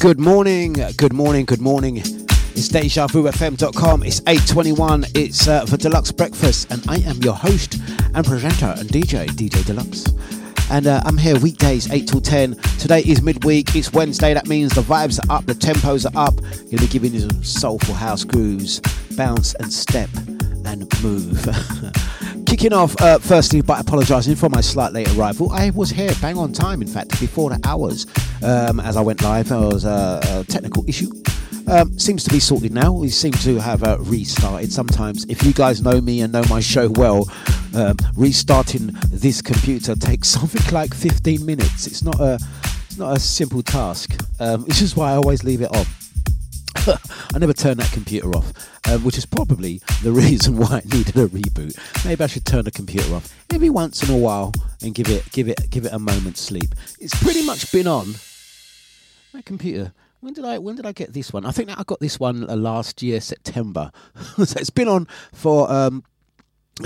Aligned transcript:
Good 0.00 0.18
morning, 0.18 0.76
good 0.96 1.12
morning, 1.12 1.44
good 1.44 1.60
morning. 1.60 1.98
It's 1.98 2.70
DejaVuFM.com. 2.70 4.02
It's 4.02 4.20
8.21. 4.22 5.10
It's 5.14 5.46
uh, 5.46 5.66
for 5.66 5.76
Dlux 5.76 6.16
Breakfast, 6.16 6.72
and 6.72 6.82
I 6.88 7.00
am 7.00 7.18
your 7.18 7.34
host 7.34 7.76
and 8.14 8.24
presenter 8.24 8.74
and 8.78 8.88
DJ, 8.88 9.26
DJ 9.26 9.60
Dlux. 9.60 10.10
And 10.70 10.86
uh, 10.86 11.02
I'm 11.04 11.18
here 11.18 11.38
weekdays, 11.38 11.92
8 11.92 12.08
till 12.08 12.22
10. 12.22 12.54
Today 12.78 13.00
is 13.00 13.20
midweek, 13.20 13.76
it's 13.76 13.92
Wednesday. 13.92 14.32
That 14.32 14.46
means 14.46 14.72
the 14.72 14.80
vibes 14.80 15.20
are 15.28 15.36
up, 15.36 15.44
the 15.44 15.52
tempos 15.52 16.06
are 16.06 16.18
up. 16.18 16.40
Gonna 16.40 16.78
be 16.78 16.86
giving 16.86 17.12
you 17.12 17.20
some 17.20 17.44
soulful 17.44 17.94
house 17.94 18.24
grooves, 18.24 18.80
bounce 19.18 19.52
and 19.56 19.70
step 19.70 20.08
and 20.64 20.88
move. 21.02 21.46
Kicking 22.46 22.72
off, 22.72 22.98
uh, 23.02 23.18
firstly, 23.18 23.60
by 23.60 23.78
apologising 23.78 24.34
for 24.34 24.48
my 24.48 24.62
slight 24.62 24.94
late 24.94 25.14
arrival. 25.14 25.52
I 25.52 25.70
was 25.70 25.90
here 25.90 26.10
bang 26.22 26.38
on 26.38 26.54
time, 26.54 26.80
in 26.80 26.88
fact, 26.88 27.20
before 27.20 27.50
the 27.50 27.60
hours 27.64 28.06
um, 28.42 28.80
as 28.80 28.96
I 28.96 29.00
went 29.00 29.22
live. 29.22 29.48
There 29.48 29.58
was 29.58 29.84
a, 29.84 30.20
a 30.22 30.44
technical 30.44 30.84
issue. 30.88 31.10
Um, 31.66 31.96
seems 31.98 32.24
to 32.24 32.30
be 32.30 32.40
sorted 32.40 32.72
now. 32.72 32.92
We 32.92 33.08
seem 33.10 33.32
to 33.32 33.58
have 33.58 33.84
uh, 33.84 33.98
restarted. 34.00 34.72
Sometimes, 34.72 35.24
if 35.26 35.44
you 35.44 35.52
guys 35.52 35.82
know 35.82 36.00
me 36.00 36.20
and 36.20 36.32
know 36.32 36.42
my 36.50 36.60
show 36.60 36.88
well, 36.90 37.30
um, 37.74 37.96
restarting 38.16 38.90
this 39.08 39.40
computer 39.40 39.94
takes 40.00 40.28
something 40.28 40.62
like 40.74 40.92
15 40.92 41.46
minutes. 41.46 41.86
It's 41.86 42.02
not 42.02 42.18
a, 42.18 42.38
it's 42.86 42.98
not 42.98 43.16
a 43.16 43.20
simple 43.20 43.62
task. 43.62 44.20
Um, 44.40 44.64
this 44.64 44.82
is 44.82 44.96
why 44.96 45.12
I 45.12 45.14
always 45.14 45.44
leave 45.44 45.62
it 45.62 45.74
on. 45.76 45.86
I 47.34 47.38
never 47.38 47.52
turn 47.52 47.76
that 47.76 47.92
computer 47.92 48.30
off, 48.30 48.52
um, 48.88 49.04
which 49.04 49.18
is 49.18 49.26
probably 49.26 49.80
the 50.02 50.12
reason 50.12 50.56
why 50.56 50.78
it 50.78 50.92
needed 50.92 51.16
a 51.16 51.26
reboot. 51.28 51.78
Maybe 52.04 52.24
I 52.24 52.26
should 52.26 52.46
turn 52.46 52.64
the 52.64 52.70
computer 52.70 53.14
off 53.14 53.32
every 53.52 53.70
once 53.70 54.08
in 54.08 54.14
a 54.14 54.18
while 54.18 54.52
and 54.82 54.94
give 54.94 55.08
it 55.08 55.30
give 55.32 55.48
it 55.48 55.68
give 55.70 55.84
it 55.84 55.92
a 55.92 55.98
moment's 55.98 56.40
sleep. 56.40 56.74
It's 56.98 57.14
pretty 57.22 57.44
much 57.44 57.70
been 57.70 57.86
on. 57.86 58.14
My 59.32 59.42
computer. 59.42 59.92
When 60.20 60.34
did 60.34 60.44
I 60.44 60.58
when 60.58 60.76
did 60.76 60.84
I 60.86 60.92
get 60.92 61.12
this 61.12 61.32
one? 61.32 61.46
I 61.46 61.50
think 61.50 61.70
I 61.70 61.82
got 61.84 62.00
this 62.00 62.20
one 62.20 62.48
uh, 62.48 62.56
last 62.56 63.02
year 63.02 63.20
September. 63.20 63.90
so 64.36 64.58
it's 64.58 64.70
been 64.70 64.88
on 64.88 65.06
for 65.32 65.70
um, 65.70 66.04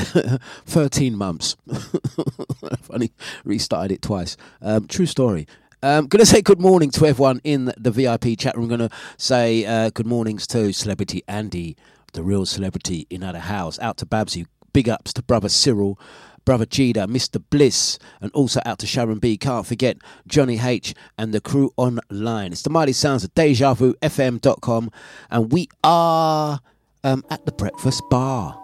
13 0.67 1.17
months. 1.17 1.57
Funny, 2.83 3.13
restarted 3.45 3.93
it 3.93 4.03
twice. 4.03 4.37
Um, 4.63 4.87
true 4.87 5.07
story. 5.07 5.47
I'm 5.83 6.05
um, 6.05 6.07
going 6.07 6.21
to 6.21 6.27
say 6.27 6.41
good 6.41 6.61
morning 6.61 6.91
to 6.93 7.07
everyone 7.07 7.43
in 7.45 7.73
the 7.77 7.91
VIP 7.91 8.39
chat 8.39 8.57
room. 8.57 8.71
I'm 8.71 8.79
going 8.79 8.89
to 8.89 8.97
say 9.19 9.67
uh, 9.67 9.91
good 9.91 10.07
mornings 10.07 10.47
to 10.47 10.73
Celebrity 10.73 11.23
Andy, 11.29 11.77
the 12.15 12.23
real 12.23 12.47
celebrity 12.47 13.07
in 13.11 13.23
our 13.23 13.37
house. 13.37 13.79
Out 13.81 13.99
to 13.99 14.07
Babsy. 14.07 14.47
Big 14.73 14.89
ups 14.89 15.13
to 15.13 15.23
brother 15.23 15.49
Cyril, 15.49 16.01
brother 16.45 16.67
Jida, 16.67 17.07
Mr. 17.07 17.43
Bliss, 17.51 17.99
and 18.21 18.31
also 18.33 18.61
out 18.65 18.79
to 18.81 18.87
Sharon 18.87 19.19
B. 19.19 19.37
Can't 19.37 19.67
forget 19.67 19.97
Johnny 20.27 20.59
H. 20.61 20.95
and 21.19 21.33
the 21.33 21.41
crew 21.41 21.73
online. 21.77 22.53
It's 22.53 22.63
the 22.63 22.71
mighty 22.71 22.93
sounds 22.93 23.25
of 23.25 23.35
DejaVuFM.com, 23.35 24.91
and 25.31 25.53
we 25.53 25.69
are 25.83 26.61
um, 27.03 27.25
at 27.31 27.45
the 27.47 27.53
breakfast 27.53 28.03
bar. 28.11 28.61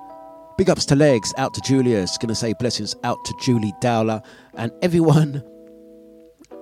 Big 0.58 0.68
ups 0.68 0.84
to 0.86 0.94
Legs, 0.94 1.32
out 1.38 1.54
to 1.54 1.60
Julius. 1.62 2.18
Gonna 2.18 2.34
say 2.34 2.52
blessings 2.58 2.94
out 3.02 3.24
to 3.24 3.34
Julie 3.40 3.72
Dowler 3.80 4.20
and 4.54 4.70
everyone 4.82 5.42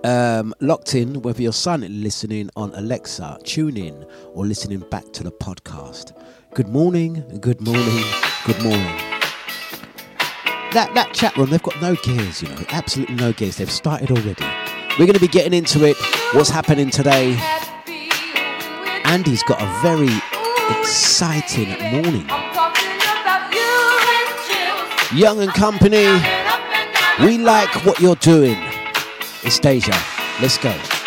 um, 0.04 0.54
locked 0.60 0.94
in, 0.94 1.22
whether 1.22 1.42
you're 1.42 1.52
silently 1.52 1.98
listening 1.98 2.50
on 2.56 2.72
Alexa, 2.74 3.38
tune 3.44 3.76
in, 3.76 4.06
or 4.34 4.46
listening 4.46 4.80
back 4.90 5.12
to 5.14 5.24
the 5.24 5.32
podcast. 5.32 6.12
Good 6.54 6.68
morning, 6.68 7.24
good 7.40 7.60
morning, 7.60 8.04
good 8.46 8.62
morning. 8.62 9.17
That 10.74 10.92
that 10.94 11.14
chat 11.14 11.34
room, 11.36 11.48
they've 11.48 11.62
got 11.62 11.80
no 11.80 11.94
gears, 11.96 12.42
you 12.42 12.48
know, 12.50 12.62
absolutely 12.68 13.14
no 13.14 13.32
gears. 13.32 13.56
They've 13.56 13.70
started 13.70 14.10
already. 14.10 14.44
We're 14.98 15.06
going 15.06 15.14
to 15.14 15.20
be 15.20 15.28
getting 15.28 15.54
into 15.54 15.84
it. 15.86 15.96
What's 16.32 16.50
happening 16.50 16.90
today? 16.90 17.38
Andy's 19.04 19.42
got 19.44 19.62
a 19.62 19.80
very 19.80 20.10
exciting 20.78 21.68
morning. 21.90 22.28
Young 25.14 25.40
and 25.40 25.52
company, 25.54 26.06
we 27.24 27.38
like 27.38 27.86
what 27.86 27.98
you're 28.00 28.16
doing. 28.16 28.58
It's 29.42 29.58
Deja. 29.58 29.96
Let's 30.42 30.58
go. 30.58 30.97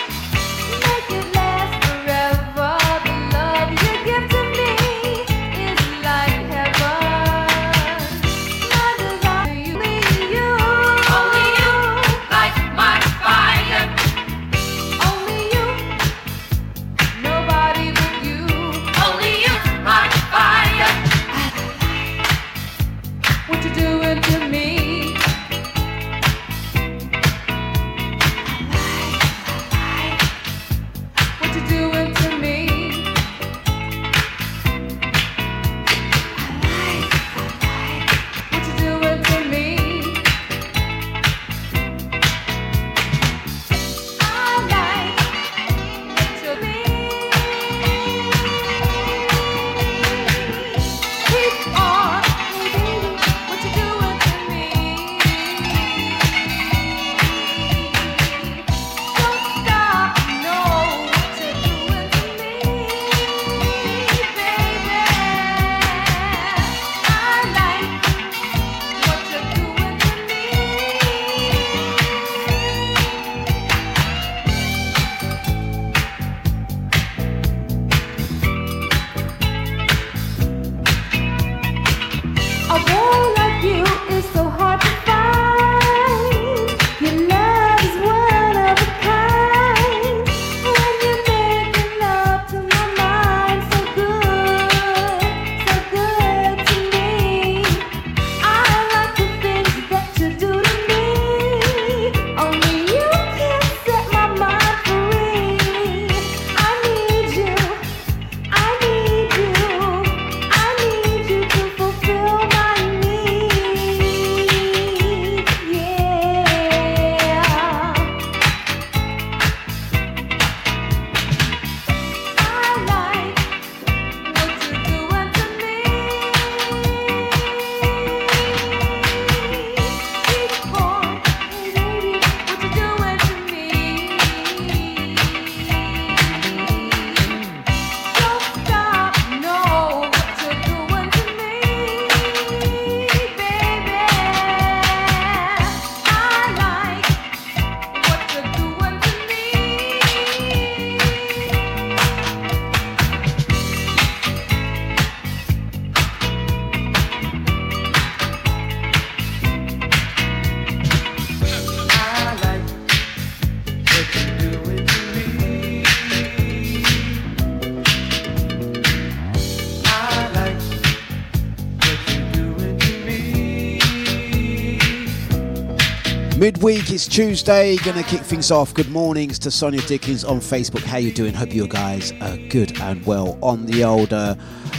Midweek, 176.41 176.89
it's 176.89 177.07
Tuesday. 177.07 177.77
Gonna 177.85 178.01
kick 178.01 178.21
things 178.21 178.49
off. 178.49 178.73
Good 178.73 178.89
mornings 178.89 179.37
to 179.37 179.51
Sonia 179.51 179.79
Dickens 179.81 180.23
on 180.23 180.39
Facebook. 180.39 180.81
How 180.81 180.97
you 180.97 181.13
doing? 181.13 181.35
Hope 181.35 181.53
you 181.53 181.67
guys 181.67 182.13
are 182.13 182.35
good 182.49 182.81
and 182.81 183.05
well 183.05 183.37
on 183.43 183.67
the 183.67 183.83
old 183.83 184.11
uh, 184.11 184.33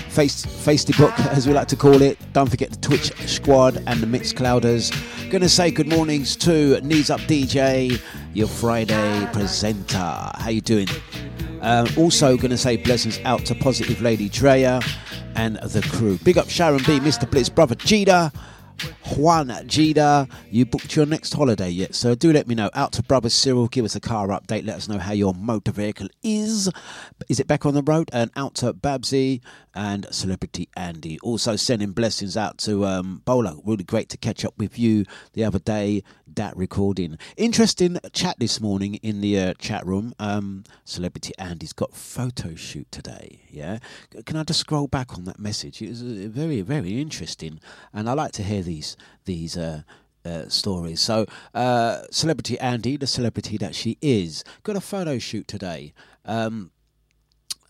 face 0.09 0.45
Facebook 0.45 1.17
as 1.31 1.47
we 1.47 1.53
like 1.53 1.69
to 1.69 1.77
call 1.77 2.03
it. 2.03 2.19
Don't 2.33 2.51
forget 2.51 2.71
the 2.71 2.79
Twitch 2.79 3.17
squad 3.29 3.77
and 3.87 4.01
the 4.01 4.09
Mixclouders. 4.09 4.91
Gonna 5.31 5.49
say 5.49 5.71
good 5.71 5.87
mornings 5.87 6.35
to 6.39 6.81
Knees 6.81 7.11
Up 7.11 7.21
DJ, 7.21 8.03
your 8.35 8.49
Friday 8.49 9.29
presenter. 9.33 9.99
How 9.99 10.49
you 10.49 10.63
doing? 10.63 10.89
Um, 11.61 11.87
also 11.97 12.37
gonna 12.37 12.59
say 12.59 12.77
blessings 12.77 13.21
out 13.25 13.47
to 13.47 13.55
Positive 13.55 14.03
Lady 14.03 14.29
Drea 14.29 14.81
and 15.37 15.59
the 15.59 15.83
crew. 15.93 16.19
Big 16.25 16.39
up 16.39 16.49
Sharon 16.49 16.79
B, 16.79 16.99
Mr. 16.99 17.31
Blitz, 17.31 17.49
brother 17.49 17.77
Jida. 17.77 18.33
Juan 19.17 19.49
Jida, 19.49 20.31
you 20.51 20.65
booked 20.65 20.97
your 20.97 21.07
next 21.07 21.35
holiday 21.35 21.71
yet? 21.71 21.95
So 21.95 22.15
do 22.15 22.33
let 22.33 22.49
me 22.49 22.55
know. 22.55 22.71
Out 22.75 22.93
to 22.93 23.03
Brother 23.03 23.29
Cyril, 23.29 23.69
give 23.69 23.85
us 23.85 23.95
a 23.95 24.01
car 24.01 24.29
update. 24.29 24.67
Let 24.67 24.77
us 24.77 24.89
know 24.89 24.99
how 24.99 25.13
your 25.13 25.35
motor 25.35 25.73
vehicle 25.73 26.09
is. 26.23 26.71
Is 27.29 27.39
it 27.39 27.47
back 27.47 27.67
on 27.67 27.75
the 27.75 27.83
road? 27.83 28.11
And 28.13 28.31
out 28.37 28.55
to 28.57 28.73
Babsy 28.73 29.41
and 29.75 30.07
Celebrity 30.11 30.69
Andy. 30.77 31.19
Also 31.23 31.57
sending 31.57 31.93
blessings 31.93 32.37
out 32.37 32.59
to 32.59 32.85
um, 32.85 33.23
Bolo. 33.25 33.63
Really 33.65 33.85
great 33.85 34.09
to 34.11 34.17
catch 34.17 34.45
up 34.45 34.55
with 34.59 34.79
you 34.79 35.05
the 35.33 35.45
other 35.45 35.59
day. 35.59 36.03
That 36.35 36.57
recording. 36.57 37.19
Interesting 37.37 37.99
chat 38.13 38.37
this 38.39 38.61
morning 38.61 38.95
in 38.97 39.21
the 39.21 39.39
uh, 39.39 39.55
chat 39.59 39.85
room. 39.85 40.15
Um, 40.19 40.65
Celebrity 40.85 41.33
Andy's 41.39 41.75
got 41.75 41.95
photo 41.95 42.55
shoot 42.55 42.91
today. 42.91 43.41
Yeah. 43.51 43.79
Can 44.25 44.37
I 44.37 44.45
just 44.45 44.61
scroll 44.61 44.87
back 44.87 45.13
on 45.13 45.25
that 45.25 45.39
message? 45.39 45.83
It 45.83 45.91
was 45.91 46.03
uh, 46.03 46.29
very, 46.31 46.63
very 46.63 47.01
interesting. 47.01 47.61
And 47.93 48.09
I 48.09 48.15
like 48.15 48.33
to 48.33 48.43
hear 48.43 48.63
these 48.63 48.97
these 49.27 49.59
uh, 49.59 49.83
uh, 50.25 50.49
stories. 50.49 51.01
So, 51.01 51.27
uh, 51.55 52.03
celebrity 52.11 52.59
Andy, 52.61 52.97
the 52.97 53.07
celebrity 53.07 53.57
that 53.59 53.75
she 53.75 53.99
is, 54.01 54.45
got 54.63 54.77
a 54.77 54.81
photo 54.81 55.19
shoot 55.19 55.49
today. 55.49 55.93
Um, 56.25 56.71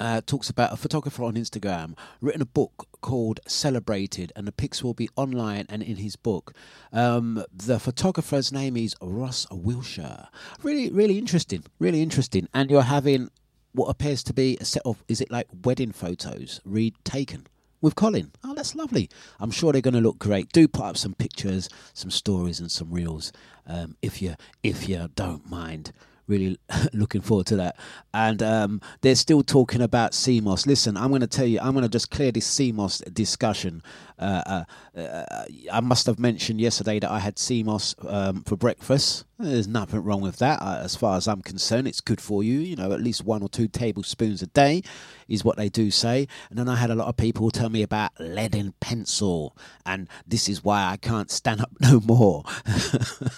uh, 0.03 0.21
talks 0.27 0.51
about 0.51 0.73
a 0.73 0.77
photographer 0.77 1.23
on 1.23 1.35
Instagram 1.35 1.97
written 2.21 2.43
a 2.43 2.47
book 2.47 2.89
called 3.03 3.39
Celebrated, 3.47 4.33
and 4.35 4.49
the 4.49 4.53
pics 4.53 4.83
will 4.83 4.95
be 4.95 5.09
online 5.15 5.65
and 5.69 5.81
in 5.81 5.97
his 5.97 6.17
book. 6.17 6.53
Um, 6.93 7.45
the 7.55 7.79
photographer's 7.79 8.51
name 8.51 8.77
is 8.77 8.97
Ross 9.01 9.47
Wilshire. 9.53 10.27
Really, 10.65 10.91
really 10.91 11.19
interesting. 11.19 11.63
Really 11.79 12.03
interesting. 12.03 12.49
And 12.53 12.69
you're 12.69 12.83
having 12.83 13.31
what 13.75 13.87
appears 13.87 14.25
to 14.25 14.35
be 14.35 14.59
a 14.61 14.65
set 14.65 14.83
of 14.85 15.05
is 15.07 15.21
it 15.21 15.31
like 15.31 15.47
wedding 15.65 15.93
photos 15.93 16.61
retaken 16.65 17.47
with 17.81 17.95
Colin. 17.95 18.33
Oh, 18.43 18.55
that's 18.55 18.75
lovely. 18.75 19.09
I'm 19.39 19.53
sure 19.53 19.73
they're 19.73 19.81
going 19.81 19.95
to 19.95 20.01
look 20.01 20.19
great. 20.19 20.53
Do 20.53 20.67
put 20.67 20.85
up 20.85 20.97
some 20.97 21.15
pictures, 21.15 21.69
some 21.95 22.11
stories, 22.11 22.59
and 22.59 22.73
some 22.73 22.91
reels 22.91 23.33
um, 23.69 23.97
if 24.03 24.21
you 24.21 24.35
if 24.65 24.89
you 24.89 25.09
don't 25.15 25.49
mind. 25.49 25.93
Really 26.33 26.59
looking 26.95 27.21
forward 27.21 27.47
to 27.49 27.57
that. 27.57 27.77
And 28.15 28.43
um, 28.43 28.81
they're 29.03 29.15
still 29.15 29.43
talking 29.43 29.83
about 29.83 30.15
sea 30.15 30.41
moss. 30.41 30.67
Listen, 30.67 30.97
I'm 30.97 31.11
going 31.11 31.21
to 31.21 31.27
tell 31.27 31.47
you, 31.47 31.61
I'm 31.61 31.73
going 31.73 31.83
to 31.83 31.91
just 31.91 32.11
clear 32.11 32.33
this 32.33 32.47
sea 32.47 32.73
moss 32.73 32.99
discussion. 33.13 33.83
Uh, 34.23 34.65
uh, 34.97 35.01
uh, 35.01 35.45
I 35.73 35.81
must 35.81 36.07
have 36.07 36.19
mentioned 36.19 36.61
yesterday 36.61 37.01
that 37.01 37.11
I 37.11 37.19
had 37.19 37.39
sea 37.39 37.63
moss 37.63 37.95
um, 38.07 38.43
for 38.45 38.57
breakfast. 38.57 39.25
There's 39.39 39.67
nothing 39.67 40.05
wrong 40.05 40.21
with 40.21 40.37
that, 40.37 40.63
uh, 40.63 40.81
as 40.85 40.95
far 40.95 41.17
as 41.17 41.27
I'm 41.27 41.43
concerned. 41.43 41.89
It's 41.89 42.01
good 42.01 42.21
for 42.21 42.45
you. 42.45 42.61
You 42.61 42.77
know, 42.77 42.93
at 42.93 43.01
least 43.01 43.25
one 43.25 43.43
or 43.43 43.49
two 43.49 43.67
tablespoons 43.67 44.41
a 44.41 44.47
day 44.47 44.83
is 45.29 45.45
what 45.45 45.57
they 45.57 45.69
do 45.69 45.91
say. 45.91 46.29
And 46.49 46.59
then 46.59 46.69
I 46.69 46.77
had 46.77 46.91
a 46.91 46.95
lot 46.95 47.09
of 47.09 47.17
people 47.17 47.51
tell 47.51 47.69
me 47.69 47.83
about 47.83 48.13
lead 48.21 48.55
and 48.55 48.79
pencil, 48.79 49.57
and 49.85 50.09
this 50.27 50.49
is 50.49 50.63
why 50.63 50.85
I 50.85 50.97
can't 50.97 51.31
stand 51.31 51.61
up 51.61 51.73
no 51.81 52.01
more. 52.01 52.45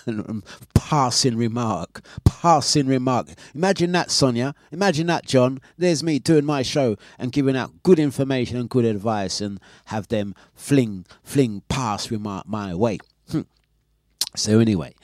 passing 0.75 1.37
remark, 1.37 2.05
passing 2.25 2.87
remark. 2.87 3.29
Imagine 3.55 3.93
that, 3.93 4.11
Sonia. 4.11 4.55
Imagine 4.71 5.07
that, 5.07 5.25
John. 5.25 5.61
There's 5.79 6.03
me 6.03 6.19
doing 6.19 6.45
my 6.45 6.61
show 6.63 6.97
and 7.19 7.33
giving 7.33 7.57
out 7.57 7.83
good 7.83 7.99
information 7.99 8.59
and 8.59 8.69
good 8.69 8.85
advice, 8.85 9.41
and 9.41 9.59
have 9.87 10.09
them 10.09 10.35
fling, 10.75 11.07
fling 11.23 11.63
pass 11.69 12.11
remark 12.11 12.47
my 12.47 12.69
my 12.69 12.75
way. 12.75 12.99
Hmm. 13.31 13.43
so 14.37 14.59
anyway. 14.59 14.95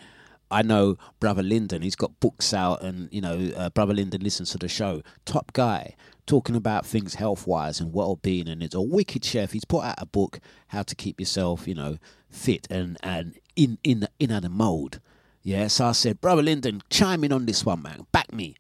I 0.53 0.63
know 0.63 0.97
Brother 1.21 1.45
Lyndon, 1.45 1.83
he's 1.83 1.95
got 1.95 2.19
books 2.19 2.53
out, 2.53 2.83
and 2.83 3.09
you 3.13 3.21
know, 3.21 3.53
uh, 3.57 3.71
Brother 3.71 3.95
Lyndon 3.95 4.21
listens 4.21 4.51
to 4.51 4.59
the 4.59 4.67
show. 4.67 5.01
Top 5.25 5.53
guy, 5.53 5.95
talking 6.27 6.57
about 6.57 6.85
things 6.85 7.15
health 7.15 7.47
wise 7.47 7.79
and 7.79 7.93
well 7.93 8.17
being, 8.17 8.49
and 8.49 8.61
it's 8.61 8.75
a 8.75 8.81
wicked 8.81 9.25
chef. 9.25 9.53
He's 9.53 9.65
put 9.65 9.85
out 9.85 9.95
a 9.99 10.07
book, 10.07 10.41
How 10.67 10.83
to 10.83 10.97
Keep 10.97 11.21
Yourself, 11.21 11.69
you 11.69 11.75
know, 11.75 11.99
fit 12.31 12.67
and, 12.69 12.97
and 13.05 13.39
in 13.55 13.79
in 13.85 14.09
in 14.19 14.31
the 14.31 14.49
mold. 14.49 14.99
Yeah, 15.43 15.69
so 15.69 15.87
I 15.87 15.93
said, 15.93 16.21
Brother 16.21 16.43
Lyndon, 16.43 16.83
chime 16.91 17.23
in 17.23 17.33
on 17.33 17.47
this 17.47 17.65
one, 17.65 17.83
man. 17.83 18.07
Back 18.11 18.33
me. 18.33 18.57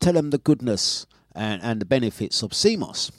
Tell 0.00 0.12
them 0.12 0.30
the 0.30 0.38
goodness 0.38 1.06
and, 1.34 1.62
and 1.62 1.80
the 1.80 1.86
benefits 1.86 2.42
of 2.42 2.52
sea 2.52 2.76
moss. 2.76 3.10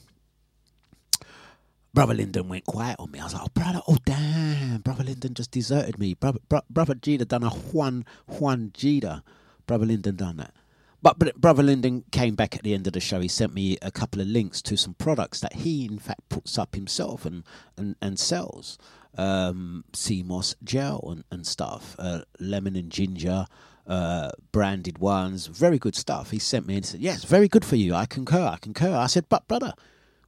Brother 1.93 2.13
Lyndon 2.13 2.47
went 2.47 2.65
quiet 2.65 2.97
on 2.99 3.11
me. 3.11 3.19
I 3.19 3.23
was 3.23 3.33
like, 3.33 3.43
oh, 3.43 3.51
brother, 3.53 3.81
oh, 3.87 3.97
damn. 4.05 4.81
Brother 4.81 5.03
Lyndon 5.03 5.33
just 5.33 5.51
deserted 5.51 5.97
me. 5.97 6.13
Brother, 6.13 6.39
bro, 6.47 6.61
brother 6.69 6.93
done 6.93 7.43
a 7.43 7.49
Juan, 7.49 8.05
Juan 8.27 8.71
Jida. 8.75 9.23
Brother 9.65 9.85
Lyndon 9.85 10.15
done 10.15 10.37
that. 10.37 10.53
But, 11.01 11.17
but 11.17 11.35
Brother 11.39 11.63
Lyndon 11.63 12.03
came 12.11 12.35
back 12.35 12.55
at 12.55 12.63
the 12.63 12.73
end 12.73 12.85
of 12.85 12.93
the 12.93 12.99
show. 12.99 13.19
He 13.19 13.27
sent 13.27 13.53
me 13.53 13.77
a 13.81 13.91
couple 13.91 14.21
of 14.21 14.27
links 14.27 14.61
to 14.63 14.77
some 14.77 14.93
products 14.95 15.39
that 15.39 15.53
he, 15.53 15.85
in 15.85 15.97
fact, 15.97 16.27
puts 16.29 16.57
up 16.57 16.75
himself 16.75 17.25
and, 17.25 17.43
and, 17.77 17.95
and 18.01 18.19
sells. 18.19 18.77
Um, 19.17 19.85
sea 19.93 20.21
moss 20.21 20.55
gel 20.63 21.03
and, 21.09 21.23
and 21.31 21.45
stuff, 21.45 21.95
uh, 21.97 22.21
lemon 22.39 22.75
and 22.75 22.91
ginger, 22.91 23.47
uh, 23.87 24.29
branded 24.51 24.99
ones, 24.99 25.47
very 25.47 25.79
good 25.79 25.95
stuff. 25.95 26.29
He 26.29 26.37
sent 26.37 26.67
me 26.67 26.75
and 26.75 26.85
said, 26.85 26.99
Yes, 27.01 27.23
very 27.23 27.47
good 27.47 27.65
for 27.65 27.75
you. 27.75 27.95
I 27.95 28.05
concur, 28.05 28.45
I 28.45 28.57
concur. 28.57 28.95
I 28.95 29.07
said, 29.07 29.25
But, 29.27 29.47
brother, 29.47 29.73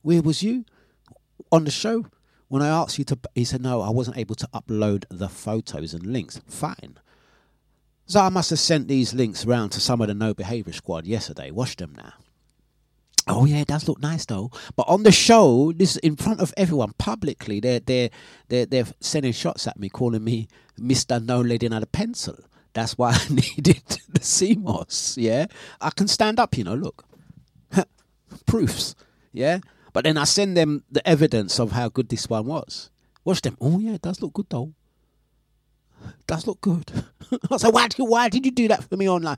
where 0.01 0.21
was 0.23 0.41
you? 0.41 0.65
On 1.51 1.63
the 1.63 1.71
show 1.71 2.05
when 2.51 2.62
I 2.62 2.67
asked 2.67 2.98
you 2.98 3.05
to, 3.05 3.17
he 3.33 3.45
said, 3.45 3.62
no, 3.62 3.79
I 3.81 3.89
wasn't 3.89 4.17
able 4.17 4.36
to 4.36 4.48
upload 4.53 5.05
the 5.10 5.29
photos 5.29 5.93
and 5.93 6.05
links. 6.05 6.41
Fine. 6.50 6.98
So 8.07 8.19
I 8.19 8.27
must 8.27 8.50
have 8.50 8.60
sent 8.60 8.89
these 8.89 9.13
links 9.13 9.45
around 9.45 9.69
to 9.69 9.79
some 9.79 10.01
of 10.01 10.10
the 10.10 10.13
no 10.13 10.33
behavior 10.33 10.74
squad 10.74 11.07
yesterday. 11.07 11.50
Watch 11.50 11.77
them 11.77 11.93
now. 11.95 12.12
Oh 13.25 13.45
yeah, 13.45 13.60
it 13.60 13.69
does 13.69 13.88
look 13.88 14.01
nice 14.01 14.25
though. 14.25 14.51
But 14.75 14.89
on 14.89 15.03
the 15.03 15.13
show, 15.13 15.71
this 15.71 15.95
in 15.95 16.17
front 16.17 16.41
of 16.41 16.53
everyone 16.57 16.91
publicly, 16.98 17.62
they're 17.62 17.79
they're 17.79 18.10
they're 18.50 18.65
they're 18.65 18.88
sending 19.00 19.31
shots 19.31 19.65
at 19.65 19.79
me, 19.79 19.88
calling 19.88 20.24
me 20.24 20.50
Mister 20.77 21.21
No 21.21 21.39
Lady 21.39 21.69
Not 21.69 21.83
a 21.83 21.88
Pencil. 21.88 22.38
That's 22.74 22.98
why 22.98 23.12
I 23.13 23.27
needed 23.29 23.83
the 24.10 24.21
sea 24.21 24.55
moss. 24.55 25.15
Yeah, 25.17 25.45
I 25.79 25.91
can 25.91 26.10
stand 26.10 26.38
up. 26.39 26.57
You 26.57 26.65
know, 26.65 26.75
look, 26.75 27.05
proofs. 28.45 28.95
Yeah, 29.31 29.60
but 29.93 30.03
then 30.03 30.17
I 30.17 30.24
send 30.24 30.55
them 30.55 30.83
the 30.89 31.07
evidence 31.07 31.60
of 31.60 31.71
how 31.71 31.89
good 31.89 32.10
this 32.10 32.29
one 32.29 32.45
was. 32.45 32.89
Watch 33.24 33.41
them. 33.41 33.57
Oh 33.62 33.79
yeah, 33.79 33.93
it 33.93 34.01
does 34.01 34.21
look 34.21 34.33
good 34.33 34.48
though. 34.50 34.74
It 36.03 36.27
does 36.27 36.48
look 36.48 36.62
good. 36.62 36.91
I 37.51 37.57
said, 37.57 37.74
why, 37.74 37.88
why 37.98 38.29
did 38.29 38.45
you 38.45 38.51
do 38.51 38.67
that 38.69 38.83
for 38.83 38.98
me 38.98 39.07
online? 39.10 39.38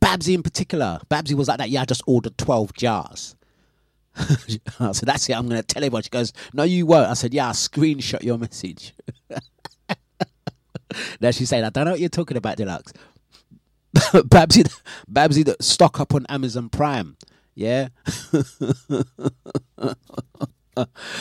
Babsy 0.00 0.34
in 0.34 0.42
particular. 0.42 1.00
Babsy 1.08 1.34
was 1.34 1.48
like 1.48 1.58
that. 1.58 1.70
Yeah, 1.70 1.82
I 1.82 1.84
just 1.84 2.02
ordered 2.06 2.38
12 2.38 2.72
jars. 2.74 3.34
I 4.16 4.92
said, 4.92 5.08
that's 5.08 5.28
it. 5.28 5.32
I'm 5.32 5.48
going 5.48 5.60
to 5.60 5.66
tell 5.66 5.82
everyone. 5.82 6.02
She 6.02 6.10
goes, 6.10 6.32
no, 6.52 6.62
you 6.62 6.86
won't. 6.86 7.10
I 7.10 7.14
said, 7.14 7.34
yeah, 7.34 7.48
I'll 7.48 7.52
screenshot 7.52 8.22
your 8.22 8.38
message. 8.38 8.94
now 11.20 11.30
she's 11.30 11.48
saying, 11.48 11.64
I 11.64 11.70
don't 11.70 11.84
know 11.84 11.92
what 11.92 12.00
you're 12.00 12.08
talking 12.08 12.36
about, 12.36 12.58
Dlux. 12.58 12.92
Babsy, 14.28 14.64
Babsy, 15.08 15.44
stock 15.60 16.00
up 16.00 16.14
on 16.14 16.26
Amazon 16.28 16.68
Prime. 16.68 17.16
Yeah. 17.58 17.88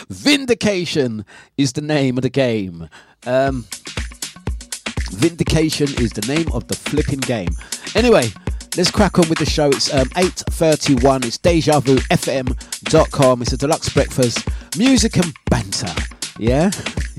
Vindication 0.08 1.26
is 1.58 1.74
the 1.74 1.82
name 1.82 2.20
of 2.20 2.22
the 2.22 2.30
game. 2.30 2.88
Um, 3.26 3.66
Vindication 5.10 5.88
is 6.00 6.12
the 6.12 6.24
name 6.32 6.46
of 6.54 6.68
the 6.68 6.76
flipping 6.76 7.22
game. 7.22 7.50
Anyway, 7.96 8.30
let's 8.78 8.92
crack 8.92 9.18
on 9.18 9.28
with 9.30 9.40
the 9.40 9.48
show. 9.48 9.70
It's 9.70 9.92
um, 9.92 10.10
8.31. 10.10 11.26
It's 11.26 11.40
DejaVuFM.com. 11.40 13.42
It's 13.42 13.54
a 13.54 13.58
Dlux 13.58 13.92
breakfast. 13.92 14.48
Music 14.78 15.18
and 15.18 15.34
banter. 15.50 15.92
Yeah? 16.38 16.70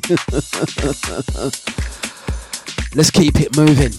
let's 2.95 3.11
keep 3.11 3.41
it 3.41 3.57
moving. 3.57 3.91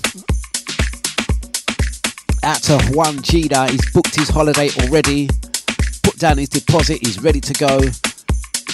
Out 2.44 2.64
to 2.64 2.78
Juan 2.94 3.18
Jida. 3.18 3.70
He's 3.70 3.92
booked 3.92 4.16
his 4.16 4.30
holiday 4.30 4.70
already. 4.82 5.30
Put 6.04 6.18
down 6.18 6.38
his 6.38 6.50
deposit. 6.50 7.00
He's 7.06 7.22
ready 7.22 7.42
to 7.42 7.54
go. 7.54 7.82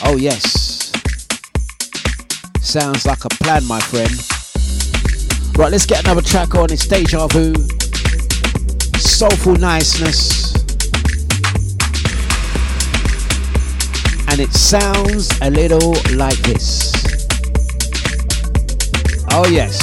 Oh, 0.03 0.17
yes. 0.17 0.91
Sounds 2.61 3.05
like 3.05 3.25
a 3.25 3.29
plan, 3.29 3.65
my 3.65 3.79
friend. 3.79 4.11
Right, 5.57 5.71
let's 5.71 5.85
get 5.85 6.03
another 6.03 6.21
track 6.21 6.53
on. 6.55 6.71
It's 6.71 6.85
Deja 6.87 7.27
Vu. 7.27 7.53
Soulful 8.99 9.55
niceness. 9.55 10.53
And 14.27 14.39
it 14.39 14.51
sounds 14.53 15.31
a 15.41 15.49
little 15.49 15.93
like 16.15 16.37
this. 16.39 16.93
Oh, 19.31 19.47
yes. 19.49 19.79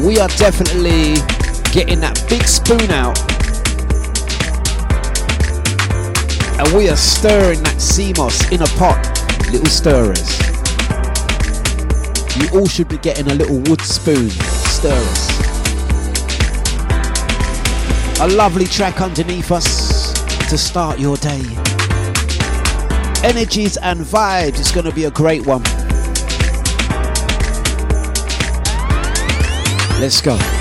We 0.00 0.18
are 0.18 0.28
definitely 0.28 1.16
getting 1.72 2.00
that 2.00 2.22
big 2.28 2.42
spoon 2.46 2.90
out 2.90 3.18
And 6.60 6.76
we 6.76 6.90
are 6.90 6.96
stirring 6.96 7.62
that 7.62 7.80
sea 7.80 8.12
moss 8.18 8.52
in 8.52 8.60
a 8.60 8.66
pot. 8.76 9.00
Little 9.50 9.64
stirrers. 9.64 10.38
You 12.36 12.60
all 12.60 12.68
should 12.68 12.86
be 12.86 12.98
getting 12.98 13.28
a 13.28 13.34
little 13.34 13.60
wood 13.60 13.80
spoon. 13.80 14.28
Stirrers. 14.28 15.28
A 18.20 18.28
lovely 18.28 18.66
track 18.66 19.00
underneath 19.00 19.50
us 19.50 20.12
to 20.50 20.58
start 20.58 21.00
your 21.00 21.16
day. 21.16 21.40
Energies 23.24 23.78
and 23.78 24.00
vibes. 24.00 24.60
It's 24.60 24.70
going 24.70 24.84
to 24.84 24.92
be 24.92 25.04
a 25.04 25.10
great 25.10 25.46
one. 25.46 25.62
Let's 29.98 30.20
go. 30.20 30.59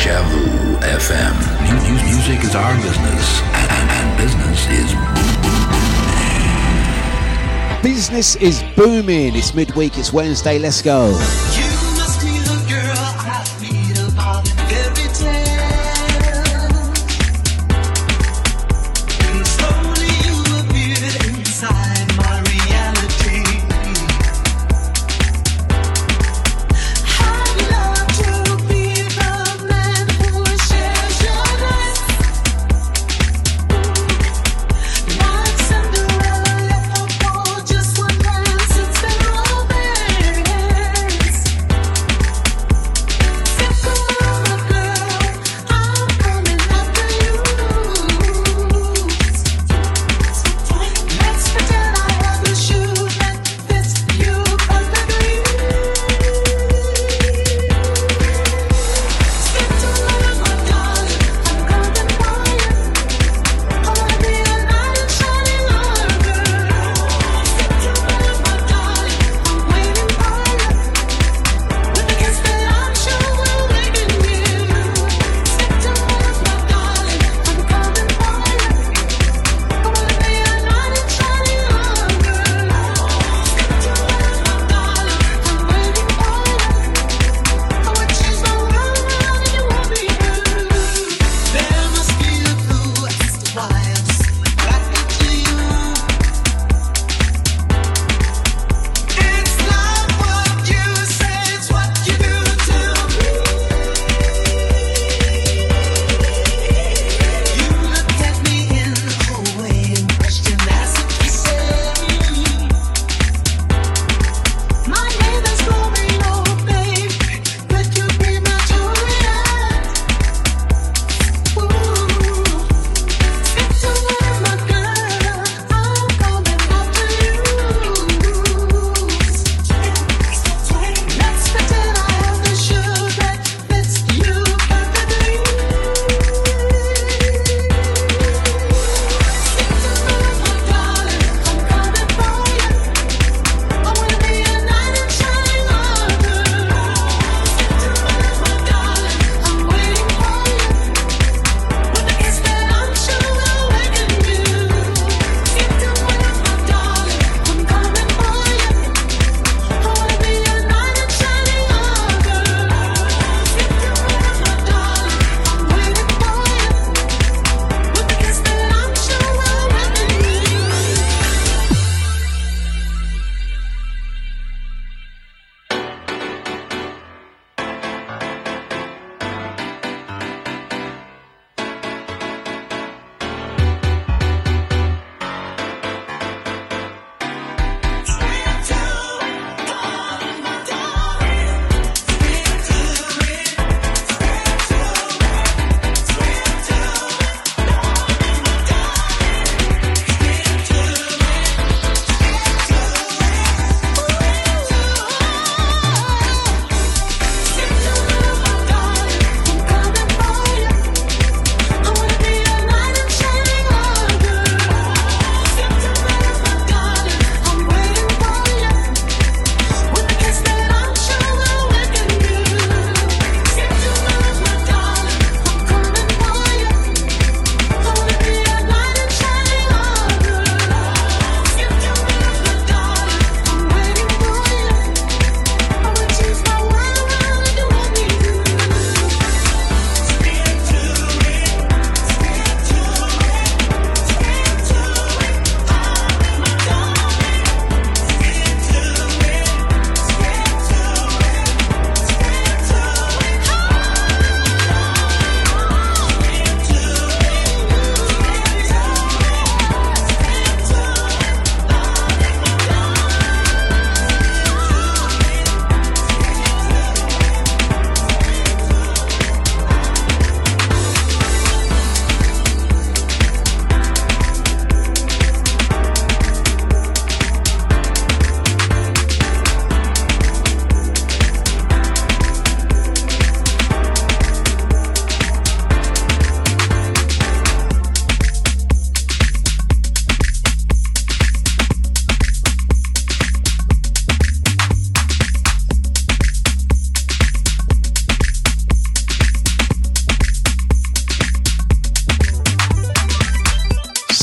Deja 0.00 0.22
Vu 0.30 0.78
FM. 0.80 1.34
Mu- 1.68 2.04
Music 2.04 2.42
is 2.42 2.54
our 2.54 2.74
business, 2.76 3.42
and, 3.52 3.70
and, 3.70 3.90
and 3.90 4.16
business 4.16 4.66
is 4.68 4.94
Business 7.82 8.36
is 8.36 8.62
booming. 8.76 9.36
It's 9.36 9.54
midweek, 9.54 9.98
it's 9.98 10.10
Wednesday. 10.10 10.58
Let's 10.58 10.80
go. 10.80 11.10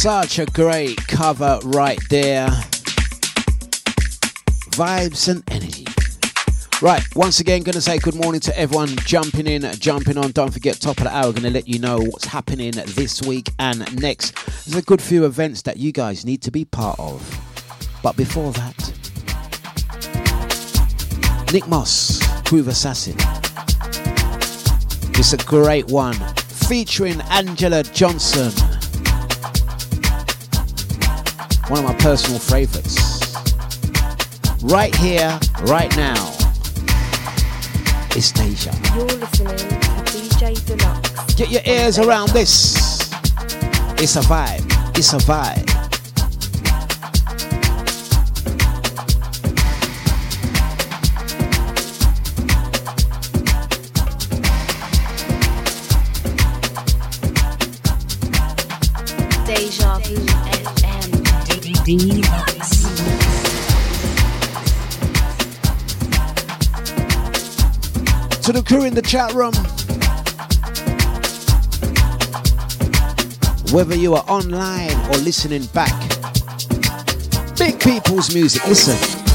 Such 0.07 0.39
a 0.39 0.45
great 0.45 0.95
cover 1.07 1.59
right 1.65 1.99
there. 2.09 2.47
Vibes 4.71 5.27
and 5.27 5.43
energy. 5.51 5.85
Right, 6.81 7.03
once 7.13 7.41
again, 7.41 7.61
going 7.63 7.73
to 7.73 7.81
say 7.81 7.97
good 7.97 8.15
morning 8.15 8.39
to 8.39 8.57
everyone 8.57 8.87
jumping 9.03 9.47
in, 9.47 9.69
jumping 9.79 10.17
on. 10.17 10.31
Don't 10.31 10.53
forget, 10.53 10.79
top 10.79 10.99
of 10.99 11.03
the 11.03 11.09
hour, 11.13 11.33
going 11.33 11.43
to 11.43 11.49
let 11.49 11.67
you 11.67 11.79
know 11.79 11.99
what's 11.99 12.23
happening 12.23 12.71
this 12.71 13.21
week 13.21 13.49
and 13.59 13.79
next. 13.99 14.33
There's 14.65 14.77
a 14.77 14.81
good 14.81 15.01
few 15.01 15.25
events 15.25 15.63
that 15.63 15.75
you 15.75 15.91
guys 15.91 16.23
need 16.23 16.41
to 16.43 16.51
be 16.51 16.63
part 16.63 16.97
of. 17.01 17.21
But 18.01 18.15
before 18.15 18.53
that, 18.53 18.93
Nick 21.51 21.67
Moss, 21.67 22.25
Groove 22.45 22.69
Assassin. 22.69 23.17
It's 25.19 25.33
a 25.33 25.37
great 25.45 25.91
one 25.91 26.15
featuring 26.69 27.19
Angela 27.29 27.83
Johnson. 27.83 28.76
One 31.69 31.79
of 31.79 31.85
my 31.85 31.95
personal 31.95 32.39
favorites. 32.39 33.35
Right 34.63 34.95
here, 34.95 35.37
right 35.63 35.93
now. 35.97 36.33
It's 38.15 38.31
Deja. 38.31 38.71
You're 38.95 39.03
listening 39.05 39.57
to 39.57 39.65
DJ 40.05 40.55
Dlux. 40.59 41.37
Get 41.37 41.51
your 41.51 41.61
ears 41.65 41.99
around 41.99 42.29
this. 42.29 43.11
It's 44.01 44.15
a 44.15 44.21
vibe. 44.21 44.63
It's 44.97 45.11
a 45.11 45.17
vibe. 45.17 45.66
To 61.87 61.93
the 68.51 68.61
crew 68.67 68.83
in 68.83 68.93
the 68.93 69.01
chat 69.01 69.33
room. 69.33 69.53
Whether 73.73 73.95
you 73.95 74.15
are 74.15 74.25
online 74.27 74.97
or 75.11 75.17
listening 75.19 75.63
back. 75.67 75.93
Big 77.57 77.79
people's 77.79 78.35
music, 78.35 78.67
listen. 78.67 79.26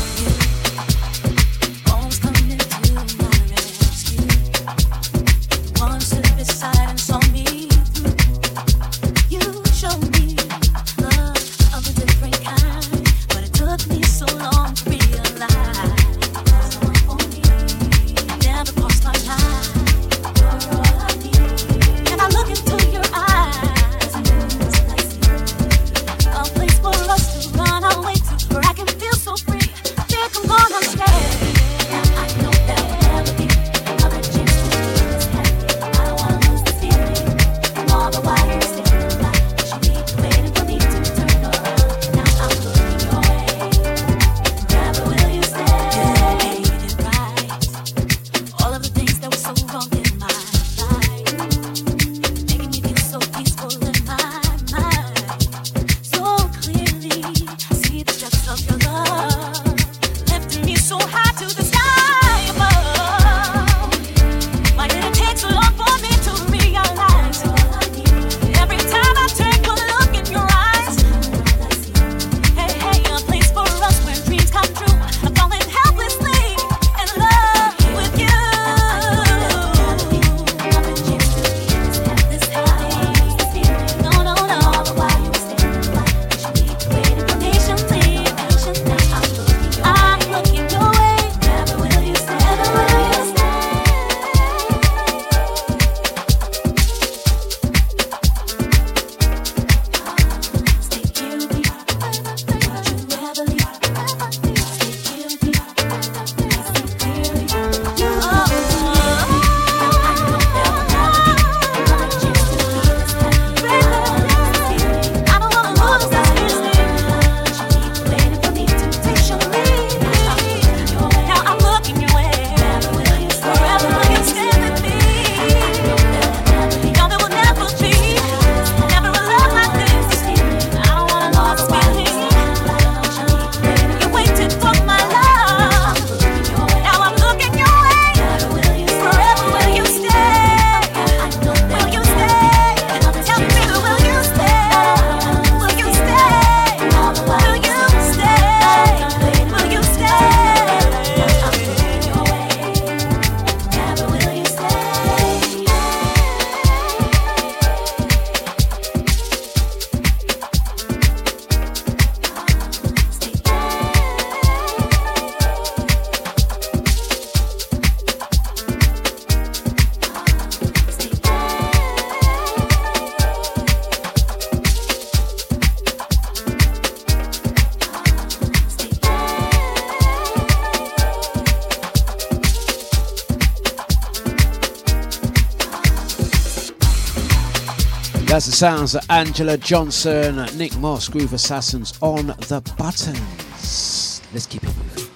Sounds 188.62 188.94
of 188.94 189.04
Angela 189.10 189.56
Johnson, 189.56 190.36
Nick 190.56 190.76
Moss, 190.78 191.08
Groove 191.08 191.32
Assassins 191.32 191.98
on 192.00 192.28
the 192.28 192.62
buttons. 192.78 194.22
Let's 194.32 194.46
keep 194.46 194.62
it 194.62 194.70
moving. 194.76 195.10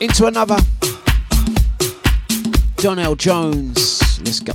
Into 0.00 0.26
another. 0.26 0.56
Donell 2.74 3.14
Jones. 3.14 4.18
Let's 4.24 4.40
go. 4.40 4.54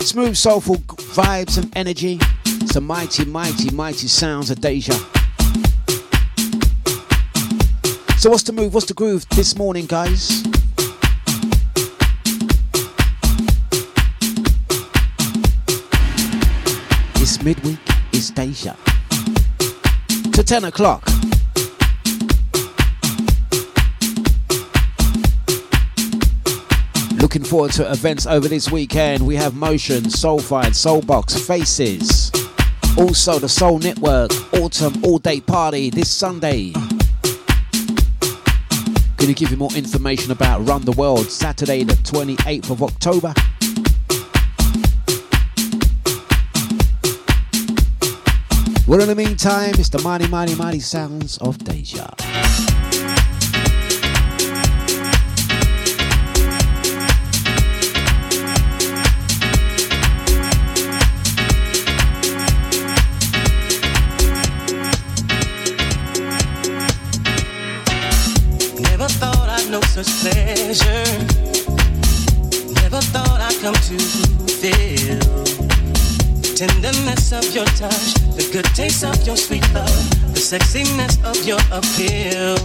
Smooth, 0.00 0.36
soulful 0.36 0.78
vibes 1.14 1.56
and 1.56 1.72
energy. 1.76 2.18
Some 2.66 2.88
mighty, 2.88 3.24
mighty, 3.24 3.70
mighty 3.70 4.08
sounds 4.08 4.50
of 4.50 4.60
Deja. 4.60 4.94
So, 8.18 8.30
what's 8.30 8.42
the 8.42 8.52
move? 8.52 8.74
What's 8.74 8.86
the 8.86 8.94
groove 8.94 9.28
this 9.28 9.56
morning, 9.56 9.86
guys? 9.86 10.42
Midweek 17.46 17.78
is 18.12 18.32
Deja. 18.32 18.74
To 20.32 20.42
10 20.42 20.64
o'clock. 20.64 21.06
Looking 27.20 27.44
forward 27.44 27.70
to 27.74 27.88
events 27.88 28.26
over 28.26 28.48
this 28.48 28.72
weekend. 28.72 29.24
We 29.24 29.36
have 29.36 29.54
Motion, 29.54 30.02
Soulfire, 30.06 30.74
Soulbox, 30.74 31.46
Faces. 31.46 32.32
Also, 32.98 33.38
the 33.38 33.48
Soul 33.48 33.78
Network 33.78 34.32
Autumn 34.54 34.94
All 35.04 35.18
Day 35.20 35.40
Party 35.40 35.88
this 35.88 36.10
Sunday. 36.10 36.72
Going 39.18 39.32
to 39.32 39.34
give 39.34 39.52
you 39.52 39.56
more 39.56 39.72
information 39.76 40.32
about 40.32 40.66
Run 40.66 40.84
the 40.84 40.90
World 40.90 41.30
Saturday, 41.30 41.84
the 41.84 41.94
28th 41.94 42.70
of 42.70 42.82
October. 42.82 43.32
Well, 48.86 49.00
in 49.00 49.08
the 49.08 49.16
meantime, 49.16 49.74
it's 49.78 49.88
the 49.88 49.98
mighty, 49.98 50.28
mighty, 50.28 50.54
mighty 50.54 50.78
sounds 50.78 51.38
of 51.38 51.58
Deja. 51.58 52.06
Tenderness 77.26 77.32
of 77.32 77.54
your 77.54 77.64
touch, 77.76 78.14
the 78.36 78.48
good 78.52 78.64
taste 78.74 79.04
of 79.04 79.26
your 79.26 79.36
sweet 79.36 79.62
love, 79.72 80.10
the 80.32 80.40
sexiness 80.40 81.18
of 81.24 81.36
your 81.46 81.58
appeal. 81.70 82.56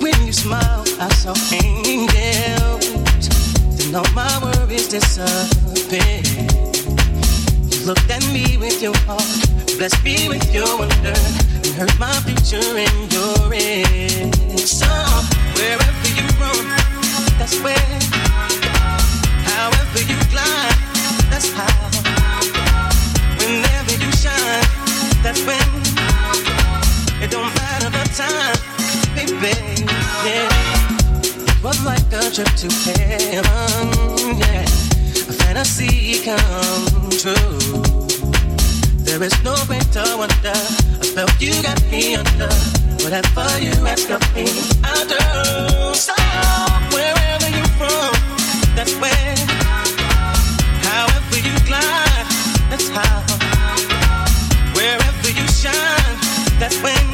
When 0.00 0.26
you 0.26 0.32
smile, 0.32 0.84
I 1.00 1.08
saw 1.14 1.34
angels. 1.52 2.86
Then 3.76 3.94
all 3.94 4.12
my 4.14 4.38
worries 4.42 4.88
disappeared. 4.88 6.26
You 7.72 7.86
looked 7.86 8.10
at 8.10 8.24
me 8.32 8.56
with 8.56 8.82
your 8.82 8.96
heart, 9.06 9.24
blessed 9.78 10.02
me 10.04 10.28
with 10.28 10.54
your 10.54 10.78
wonder, 10.78 11.16
and 11.64 11.74
heard 11.78 11.98
my 11.98 12.12
future 12.24 12.76
in 12.76 12.96
your 13.10 13.52
ears. 13.54 14.70
So 14.70 14.86
wherever 15.56 16.08
you 16.14 16.26
roam, 16.40 16.66
that's 17.38 17.58
where. 17.62 17.98
However 19.50 20.00
you 20.00 20.18
glide, 20.30 20.76
that's 21.30 21.50
how. 21.52 21.85
Whenever 23.46 23.92
you 24.02 24.10
shine, 24.10 24.66
that's 25.22 25.40
when. 25.46 25.68
It 27.22 27.30
don't 27.30 27.54
matter 27.54 27.90
the 27.90 28.04
time, 28.18 28.58
baby. 29.14 29.54
Yeah. 30.26 30.50
It 31.22 31.62
was 31.62 31.78
like 31.86 32.10
a 32.10 32.28
trip 32.34 32.50
to 32.62 32.68
heaven, 32.90 34.38
yeah. 34.38 34.62
A 35.30 35.34
fantasy 35.38 36.24
come 36.24 37.08
true. 37.22 37.84
There 39.06 39.22
is 39.22 39.36
no 39.44 39.54
greater 39.68 40.08
wonder. 40.18 40.58
A 41.00 41.04
spell 41.04 41.28
you 41.38 41.54
got 41.62 41.80
me 41.88 42.16
under. 42.16 42.50
Whatever 43.04 43.46
you 43.62 43.70
ask 43.86 44.10
of 44.10 44.22
me, 44.34 44.46
I'll 44.82 45.06
do. 45.06 45.94
So 45.94 46.14
wherever 46.90 47.48
you're 47.56 47.74
from, 47.78 48.12
that's 48.74 48.92
where. 48.96 49.25
That's 56.58 56.82
when. 56.82 57.05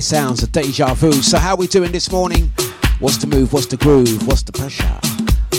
Sounds 0.00 0.42
of 0.42 0.52
deja 0.52 0.94
vu. 0.94 1.12
So, 1.12 1.38
how 1.38 1.56
we 1.56 1.66
doing 1.66 1.92
this 1.92 2.10
morning? 2.10 2.52
What's 2.98 3.18
the 3.18 3.26
move? 3.26 3.52
What's 3.52 3.66
the 3.66 3.76
groove? 3.76 4.26
What's 4.26 4.42
the 4.42 4.52
pressure? 4.52 5.00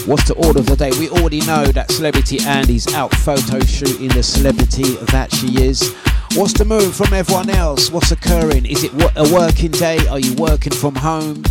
What's 0.05 0.27
the 0.27 0.35
order 0.35 0.59
of 0.59 0.65
the 0.65 0.75
day? 0.75 0.91
We 0.99 1.09
already 1.09 1.41
know 1.41 1.65
that 1.65 1.91
Celebrity 1.91 2.39
Andy's 2.45 2.93
out 2.93 3.13
photo 3.15 3.59
shooting 3.59 4.09
the 4.09 4.23
celebrity 4.23 4.95
that 5.11 5.33
she 5.33 5.63
is. 5.63 5.93
What's 6.35 6.53
the 6.53 6.65
move 6.65 6.95
from 6.95 7.13
everyone 7.13 7.49
else? 7.49 7.91
What's 7.91 8.11
occurring? 8.11 8.65
Is 8.65 8.83
it 8.83 8.91
a 9.15 9.33
working 9.33 9.71
day? 9.71 10.05
Are 10.07 10.19
you 10.19 10.33
working 10.35 10.73
from 10.73 10.95
home? 10.95 11.43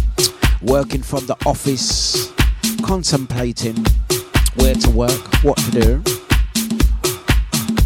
Working 0.63 1.03
from 1.03 1.27
the 1.27 1.37
office? 1.45 2.33
Contemplating 2.83 3.85
where 4.57 4.75
to 4.75 4.91
work, 4.91 5.45
what 5.45 5.59
to 5.59 5.71
do? 5.71 6.03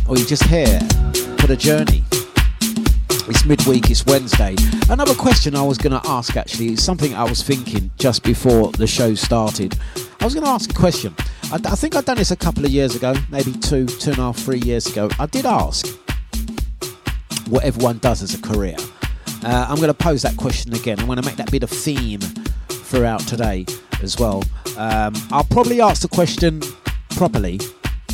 Or 0.09 0.17
you 0.17 0.25
just 0.25 0.45
here 0.45 0.81
for 1.39 1.47
the 1.47 1.57
journey? 1.59 2.00
It's 3.31 3.45
midweek, 3.47 3.89
it's 3.93 4.05
Wednesday. 4.07 4.57
Another 4.89 5.15
question 5.15 5.55
I 5.55 5.63
was 5.63 5.79
going 5.79 5.93
to 5.93 6.05
ask 6.09 6.37
actually 6.37 6.73
is 6.73 6.83
something 6.83 7.15
I 7.15 7.23
was 7.23 7.45
thinking 7.45 7.93
just 7.97 8.25
before 8.25 8.73
the 8.73 8.89
show 8.89 9.15
started. 9.15 9.79
I 10.21 10.25
was 10.25 10.35
going 10.35 10.45
to 10.45 10.51
ask 10.51 10.69
a 10.69 10.75
question. 10.75 11.15
I, 11.45 11.61
I 11.65 11.77
think 11.77 11.95
I'd 11.95 12.05
done 12.05 12.17
this 12.17 12.33
a 12.33 12.37
couple 12.37 12.65
of 12.65 12.73
years 12.73 12.97
ago, 12.97 13.15
maybe 13.31 13.53
two, 13.53 13.87
two 13.87 14.11
and 14.11 14.19
a 14.19 14.23
half, 14.23 14.37
three 14.37 14.59
years 14.59 14.89
ago. 14.89 15.09
I 15.21 15.27
did 15.27 15.47
ask 15.47 15.87
what 17.49 17.63
everyone 17.63 17.99
does 17.99 18.21
as 18.21 18.35
a 18.35 18.43
career. 18.43 18.77
Uh, 19.45 19.67
I'm 19.69 19.77
going 19.77 19.89
to 19.89 19.95
pose 19.95 20.23
that 20.23 20.37
question 20.37 20.75
again. 20.75 20.99
I'm 20.99 21.07
going 21.07 21.21
to 21.21 21.27
make 21.27 21.37
that 21.37 21.53
bit 21.53 21.63
of 21.63 21.71
theme 21.71 22.21
throughout 22.69 23.21
today 23.21 23.65
as 24.03 24.19
well. 24.19 24.43
Um, 24.77 25.15
I'll 25.31 25.45
probably 25.45 25.81
ask 25.81 26.03
the 26.03 26.09
question 26.09 26.63
properly 27.11 27.61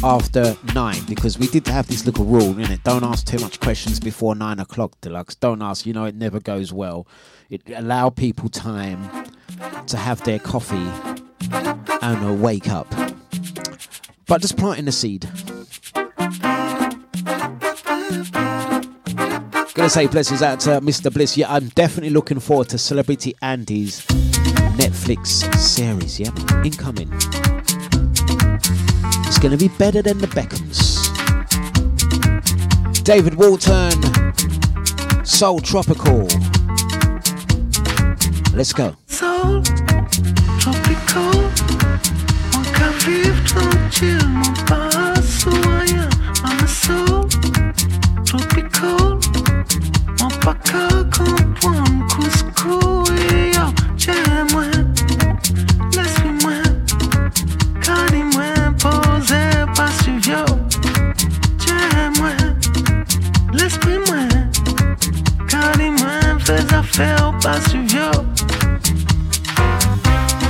after 0.07 0.57
nine 0.73 1.03
because 1.09 1.37
we 1.37 1.49
did 1.49 1.67
have 1.67 1.89
this 1.89 2.07
little 2.07 2.25
rule 2.25 2.57
in 2.59 2.71
it. 2.71 2.83
Don't 2.85 3.03
ask 3.03 3.27
too 3.27 3.39
much 3.41 3.59
questions 3.59 3.99
before 3.99 4.37
nine 4.37 4.61
o'clock, 4.61 4.93
Dlux. 5.01 5.39
Don't 5.39 5.61
ask. 5.61 5.85
You 5.85 5.93
know 5.95 6.05
it 6.05 6.15
never 6.15 6.39
goes 6.39 6.73
well. 6.73 7.09
It 7.51 7.63
allow 7.75 8.11
people 8.11 8.49
time 8.49 9.11
to 9.89 9.97
have 9.97 10.23
their 10.23 10.39
coffee 10.39 10.89
and 11.51 12.25
uh, 12.25 12.33
wake 12.35 12.69
up. 12.69 12.89
But 14.29 14.43
just 14.43 14.57
planting 14.57 14.85
the 14.85 14.93
seed. 14.93 15.29
Gonna 19.75 19.91
say 19.91 20.07
blessings 20.07 20.41
out 20.41 20.61
to 20.61 20.81
Mr. 20.81 21.13
Bliss. 21.13 21.37
Yeah, 21.37 21.53
I'm 21.53 21.69
definitely 21.71 22.11
looking 22.11 22.39
forward 22.39 22.69
to 22.69 22.79
Celebrity 22.79 23.35
Andy's 23.43 24.07
Netflix 24.77 25.53
series. 25.57 26.21
Yeah, 26.21 26.31
incoming. 26.63 27.11
It's 29.27 29.39
going 29.39 29.57
to 29.57 29.59
be 29.59 29.69
better 29.77 30.03
than 30.03 30.19
the 30.19 30.27
Beckhams. 30.29 30.97
David 33.05 33.35
Walton, 33.35 33.93
Soul 35.25 35.61
Tropical. 35.61 36.27
Let's 38.53 38.73
go. 38.73 38.97
Soul 39.07 39.63
tropical. 40.59 41.43
I'm 46.43 46.67
soul 46.67 47.29
tropical, 48.25 49.21
Mes 66.67 66.75
affaires 66.75 67.33
pas 67.43 67.61
suivio 67.69 68.11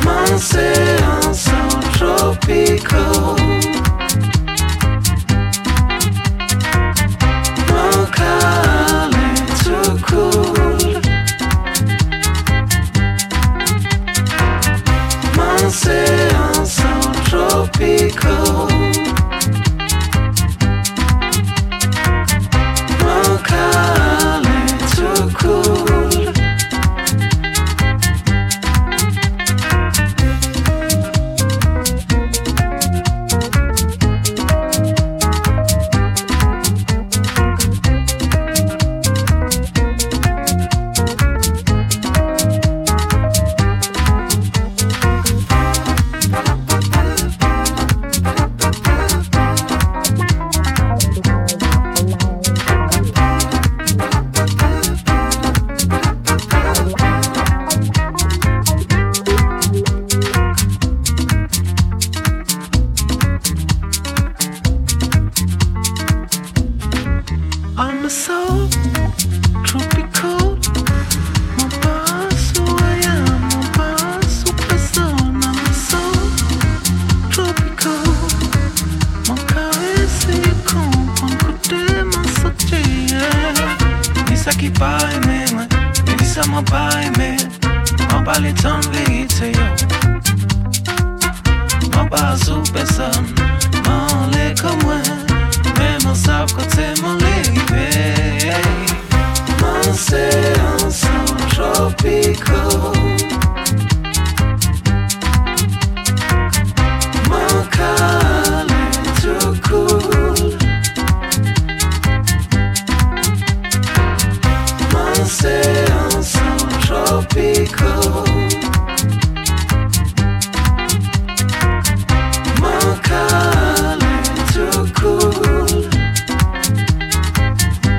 Manse 0.05 0.57
en 1.02 1.35
São 1.35 1.81
Tropical 1.92 3.75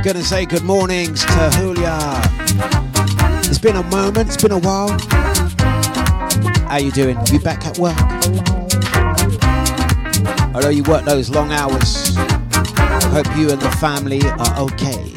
Gonna 0.07 0.23
say 0.23 0.45
good 0.45 0.63
mornings 0.63 1.25
to 1.25 1.49
Julia. 1.57 1.99
It's 3.43 3.57
been 3.57 3.75
a 3.75 3.83
moment, 3.83 4.29
it's 4.29 4.41
been 4.41 4.53
a 4.53 4.57
while. 4.57 4.97
How 6.69 6.77
you 6.77 6.91
doing? 6.91 7.17
You 7.29 7.41
back 7.41 7.65
at 7.65 7.77
work? 7.77 7.97
I 10.55 10.59
know 10.61 10.69
you 10.69 10.83
work 10.83 11.03
those 11.03 11.29
long 11.29 11.51
hours. 11.51 12.15
Hope 12.15 13.27
you 13.35 13.51
and 13.51 13.59
the 13.59 13.69
family 13.81 14.21
are 14.23 14.57
okay. 14.61 15.11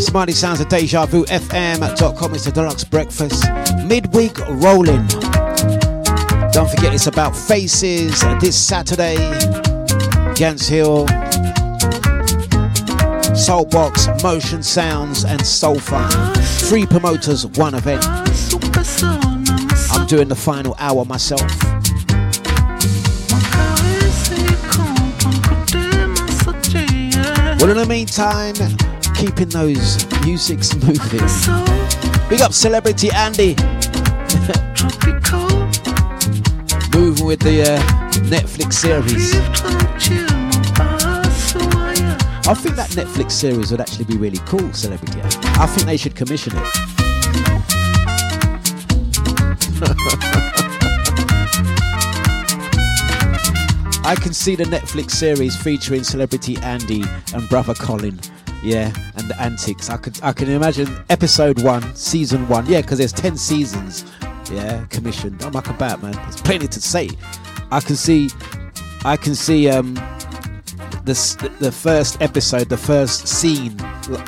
Smiley 0.00 0.32
sounds 0.32 0.58
of 0.58 0.68
deja 0.68 1.06
vu 1.06 1.24
FM.com. 1.26 2.34
It's 2.34 2.46
the 2.46 2.50
Dlux 2.50 2.90
breakfast. 2.90 3.44
Midweek 3.86 4.36
rolling. 4.48 5.06
Don't 6.50 6.68
forget 6.68 6.92
it's 6.92 7.06
about 7.06 7.36
faces 7.36 8.20
this 8.40 8.60
Saturday. 8.60 9.14
Gants 10.34 10.66
Hill. 10.66 11.06
Soulbox, 13.42 14.22
Motion 14.22 14.62
Sounds, 14.62 15.24
and 15.24 15.40
Soulfun. 15.40 16.08
Three 16.68 16.86
promoters, 16.86 17.44
one 17.44 17.74
event. 17.74 18.06
I'm 18.06 18.32
soul. 18.32 18.60
Doing 20.06 20.28
the 20.28 20.36
final 20.36 20.76
hour 20.78 21.04
myself. 21.04 21.40
Well, 27.58 27.70
in 27.70 27.76
the 27.78 27.86
meantime, 27.88 28.54
keeping 29.16 29.48
those 29.48 30.06
Music's 30.24 30.76
moving. 30.76 31.26
Big 32.28 32.42
up 32.42 32.52
Celebrity 32.52 33.10
Andy. 33.10 33.56
Moving 36.96 37.26
with 37.26 37.40
the 37.40 37.62
uh, 37.66 37.82
Netflix 38.30 38.74
series. 38.74 39.81
I 42.44 42.54
think 42.54 42.74
that 42.74 42.90
Netflix 42.90 43.32
series 43.32 43.70
would 43.70 43.80
actually 43.80 44.04
be 44.04 44.16
really 44.16 44.38
cool, 44.46 44.72
Celebrity 44.72 45.20
I 45.22 45.66
think 45.66 45.86
they 45.86 45.96
should 45.96 46.16
commission 46.16 46.52
it. 46.56 46.62
I 54.04 54.16
can 54.16 54.32
see 54.32 54.56
the 54.56 54.64
Netflix 54.64 55.12
series 55.12 55.56
featuring 55.56 56.02
celebrity 56.02 56.56
Andy 56.62 57.04
and 57.32 57.48
brother 57.48 57.74
Colin, 57.74 58.18
yeah, 58.64 58.92
and 59.16 59.28
the 59.28 59.40
antics. 59.40 59.88
I 59.88 59.96
could, 59.96 60.18
I 60.20 60.32
can 60.32 60.50
imagine 60.50 60.88
episode 61.10 61.62
one, 61.62 61.94
season 61.94 62.48
one, 62.48 62.66
yeah, 62.66 62.80
because 62.80 62.98
there's 62.98 63.12
ten 63.12 63.36
seasons, 63.36 64.04
yeah, 64.50 64.84
commissioned. 64.86 65.44
I'm 65.44 65.52
like 65.52 65.68
a 65.68 65.74
Batman. 65.74 66.12
There's 66.12 66.40
plenty 66.40 66.66
to 66.66 66.80
say. 66.80 67.08
I 67.70 67.78
can 67.78 67.94
see, 67.94 68.28
I 69.04 69.16
can 69.16 69.36
see 69.36 69.70
um, 69.70 69.94
the 71.04 71.56
the 71.60 71.72
first 71.72 72.20
episode, 72.20 72.68
the 72.68 72.76
first 72.76 73.26
scene 73.26 73.76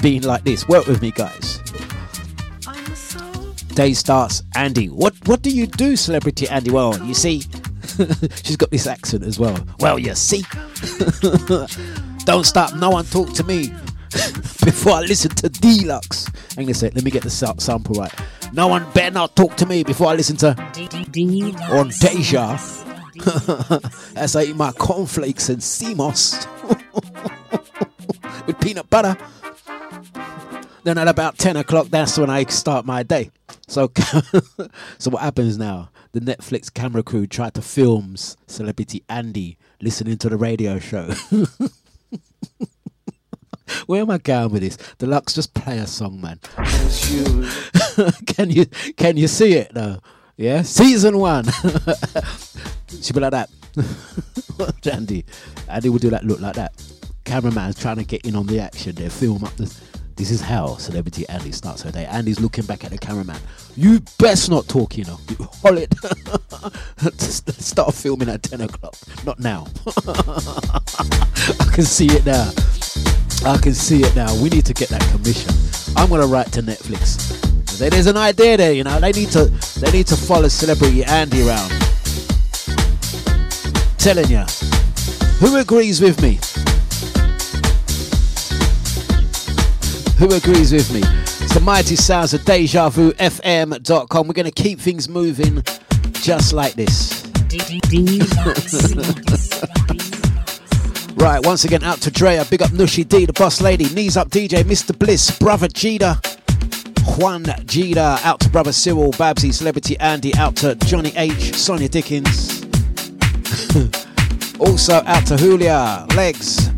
being 0.02 0.22
like 0.22 0.44
this. 0.44 0.66
Work 0.68 0.86
with 0.86 1.00
me, 1.02 1.10
guys. 1.10 1.60
I'm 2.66 2.84
a 2.86 2.96
soul. 2.96 3.52
Day 3.74 3.92
starts. 3.92 4.42
Andy, 4.54 4.88
what 4.88 5.14
what 5.26 5.42
do 5.42 5.50
you 5.50 5.66
do, 5.66 5.96
celebrity 5.96 6.48
Andy? 6.48 6.70
Well, 6.70 6.98
you 7.04 7.14
see, 7.14 7.40
she's 8.42 8.56
got 8.56 8.70
this 8.70 8.86
accent 8.86 9.24
as 9.24 9.38
well. 9.38 9.58
Well, 9.80 9.98
you 9.98 10.14
see, 10.14 10.42
don't 12.24 12.44
stop. 12.44 12.74
No 12.74 12.90
one 12.90 13.04
talk 13.04 13.32
to 13.34 13.44
me 13.44 13.68
before 14.64 14.92
I 14.92 15.00
listen 15.00 15.30
to 15.32 15.48
Dlux. 15.48 16.34
Hang 16.56 16.66
on 16.66 16.70
a 16.70 16.74
sec. 16.74 16.94
Let 16.94 17.04
me 17.04 17.10
get 17.10 17.22
the 17.22 17.30
sample 17.30 17.94
right. 17.96 18.12
No 18.52 18.68
one 18.68 18.86
better 18.92 19.12
not 19.12 19.34
talk 19.34 19.56
to 19.56 19.66
me 19.66 19.82
before 19.82 20.08
I 20.08 20.14
listen 20.14 20.36
to 20.38 20.50
on 21.70 21.88
Deja. 22.00 22.83
As 24.16 24.36
I 24.36 24.44
eat 24.44 24.56
my 24.56 24.72
cornflakes 24.72 25.48
and 25.48 25.62
sea 25.62 25.94
moss 25.94 26.46
with 28.46 28.58
peanut 28.60 28.90
butter. 28.90 29.16
Then 30.84 30.98
at 30.98 31.08
about 31.08 31.38
10 31.38 31.56
o'clock, 31.56 31.88
that's 31.88 32.18
when 32.18 32.28
I 32.28 32.44
start 32.44 32.84
my 32.84 33.02
day. 33.02 33.30
So, 33.68 33.90
so 34.98 35.10
what 35.10 35.22
happens 35.22 35.56
now? 35.56 35.90
The 36.12 36.20
Netflix 36.20 36.72
camera 36.72 37.02
crew 37.02 37.26
tried 37.26 37.54
to 37.54 37.62
film 37.62 38.16
celebrity 38.16 39.02
Andy 39.08 39.56
listening 39.80 40.18
to 40.18 40.28
the 40.28 40.36
radio 40.36 40.78
show. 40.78 41.10
Where 43.86 44.02
am 44.02 44.10
I 44.10 44.18
going 44.18 44.50
with 44.50 44.62
this? 44.62 44.76
Dlux, 44.98 45.34
just 45.34 45.54
play 45.54 45.78
a 45.78 45.86
song, 45.86 46.20
man. 46.20 46.38
can 48.26 48.50
you 48.50 48.66
can 48.96 49.16
you 49.16 49.26
see 49.26 49.54
it 49.54 49.72
though? 49.72 50.00
Yeah, 50.36 50.62
season 50.62 51.18
one. 51.18 51.44
She'll 53.00 53.14
be 53.14 53.20
like 53.20 53.30
that. 53.30 53.50
Andy, 54.92 55.24
Andy 55.68 55.88
will 55.88 55.98
do 55.98 56.10
that 56.10 56.24
look 56.24 56.40
like 56.40 56.54
that. 56.56 56.72
Cameraman's 57.24 57.78
trying 57.78 57.96
to 57.96 58.04
get 58.04 58.26
in 58.26 58.34
on 58.34 58.46
the 58.46 58.60
action. 58.60 58.94
They 58.94 59.08
film 59.08 59.44
up 59.44 59.56
this. 59.56 59.80
This 60.16 60.30
is 60.30 60.40
how 60.40 60.76
celebrity 60.76 61.28
Andy 61.28 61.50
starts 61.50 61.82
her 61.82 61.90
day. 61.90 62.06
Andy's 62.06 62.38
looking 62.40 62.64
back 62.66 62.84
at 62.84 62.90
the 62.92 62.98
cameraman. 62.98 63.36
You 63.74 64.00
best 64.18 64.48
not 64.48 64.68
talk, 64.68 64.96
you 64.96 65.04
know. 65.04 65.18
You 65.28 65.48
it. 65.64 65.92
Start 67.20 67.94
filming 67.94 68.28
at 68.28 68.42
10 68.44 68.60
o'clock. 68.60 68.94
Not 69.24 69.40
now. 69.40 69.66
I 69.96 71.70
can 71.74 71.84
see 71.84 72.06
it 72.06 72.24
now. 72.24 72.52
I 73.44 73.58
can 73.58 73.74
see 73.74 74.02
it 74.02 74.14
now. 74.14 74.32
We 74.40 74.50
need 74.50 74.66
to 74.66 74.74
get 74.74 74.88
that 74.90 75.02
commission. 75.10 75.52
I'm 75.96 76.08
gonna 76.08 76.26
write 76.26 76.52
to 76.52 76.62
Netflix. 76.62 77.53
There's 77.78 78.06
an 78.06 78.16
idea 78.16 78.56
there, 78.56 78.72
you 78.72 78.84
know. 78.84 79.00
They 79.00 79.12
need 79.12 79.30
to 79.30 79.46
they 79.80 79.90
need 79.90 80.06
to 80.08 80.16
follow 80.16 80.48
celebrity 80.48 81.04
Andy 81.04 81.46
around. 81.46 81.70
Telling 83.98 84.28
ya. 84.28 84.46
Who 85.40 85.56
agrees 85.56 86.00
with 86.00 86.20
me? 86.22 86.38
Who 90.18 90.32
agrees 90.34 90.72
with 90.72 90.92
me? 90.92 91.00
It's 91.02 91.54
the 91.54 91.60
mighty 91.60 91.96
sounds 91.96 92.34
of 92.34 92.42
DejaVuFM.com. 92.42 94.26
We're 94.28 94.34
gonna 94.34 94.50
keep 94.50 94.80
things 94.80 95.08
moving 95.08 95.62
just 96.12 96.52
like 96.52 96.74
this. 96.74 97.22
Right, 101.16 101.42
once 101.46 101.64
again, 101.64 101.82
out 101.84 102.02
to 102.02 102.10
Drea. 102.10 102.44
Big 102.50 102.60
up 102.60 102.70
Nushi 102.72 103.08
D, 103.08 103.24
the 103.24 103.32
boss 103.32 103.62
lady. 103.62 103.88
Knees 103.94 104.16
up 104.16 104.28
DJ, 104.28 104.62
Mr. 104.62 104.98
Bliss, 104.98 105.30
brother 105.38 105.68
Jida. 105.68 106.20
Juan 107.04 107.44
Jida, 107.44 108.22
out 108.24 108.40
to 108.40 108.48
brother 108.48 108.72
Cyril, 108.72 109.12
Babsy, 109.12 109.52
Celebrity 109.52 109.98
Andy, 110.00 110.34
out 110.34 110.56
to 110.56 110.74
Johnny 110.86 111.12
H, 111.16 111.54
Sonia 111.54 111.88
Dickens. 111.88 112.64
also 114.58 115.02
out 115.04 115.26
to 115.26 115.36
Julia, 115.36 116.06
Legs. 116.16 116.68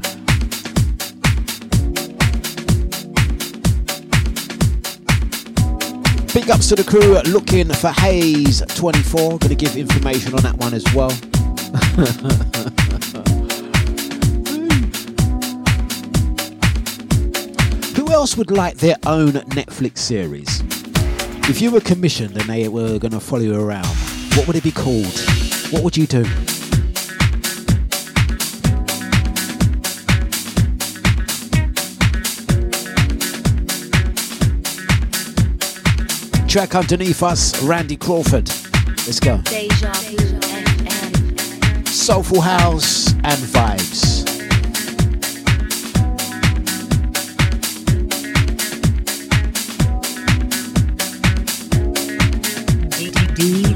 Big 6.35 6.51
ups 6.51 6.69
to 6.69 6.77
the 6.77 6.85
crew 6.87 7.19
looking 7.33 7.73
for 7.73 7.89
Hayes 7.89 8.63
24. 8.75 9.39
Gonna 9.39 9.55
give 9.55 9.77
information 9.77 10.35
on 10.35 10.43
that 10.43 10.57
one 10.57 10.75
as 10.75 10.85
well. 10.95 11.13
else 18.17 18.35
would 18.35 18.51
like 18.51 18.79
their 18.79 18.97
own 19.05 19.33
Netflix 19.53 19.99
series? 19.99 20.63
If 21.51 21.61
you 21.61 21.71
were 21.71 21.83
commissioned 21.83 22.35
and 22.35 22.49
they 22.49 22.67
were 22.67 22.99
going 22.99 23.13
to 23.13 23.21
follow 23.21 23.43
you 23.43 23.61
around, 23.61 23.87
what 24.35 24.47
would 24.47 24.57
it 24.57 24.63
be 24.63 24.71
called? 24.71 25.05
What 25.71 25.83
would 25.83 25.99
you 25.99 26.07
do? 26.07 26.25
Track 36.49 36.75
underneath 36.75 37.23
us, 37.23 37.63
Randy 37.63 37.99
Crawford. 37.99 38.49
Let's 39.07 39.21
go. 39.21 39.43
Deja 39.43 39.93
Soulful 41.85 42.41
house 42.41 43.13
and 43.13 43.39
vibes. 43.53 44.16
Wishing, 53.39 53.76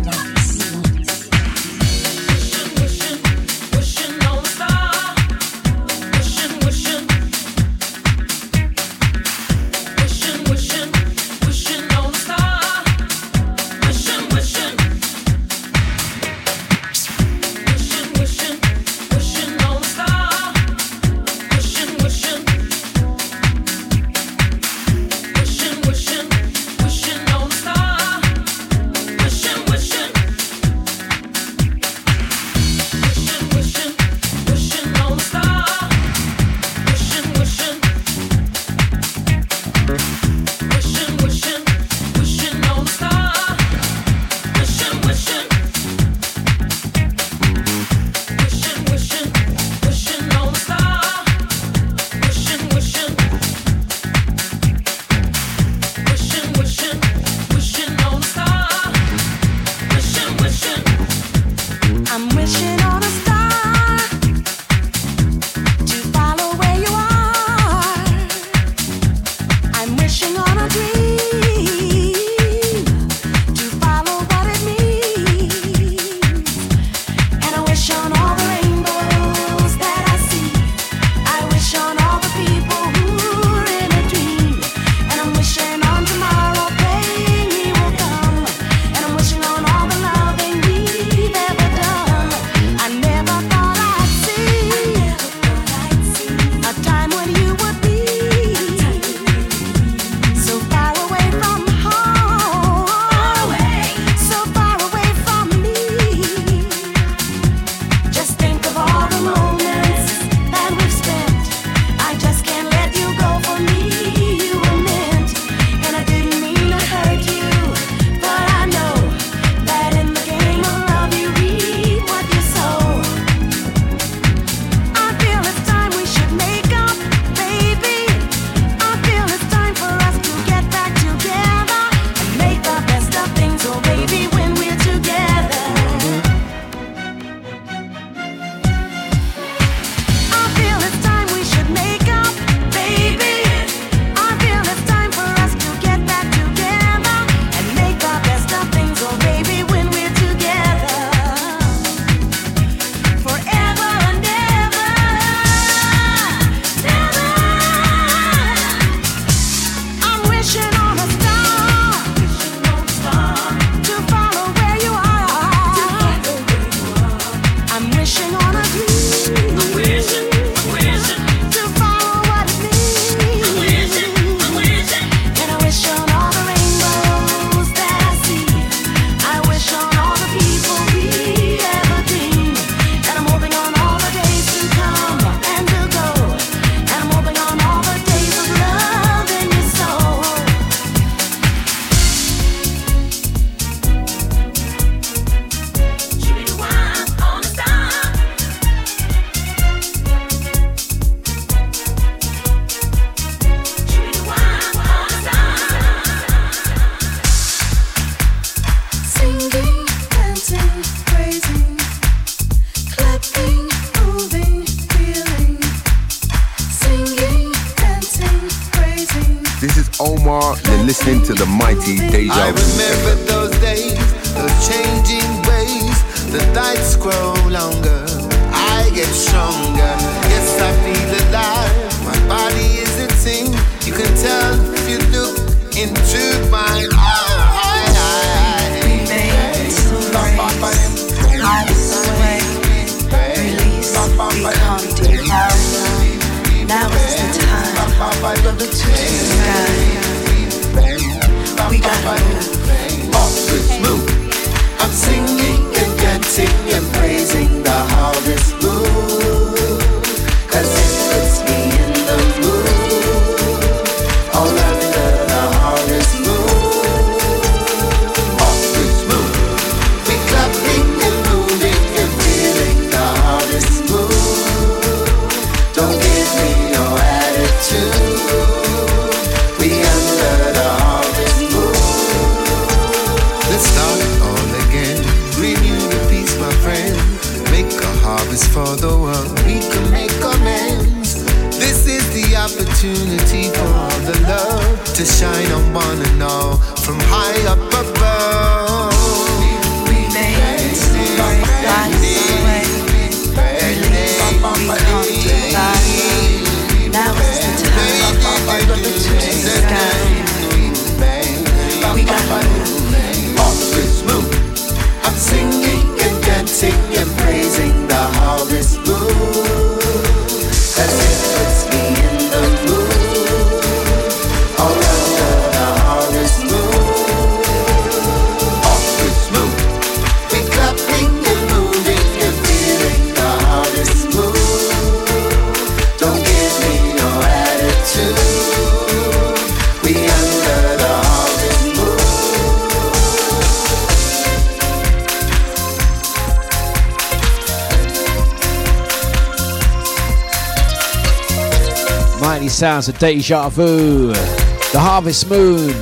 sounds 352.60 352.90
of 352.90 352.98
Deja 352.98 353.48
Vu. 353.48 354.08
The 354.08 354.78
Harvest 354.78 355.30
Moon. 355.30 355.72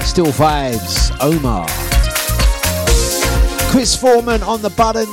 Still 0.00 0.32
vibes. 0.32 1.14
Omar. 1.20 1.66
Chris 3.70 3.94
Foreman 3.94 4.42
on 4.42 4.62
the 4.62 4.70
buttons. 4.70 5.12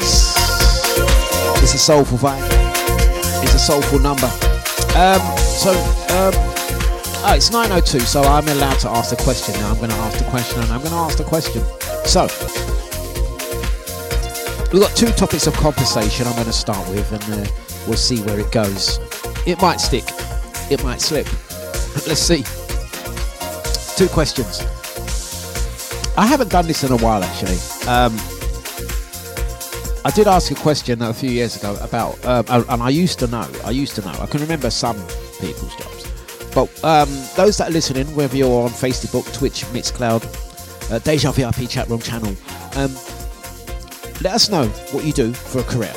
It's 1.62 1.74
a 1.74 1.78
soulful 1.78 2.18
vibe. 2.18 2.42
It's 3.44 3.54
a 3.54 3.60
soulful 3.60 4.00
number. 4.00 4.28
Um, 4.96 5.20
so, 5.60 5.72
um, 6.16 6.32
oh, 7.28 7.34
it's 7.36 7.50
9.02, 7.50 8.00
so 8.00 8.22
I'm 8.22 8.48
allowed 8.48 8.80
to 8.80 8.90
ask 8.90 9.10
the 9.10 9.22
question 9.22 9.56
now. 9.56 9.72
I'm 9.72 9.78
going 9.78 9.90
to 9.90 9.98
ask 9.98 10.20
the 10.20 10.30
question 10.30 10.62
and 10.62 10.72
I'm 10.72 10.80
going 10.80 10.92
to 10.92 11.00
ask 11.00 11.18
the 11.18 11.26
question. 11.26 11.62
So, 12.06 12.30
we've 14.72 14.82
got 14.82 14.96
two 14.96 15.12
topics 15.12 15.48
of 15.48 15.54
conversation 15.56 16.28
I'm 16.28 16.36
going 16.36 16.46
to 16.46 16.54
start 16.54 16.88
with 16.88 17.12
and 17.12 17.46
uh, 17.46 17.52
we'll 17.88 17.98
see 17.98 18.22
where 18.22 18.40
it 18.40 18.54
goes. 18.54 19.00
It 19.46 19.62
might 19.62 19.82
stick, 19.82 20.06
it 20.72 20.84
might 20.84 21.02
slip. 21.02 21.26
Let's 22.08 22.22
see. 22.22 22.44
Two 23.96 24.08
questions. 24.08 24.62
I 26.18 26.26
haven't 26.26 26.50
done 26.50 26.68
this 26.68 26.84
in 26.84 26.92
a 26.92 26.98
while 26.98 27.24
actually. 27.24 27.58
Um, 27.88 28.16
I 30.06 30.12
did 30.12 30.28
ask 30.28 30.52
a 30.52 30.56
question 30.56 31.02
a 31.02 31.14
few 31.14 31.30
years 31.30 31.58
ago 31.58 31.78
about, 31.82 32.24
um, 32.26 32.46
and 32.70 32.82
I 32.82 32.90
used 32.90 33.20
to 33.20 33.28
know, 33.28 33.48
I 33.66 33.72
used 33.72 33.96
to 33.96 34.02
know, 34.02 34.14
I 34.20 34.26
can 34.28 34.42
remember 34.42 34.70
some 34.70 34.96
people's 35.40 35.76
jobs. 35.76 36.08
But 36.54 36.84
um, 36.84 37.10
those 37.36 37.58
that 37.58 37.70
are 37.70 37.72
listening, 37.72 38.08
whether 38.16 38.36
you're 38.36 38.64
on 38.64 38.70
Facebook, 38.70 39.32
Twitch, 39.34 39.66
Mixcloud, 39.66 40.24
uh, 40.92 41.00
Deja 41.00 41.32
VIP 41.32 41.70
chat 41.70 41.88
room 41.90 42.00
channel, 42.00 42.36
um, 42.76 42.94
let 44.22 44.34
us 44.34 44.50
know 44.50 44.68
what 44.92 45.04
you 45.06 45.14
do 45.14 45.34
for 45.34 45.60
a 45.60 45.64
career. 45.64 45.94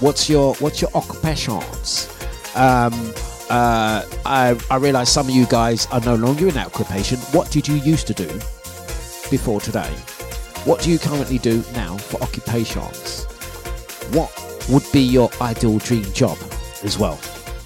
What's 0.00 0.28
your 0.28 0.54
what's 0.56 0.80
your 0.80 0.90
occupations? 0.94 2.08
Um, 2.54 2.92
uh, 3.50 4.06
I, 4.24 4.58
I 4.70 4.76
realise 4.76 5.10
some 5.10 5.28
of 5.28 5.34
you 5.34 5.44
guys 5.46 5.86
are 5.86 6.00
no 6.00 6.14
longer 6.14 6.46
in 6.48 6.56
occupation. 6.56 7.18
What 7.32 7.50
did 7.50 7.66
you 7.66 7.74
used 7.74 8.06
to 8.06 8.14
do 8.14 8.28
before 9.28 9.60
today? 9.60 9.92
What 10.64 10.82
do 10.82 10.90
you 10.90 10.98
currently 10.98 11.38
do 11.38 11.64
now 11.74 11.96
for 11.96 12.22
occupations? 12.22 13.24
What 14.14 14.30
would 14.68 14.84
be 14.92 15.00
your 15.00 15.30
ideal 15.40 15.78
dream 15.78 16.04
job 16.12 16.38
as 16.84 16.96
well? 16.96 17.16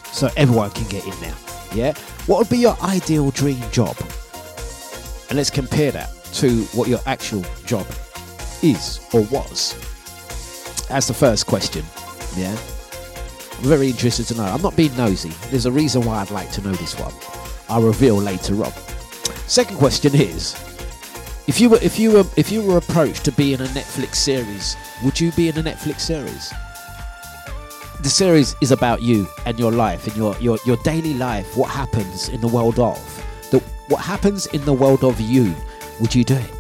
So 0.07 0.31
everyone 0.39 0.71
can 0.71 0.89
get 0.89 1.05
in 1.05 1.21
there. 1.21 1.35
Yeah? 1.75 1.93
What 2.27 2.39
would 2.39 2.49
be 2.49 2.59
your 2.59 2.79
ideal 2.83 3.31
dream 3.33 3.61
job? 3.71 3.97
And 5.29 5.37
let's 5.37 5.51
compare 5.51 5.91
that 5.93 6.11
to 6.35 6.63
what 6.73 6.89
your 6.89 7.01
actual 7.05 7.45
job 7.67 7.87
is 8.63 9.01
or 9.13 9.21
was. 9.25 9.75
That's 10.89 11.09
the 11.09 11.15
first 11.15 11.47
question. 11.47 11.85
Yeah? 12.37 12.57
Very 13.65 13.89
interested 13.89 14.27
to 14.27 14.35
know. 14.35 14.45
I'm 14.45 14.61
not 14.61 14.77
being 14.77 14.95
nosy. 14.95 15.33
There's 15.51 15.65
a 15.65 15.73
reason 15.73 16.05
why 16.05 16.21
I'd 16.21 16.31
like 16.31 16.51
to 16.53 16.61
know 16.61 16.73
this 16.73 16.99
one. 16.99 17.15
I'll 17.71 17.81
reveal 17.81 18.17
later 18.17 18.63
on. 18.63 18.73
Second 19.47 19.79
question 19.79 20.15
is 20.15 20.55
if 21.47 21.59
you 21.59 21.71
were 21.71 21.79
if 21.81 21.99
you 21.99 22.13
were 22.13 22.25
if 22.37 22.53
you 22.53 22.61
were 22.61 22.77
approached 22.77 23.25
to 23.25 23.33
be 23.33 23.55
in 23.55 23.63
a 23.63 23.67
Netflix 23.69 24.17
series, 24.17 24.77
would 25.03 25.19
you 25.19 25.33
be 25.33 25.49
in 25.49 25.57
a 25.57 25.63
Netflix 25.63 26.01
series? 26.01 26.53
The 28.03 28.11
series 28.11 28.55
is 28.61 28.71
about 28.71 29.01
you 29.01 29.27
and 29.47 29.59
your 29.59 29.73
life 29.73 30.07
and 30.07 30.15
your 30.15 30.37
your, 30.41 30.59
your 30.67 30.77
daily 30.85 31.15
life, 31.15 31.57
what 31.57 31.71
happens 31.71 32.29
in 32.29 32.43
the 32.43 32.49
world 32.49 32.79
of. 32.79 32.99
The 33.51 33.61
what 33.89 34.03
happens 34.03 34.45
in 34.49 34.63
the 34.67 34.75
world 34.75 35.05
of 35.05 35.19
you. 35.23 35.55
Would 36.01 36.15
you 36.15 36.23
do 36.23 36.35
it? 36.35 36.53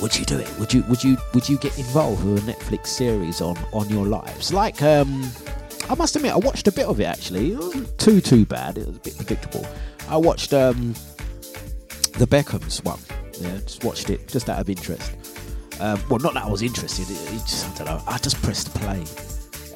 Would 0.00 0.16
you 0.16 0.24
do 0.24 0.38
it? 0.38 0.58
Would 0.60 0.72
you 0.72 0.84
would 0.84 1.02
you 1.02 1.16
would 1.34 1.48
you 1.48 1.58
get 1.58 1.76
involved 1.78 2.24
with 2.24 2.48
a 2.48 2.52
Netflix 2.52 2.86
series 2.86 3.40
on 3.40 3.58
on 3.72 3.88
your 3.88 4.06
lives? 4.06 4.52
Like 4.52 4.82
um 4.82 5.28
I 5.90 5.94
must 5.94 6.16
admit 6.16 6.32
I 6.32 6.36
watched 6.36 6.68
a 6.68 6.72
bit 6.72 6.86
of 6.86 7.00
it 7.00 7.04
actually. 7.04 7.52
It 7.52 7.58
wasn't 7.58 7.98
too 7.98 8.20
too 8.20 8.44
bad. 8.44 8.78
It 8.78 8.86
was 8.86 8.96
a 8.96 9.00
bit 9.00 9.16
predictable. 9.16 9.66
I 10.08 10.16
watched 10.16 10.52
um 10.52 10.94
the 12.18 12.26
Beckhams 12.26 12.84
one. 12.84 12.98
Yeah, 13.40 13.58
just 13.58 13.84
watched 13.84 14.10
it 14.10 14.26
just 14.28 14.50
out 14.50 14.60
of 14.60 14.68
interest. 14.68 15.12
Um, 15.80 16.00
well, 16.08 16.18
not 16.18 16.34
that 16.34 16.44
I 16.44 16.48
was 16.48 16.62
interested. 16.62 17.08
It, 17.08 17.32
it 17.32 17.38
just, 17.46 17.66
I 17.68 17.84
don't 17.84 17.86
know. 17.86 18.02
I 18.06 18.18
just 18.18 18.42
pressed 18.42 18.74
play, 18.74 19.04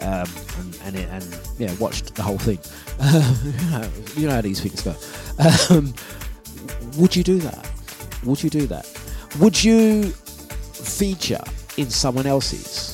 um, 0.00 0.28
and 0.58 0.78
and, 0.84 0.96
it, 0.96 1.08
and 1.10 1.40
yeah, 1.58 1.72
watched 1.78 2.16
the 2.16 2.22
whole 2.22 2.38
thing. 2.38 2.58
you, 4.20 4.26
know, 4.26 4.34
how 4.34 4.40
these 4.40 4.60
things 4.60 4.82
go. 4.82 4.94
Um, 5.70 5.94
would 6.98 7.14
you 7.14 7.22
do 7.22 7.38
that? 7.38 7.70
Would 8.24 8.42
you 8.42 8.50
do 8.50 8.66
that? 8.66 8.88
Would 9.38 9.62
you 9.62 10.10
feature 10.10 11.42
in 11.76 11.88
someone 11.88 12.26
else's? 12.26 12.91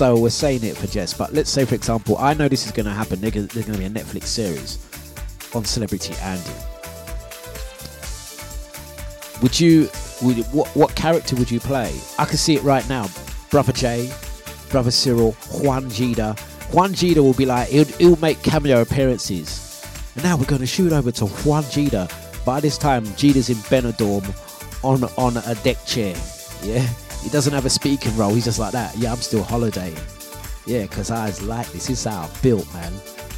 So 0.00 0.18
we're 0.18 0.30
saying 0.30 0.64
it 0.64 0.78
for 0.78 0.86
Jess, 0.86 1.12
but 1.12 1.34
let's 1.34 1.50
say, 1.50 1.66
for 1.66 1.74
example, 1.74 2.16
I 2.16 2.32
know 2.32 2.48
this 2.48 2.64
is 2.64 2.72
going 2.72 2.86
to 2.86 2.90
happen. 2.90 3.20
There's 3.20 3.34
going 3.34 3.48
to 3.48 3.76
be 3.76 3.84
a 3.84 3.90
Netflix 3.90 4.28
series 4.28 4.78
on 5.54 5.66
Celebrity 5.66 6.14
Andy. 6.22 6.50
Would 9.42 9.60
you? 9.60 9.90
Would 10.22 10.38
what 10.54 10.68
what 10.68 10.94
character 10.94 11.36
would 11.36 11.50
you 11.50 11.60
play? 11.60 11.94
I 12.18 12.24
can 12.24 12.38
see 12.38 12.54
it 12.54 12.62
right 12.62 12.88
now. 12.88 13.10
Brother 13.50 13.74
Jay, 13.74 14.10
Brother 14.70 14.90
Cyril, 14.90 15.32
Juan 15.60 15.84
Gida. 15.90 16.34
Juan 16.72 16.94
Gida 16.94 17.18
will 17.18 17.34
be 17.34 17.44
like 17.44 17.68
he'll, 17.68 17.84
he'll 17.84 18.16
make 18.20 18.42
cameo 18.42 18.80
appearances. 18.80 19.84
And 20.14 20.24
now 20.24 20.38
we're 20.38 20.46
going 20.46 20.62
to 20.62 20.66
shoot 20.66 20.94
over 20.94 21.12
to 21.12 21.26
Juan 21.26 21.64
Gida 21.64 22.10
By 22.46 22.60
this 22.60 22.78
time, 22.78 23.04
Gina's 23.16 23.50
in 23.50 23.56
Benidorm 23.68 24.24
on 24.82 25.04
on 25.18 25.36
a 25.44 25.54
deck 25.56 25.84
chair. 25.84 26.16
Yeah, 26.62 26.88
he 27.22 27.28
doesn't 27.28 27.52
have 27.52 27.66
a 27.66 27.70
speaking 27.70 28.16
role. 28.16 28.34
He's 28.34 28.44
just 28.44 28.58
like 28.58 28.72
that. 28.72 28.96
Yeah, 28.96 29.12
I'm 29.12 29.18
still 29.18 29.42
holidaying. 29.42 29.98
Yeah, 30.66 30.82
because 30.82 31.10
I 31.10 31.26
was 31.26 31.42
like, 31.42 31.70
this 31.72 31.90
is 31.90 32.04
how 32.04 32.22
I 32.22 32.30
built, 32.42 32.72
man. 32.72 32.92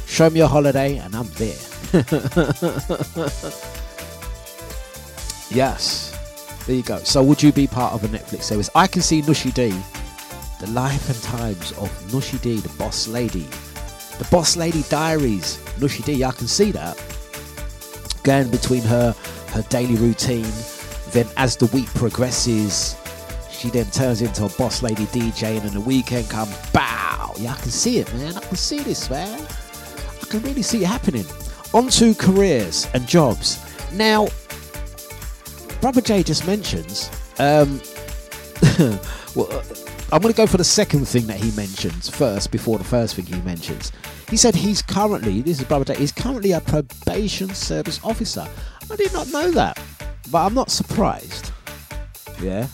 Show 0.05 0.29
me 0.29 0.41
a 0.41 0.47
holiday, 0.47 0.97
and 0.97 1.15
I'm 1.15 1.27
there. 1.35 1.57
yes, 5.49 6.17
there 6.65 6.75
you 6.75 6.83
go. 6.83 6.97
So, 6.99 7.23
would 7.23 7.41
you 7.41 7.51
be 7.51 7.67
part 7.67 7.93
of 7.93 8.03
a 8.03 8.07
Netflix 8.07 8.43
series? 8.43 8.69
I 8.75 8.87
can 8.87 9.01
see 9.01 9.21
Nushi 9.21 9.53
D, 9.53 9.69
the 10.59 10.71
life 10.71 11.09
and 11.09 11.21
times 11.23 11.71
of 11.73 11.89
Nushi 12.11 12.39
D, 12.41 12.59
the 12.59 12.69
boss 12.77 13.07
lady, 13.07 13.47
the 14.19 14.27
boss 14.29 14.55
lady 14.55 14.83
diaries. 14.89 15.57
Nushi 15.77 16.03
D, 16.05 16.23
I 16.23 16.31
can 16.31 16.47
see 16.47 16.71
that 16.71 16.97
going 18.23 18.49
between 18.49 18.81
her 18.83 19.13
her 19.49 19.61
daily 19.69 19.95
routine. 19.95 20.51
Then, 21.11 21.27
as 21.37 21.55
the 21.55 21.67
week 21.67 21.87
progresses, 21.93 22.95
she 23.63 23.69
then 23.69 23.89
turns 23.91 24.21
into 24.21 24.43
a 24.43 24.49
boss 24.49 24.83
lady 24.83 25.05
DJ, 25.05 25.55
and 25.55 25.61
then 25.61 25.73
the 25.73 25.79
weekend 25.79 26.29
comes. 26.29 26.53
Bow! 26.73 27.33
Yeah, 27.37 27.53
I 27.53 27.55
can 27.55 27.71
see 27.71 27.99
it, 27.99 28.13
man. 28.13 28.35
I 28.35 28.41
can 28.41 28.57
see 28.57 28.79
this, 28.79 29.09
man. 29.09 29.39
I 30.21 30.25
can 30.25 30.41
really 30.41 30.61
see 30.61 30.83
it 30.83 30.87
happening. 30.87 31.23
On 31.73 31.87
to 31.87 32.13
careers 32.13 32.89
and 32.93 33.07
jobs. 33.07 33.63
Now, 33.93 34.27
Brother 35.79 36.01
Jay 36.01 36.23
just 36.23 36.45
mentions. 36.45 37.09
Um, 37.39 37.79
well, 39.33 39.63
I'm 40.11 40.21
going 40.21 40.33
to 40.33 40.37
go 40.37 40.45
for 40.45 40.57
the 40.57 40.65
second 40.65 41.07
thing 41.07 41.25
that 41.27 41.37
he 41.37 41.55
mentions 41.55 42.09
first 42.09 42.51
before 42.51 42.77
the 42.77 42.83
first 42.83 43.15
thing 43.15 43.25
he 43.27 43.39
mentions. 43.43 43.93
He 44.29 44.35
said 44.35 44.55
he's 44.55 44.81
currently, 44.81 45.39
this 45.39 45.61
is 45.61 45.65
Brother 45.65 45.85
Jay, 45.85 45.95
he's 45.95 46.11
currently 46.11 46.51
a 46.51 46.59
probation 46.59 47.47
service 47.55 48.01
officer. 48.03 48.45
I 48.91 48.95
did 48.97 49.13
not 49.13 49.29
know 49.29 49.51
that, 49.51 49.81
but 50.31 50.45
I'm 50.45 50.53
not 50.53 50.69
surprised. 50.69 51.51
Yeah. 52.41 52.67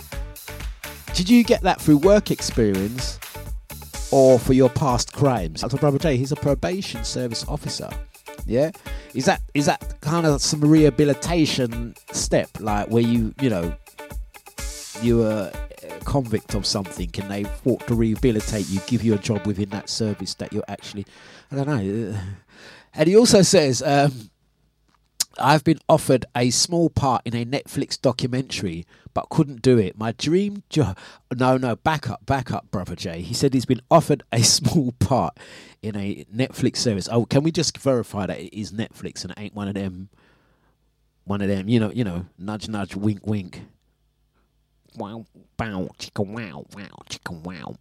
Did 1.20 1.30
you 1.30 1.44
get 1.44 1.64
that 1.64 1.82
through 1.82 1.98
work 1.98 2.32
experience 2.32 3.20
or 4.10 4.40
for 4.40 4.54
your 4.54 4.70
past 4.70 5.12
crimes? 5.12 5.60
So 5.60 5.68
Brother 5.68 6.00
J, 6.00 6.16
he's 6.16 6.32
a 6.32 6.38
probation 6.38 7.04
service 7.04 7.46
officer. 7.50 7.90
Yeah, 8.46 8.72
is 9.14 9.26
that 9.26 9.42
is 9.54 9.66
that 9.66 10.00
kind 10.00 10.26
of 10.26 10.42
some 10.42 10.62
rehabilitation 10.62 11.94
step, 12.14 12.48
like 12.62 12.88
where 12.88 13.04
you 13.04 13.36
you 13.42 13.50
know 13.50 13.76
you 15.02 15.18
were 15.18 15.52
a 15.84 16.06
convict 16.06 16.56
of 16.56 16.66
something 16.66 17.12
and 17.20 17.30
they 17.30 17.44
fought 17.44 17.86
to 17.88 17.96
rehabilitate 17.96 18.70
you, 18.70 18.80
give 18.88 19.04
you 19.04 19.14
a 19.14 19.18
job 19.18 19.46
within 19.46 19.72
that 19.72 19.90
service 19.90 20.36
that 20.36 20.54
you're 20.54 20.64
actually 20.70 21.06
I 21.52 21.58
don't 21.58 21.68
know. 21.68 22.18
And 22.94 23.10
he 23.10 23.18
also 23.18 23.42
says. 23.42 23.84
Um, 23.86 24.30
I've 25.40 25.64
been 25.64 25.80
offered 25.88 26.26
a 26.36 26.50
small 26.50 26.90
part 26.90 27.22
in 27.26 27.36
a 27.36 27.46
Netflix 27.46 28.00
documentary, 28.00 28.86
but 29.14 29.30
couldn't 29.30 29.62
do 29.62 29.78
it. 29.78 29.98
My 29.98 30.12
dream 30.14 30.64
job. 30.70 30.98
No, 31.36 31.58
no, 31.58 31.76
back 31.76 32.10
up, 32.10 32.26
back 32.26 32.52
up, 32.52 32.70
brother 32.72 32.96
Jay. 32.96 33.22
He 33.22 33.34
said 33.34 33.54
he's 33.54 33.66
been 33.66 33.82
offered 33.90 34.24
a 34.32 34.42
small 34.44 34.94
part 34.94 35.38
in 35.82 35.96
a 35.96 36.26
Netflix 36.34 36.78
series. 36.78 37.10
Oh, 37.10 37.26
can 37.26 37.44
we 37.44 37.52
just 37.52 37.78
verify 37.78 38.26
that 38.26 38.40
it 38.40 38.58
is 38.58 38.72
Netflix 38.72 39.24
and 39.24 39.32
it 39.32 39.40
ain't 39.40 39.56
one 39.56 39.68
of 39.68 39.74
them? 39.74 40.10
One 41.26 41.42
of 41.42 41.48
them, 41.48 41.70
you 41.70 41.80
know, 41.80 41.92
you 41.92 42.04
know, 42.04 42.26
nudge, 42.38 42.68
nudge, 42.68 42.96
wink, 42.96 43.26
wink. 43.26 43.62
Wow, 44.96 45.26
bow, 45.58 45.90
chicka, 46.00 46.26
wow, 46.26 46.66
wow, 46.76 47.04
chicka, 47.10 47.40
wow, 47.44 47.76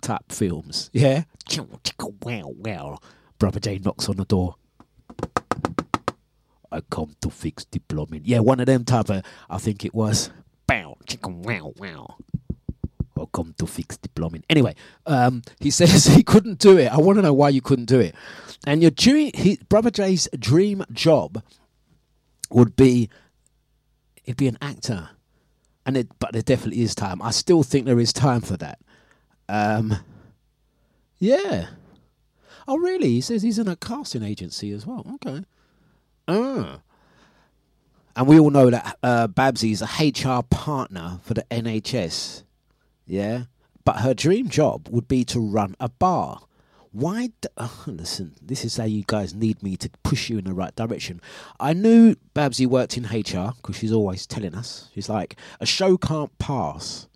type 0.00 0.32
films. 0.32 0.90
Yeah, 0.92 1.22
chicka, 1.48 2.12
wow, 2.24 2.52
wow. 2.56 2.98
Brother 3.38 3.60
Jay 3.60 3.78
knocks 3.78 4.08
on 4.08 4.16
the 4.16 4.24
door. 4.24 4.56
I 6.70 6.80
come 6.82 7.16
to 7.20 7.30
fix 7.30 7.64
the 7.64 7.80
plumbing. 7.80 8.22
Yeah, 8.24 8.40
one 8.40 8.60
of 8.60 8.66
them 8.66 8.84
type 8.84 9.08
of, 9.10 9.22
I 9.48 9.58
think 9.58 9.84
it 9.84 9.94
was. 9.94 10.30
Bow, 10.66 10.96
chicken, 11.06 11.42
wow, 11.42 11.72
wow. 11.76 12.16
I 13.18 13.24
come 13.32 13.54
to 13.58 13.66
fix 13.66 13.96
the 13.96 14.08
plumbing. 14.10 14.44
Anyway, 14.48 14.74
um, 15.06 15.42
he 15.60 15.70
says 15.78 16.06
he 16.06 16.22
couldn't 16.22 16.58
do 16.58 16.78
it. 16.78 16.92
I 16.92 16.98
want 16.98 17.16
to 17.16 17.22
know 17.22 17.32
why 17.32 17.48
you 17.48 17.60
couldn't 17.60 17.86
do 17.86 18.00
it. 18.00 18.14
And 18.66 18.82
your 18.82 18.90
dream, 18.90 19.30
he, 19.34 19.58
Brother 19.68 19.90
Jay's 19.90 20.28
dream 20.38 20.84
job 20.92 21.42
would 22.50 22.76
be, 22.76 23.08
he'd 24.22 24.36
be 24.36 24.48
an 24.48 24.58
actor. 24.60 25.10
And 25.86 25.96
it, 25.96 26.08
but 26.18 26.32
there 26.32 26.42
definitely 26.42 26.82
is 26.82 26.94
time. 26.94 27.22
I 27.22 27.30
still 27.30 27.62
think 27.62 27.86
there 27.86 27.98
is 27.98 28.12
time 28.12 28.42
for 28.42 28.58
that. 28.58 28.78
Um, 29.48 29.96
yeah. 31.18 31.68
Oh, 32.66 32.76
really? 32.76 33.08
He 33.08 33.20
says 33.22 33.42
he's 33.42 33.58
in 33.58 33.68
a 33.68 33.76
casting 33.76 34.22
agency 34.22 34.70
as 34.72 34.86
well. 34.86 35.06
Okay. 35.14 35.44
Ah. 36.28 36.80
And 38.14 38.26
we 38.26 38.38
all 38.38 38.50
know 38.50 38.68
that 38.70 38.98
uh, 39.02 39.28
Babsy 39.28 39.72
is 39.72 39.82
a 39.82 39.86
HR 39.86 40.42
partner 40.42 41.20
for 41.22 41.34
the 41.34 41.44
NHS. 41.50 42.42
Yeah. 43.06 43.44
But 43.84 44.00
her 44.00 44.12
dream 44.12 44.48
job 44.48 44.88
would 44.90 45.08
be 45.08 45.24
to 45.26 45.40
run 45.40 45.74
a 45.80 45.88
bar. 45.88 46.40
Why? 46.92 47.28
D- 47.40 47.48
oh, 47.56 47.82
listen, 47.86 48.34
this 48.42 48.64
is 48.64 48.76
how 48.76 48.84
you 48.84 49.04
guys 49.06 49.34
need 49.34 49.62
me 49.62 49.76
to 49.76 49.90
push 50.02 50.28
you 50.28 50.38
in 50.38 50.44
the 50.44 50.52
right 50.52 50.74
direction. 50.74 51.20
I 51.60 51.72
knew 51.74 52.16
Babsy 52.34 52.66
worked 52.66 52.96
in 52.96 53.04
HR 53.04 53.52
because 53.56 53.76
she's 53.76 53.92
always 53.92 54.26
telling 54.26 54.54
us. 54.54 54.88
She's 54.94 55.08
like, 55.08 55.36
a 55.60 55.66
show 55.66 55.96
can't 55.96 56.36
pass 56.38 57.06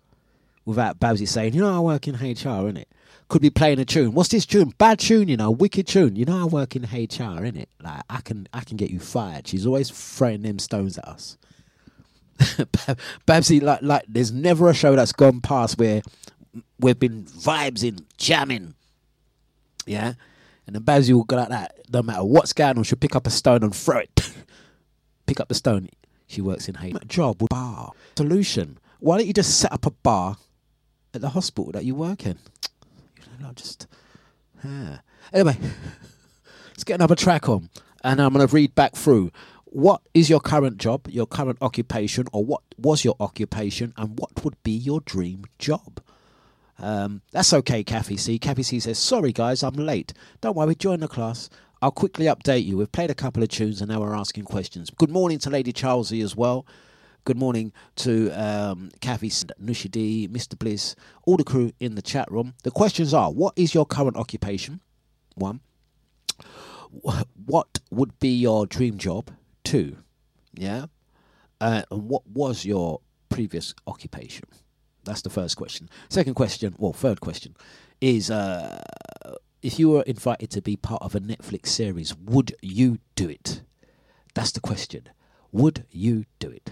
without 0.65 0.99
Babsy 0.99 1.25
saying, 1.25 1.53
you 1.53 1.61
know, 1.61 1.75
I 1.75 1.79
work 1.79 2.07
in 2.07 2.15
HR, 2.15 2.71
innit? 2.71 2.85
Could 3.29 3.41
be 3.41 3.49
playing 3.49 3.79
a 3.79 3.85
tune. 3.85 4.13
What's 4.13 4.29
this 4.29 4.45
tune? 4.45 4.73
Bad 4.77 4.99
tune, 4.99 5.27
you 5.27 5.37
know, 5.37 5.49
wicked 5.49 5.87
tune. 5.87 6.15
You 6.15 6.25
know, 6.25 6.41
I 6.41 6.45
work 6.45 6.75
in 6.75 6.83
HR, 6.83 7.41
innit? 7.41 7.67
Like, 7.81 8.03
I 8.09 8.21
can, 8.21 8.47
I 8.53 8.61
can 8.61 8.77
get 8.77 8.91
you 8.91 8.99
fired. 8.99 9.47
She's 9.47 9.65
always 9.65 9.89
throwing 9.89 10.41
them 10.41 10.59
stones 10.59 10.97
at 10.97 11.07
us. 11.07 11.37
Babsy, 13.25 13.59
like, 13.59 13.81
like, 13.81 14.05
there's 14.07 14.31
never 14.31 14.69
a 14.69 14.73
show 14.73 14.95
that's 14.95 15.13
gone 15.13 15.41
past 15.41 15.77
where 15.77 16.01
we've 16.79 16.99
been 16.99 17.23
vibes 17.23 17.83
in, 17.83 18.05
jamming. 18.17 18.75
Yeah? 19.85 20.13
And 20.65 20.75
then 20.75 20.83
Babsy 20.83 21.13
will 21.13 21.23
go 21.23 21.37
like 21.37 21.49
that. 21.49 21.79
No 21.91 22.01
matter 22.01 22.23
what's 22.23 22.53
going 22.53 22.77
on, 22.77 22.83
she'll 22.83 22.97
pick 22.97 23.15
up 23.15 23.27
a 23.27 23.31
stone 23.31 23.63
and 23.63 23.75
throw 23.75 23.99
it. 23.99 24.33
pick 25.25 25.39
up 25.39 25.47
the 25.47 25.55
stone. 25.55 25.89
She 26.27 26.41
works 26.41 26.67
in 26.67 26.75
HR. 26.75 26.99
Job 27.07 27.47
bar. 27.49 27.91
Solution. 28.17 28.77
Why 28.99 29.17
don't 29.17 29.27
you 29.27 29.33
just 29.33 29.59
set 29.59 29.71
up 29.71 29.85
a 29.85 29.91
bar 29.91 30.37
at 31.13 31.21
the 31.21 31.29
hospital 31.29 31.71
that 31.73 31.85
you 31.85 31.95
work 31.95 32.25
in? 32.25 32.37
Know, 33.43 33.51
just. 33.53 33.87
Yeah. 34.63 34.99
Anyway, 35.33 35.57
let's 36.67 36.85
get 36.85 36.95
another 36.95 37.15
track 37.15 37.49
on. 37.49 37.69
And 38.03 38.21
I'm 38.21 38.33
going 38.33 38.47
to 38.47 38.53
read 38.53 38.73
back 38.73 38.95
through. 38.95 39.31
What 39.65 40.01
is 40.13 40.29
your 40.29 40.39
current 40.39 40.77
job, 40.77 41.07
your 41.09 41.25
current 41.25 41.57
occupation, 41.59 42.27
or 42.31 42.45
what 42.45 42.61
was 42.77 43.03
your 43.03 43.15
occupation, 43.19 43.93
and 43.97 44.17
what 44.17 44.45
would 44.45 44.61
be 44.63 44.71
your 44.71 45.01
dream 45.01 45.45
job? 45.59 46.01
Um, 46.79 47.21
that's 47.31 47.53
okay, 47.53 47.83
Kathy 47.83 48.15
C. 48.15 48.39
Kathy 48.39 48.63
C 48.63 48.79
says, 48.79 48.97
Sorry, 48.97 49.33
guys, 49.33 49.61
I'm 49.61 49.73
late. 49.73 50.13
Don't 50.41 50.55
worry, 50.55 50.75
join 50.75 51.01
the 51.01 51.07
class. 51.07 51.49
I'll 51.81 51.91
quickly 51.91 52.27
update 52.27 52.63
you. 52.63 52.77
We've 52.77 52.91
played 52.91 53.11
a 53.11 53.15
couple 53.15 53.43
of 53.43 53.49
tunes 53.49 53.81
and 53.81 53.89
now 53.89 53.99
we're 53.99 54.15
asking 54.15 54.45
questions. 54.45 54.89
Good 54.89 55.09
morning 55.09 55.37
to 55.39 55.49
Lady 55.49 55.73
Charlesy 55.73 56.23
as 56.23 56.33
well. 56.33 56.65
Good 57.25 57.37
morning 57.37 57.71
to 57.97 58.31
um, 58.31 58.89
Kathy, 58.99 59.29
C, 59.29 59.45
Nushi 59.61 59.89
D, 59.89 60.27
Mr. 60.27 60.59
Bliss, 60.59 60.93
all 61.25 61.37
the 61.37 61.45
crew 61.45 61.71
in 61.79 61.95
the 61.95 62.01
chat 62.01 62.29
room. 62.29 62.53
The 62.63 62.71
questions 62.71 63.13
are 63.13 63.31
What 63.31 63.53
is 63.55 63.73
your 63.73 63.85
current 63.85 64.17
occupation? 64.17 64.81
One. 65.35 65.61
What 66.91 67.79
would 67.89 68.19
be 68.19 68.35
your 68.35 68.65
dream 68.65 68.97
job? 68.97 69.31
Two. 69.63 69.99
Yeah. 70.53 70.87
Uh, 71.61 71.83
and 71.89 72.09
what 72.09 72.27
was 72.27 72.65
your 72.65 72.99
previous 73.29 73.73
occupation? 73.87 74.43
That's 75.05 75.21
the 75.21 75.29
first 75.29 75.55
question. 75.55 75.89
Second 76.09 76.33
question, 76.33 76.75
well, 76.77 76.91
third 76.91 77.21
question, 77.21 77.55
is 78.01 78.29
uh, 78.29 78.83
if 79.61 79.79
you 79.79 79.89
were 79.91 80.01
invited 80.01 80.49
to 80.51 80.61
be 80.61 80.75
part 80.75 81.01
of 81.01 81.15
a 81.15 81.21
Netflix 81.21 81.67
series, 81.67 82.13
would 82.17 82.53
you 82.61 82.99
do 83.15 83.29
it? 83.29 83.61
That's 84.33 84.51
the 84.51 84.59
question. 84.59 85.07
Would 85.53 85.85
you 85.89 86.25
do 86.39 86.49
it? 86.49 86.71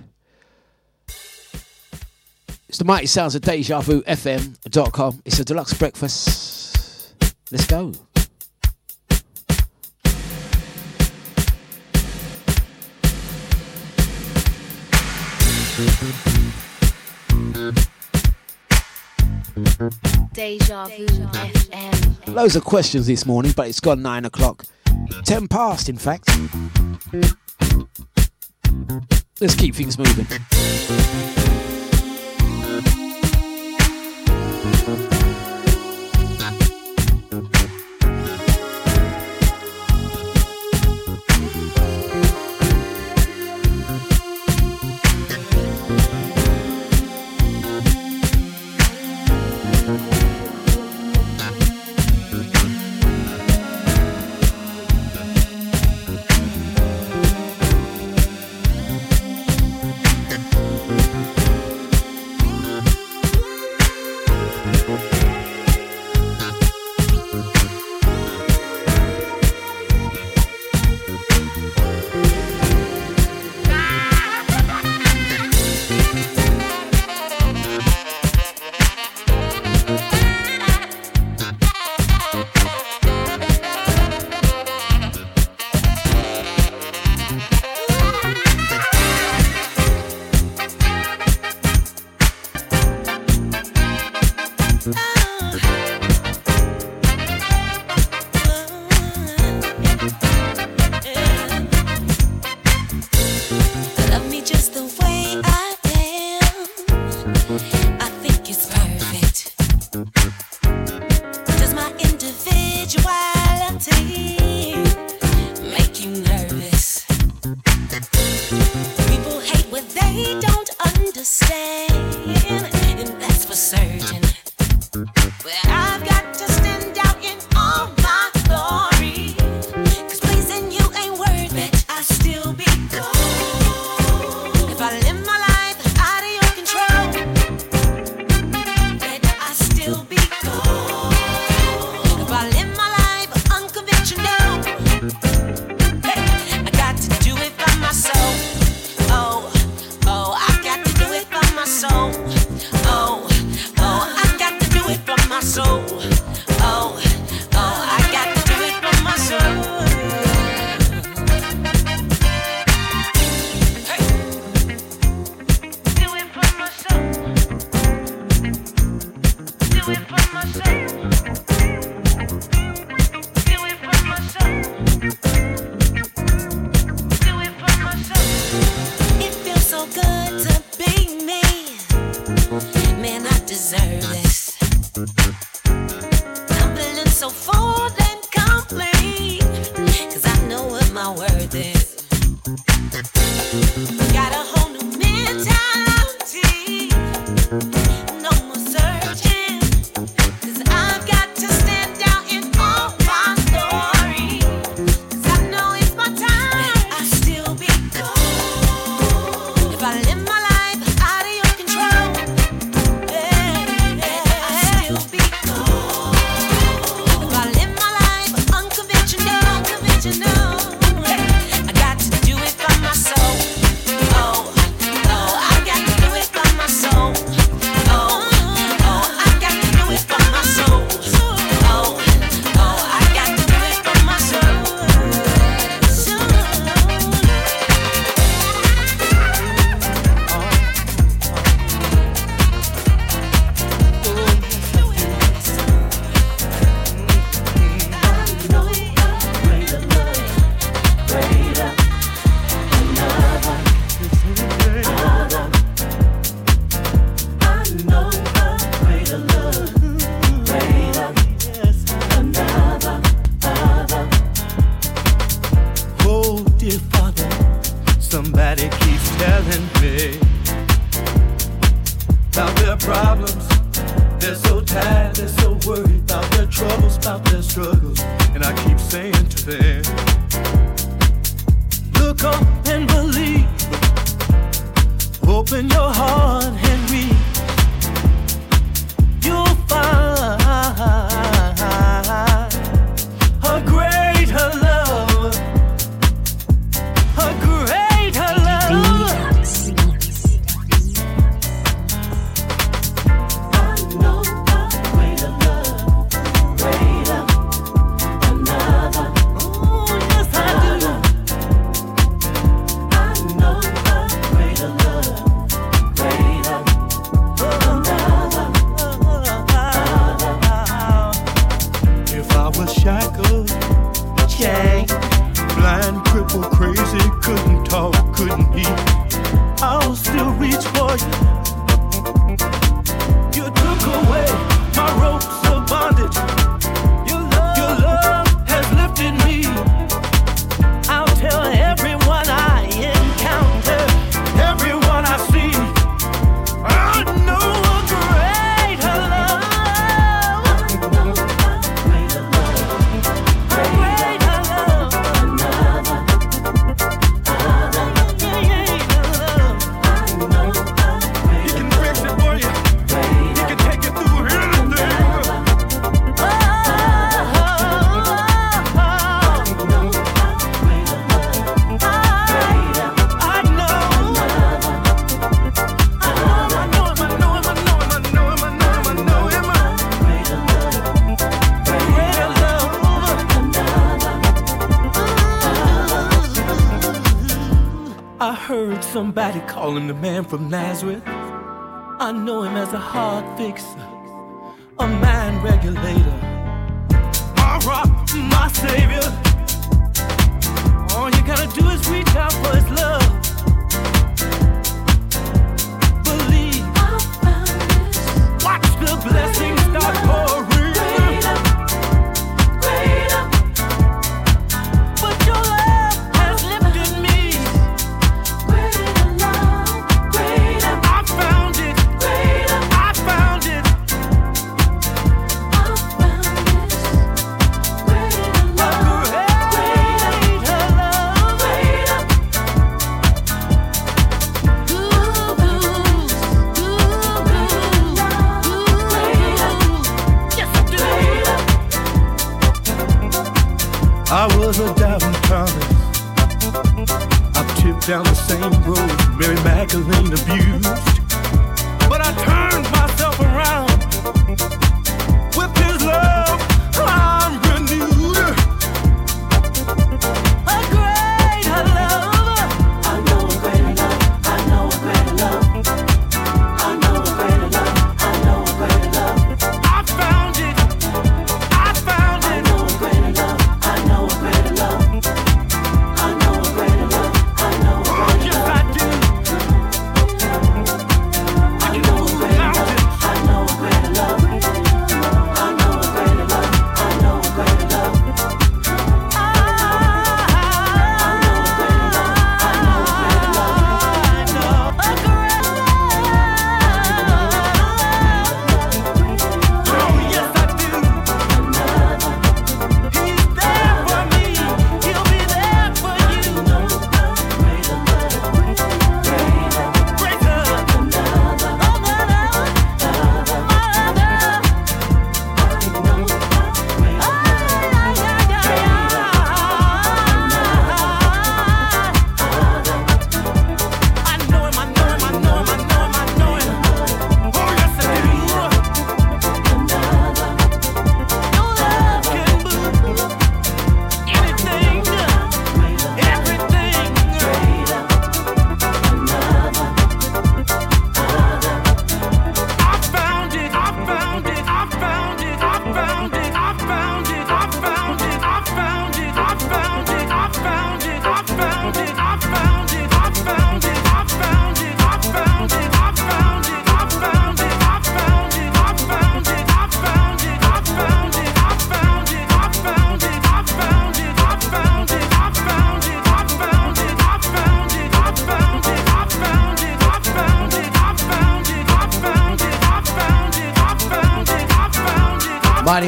It's 2.71 2.77
the 2.77 2.85
mighty 2.85 3.05
sounds 3.05 3.35
of 3.35 3.41
Deja 3.41 3.81
Vu 3.81 4.01
FM.com. 4.03 5.21
It's 5.25 5.41
a 5.41 5.43
Dlux 5.43 5.77
breakfast. 5.77 7.13
Let's 7.51 7.67
go. 7.67 7.91
Deja 20.31 20.85
Vu 20.85 21.05
FM. 21.07 22.27
Loads 22.33 22.55
of 22.55 22.63
questions 22.63 23.05
this 23.05 23.25
morning, 23.25 23.51
but 23.53 23.67
it's 23.67 23.81
gone 23.81 24.01
nine 24.01 24.23
o'clock. 24.23 24.63
Ten 25.25 25.49
past, 25.49 25.89
in 25.89 25.97
fact. 25.97 26.29
Let's 29.41 29.55
keep 29.55 29.75
things 29.75 29.97
moving. 29.97 30.25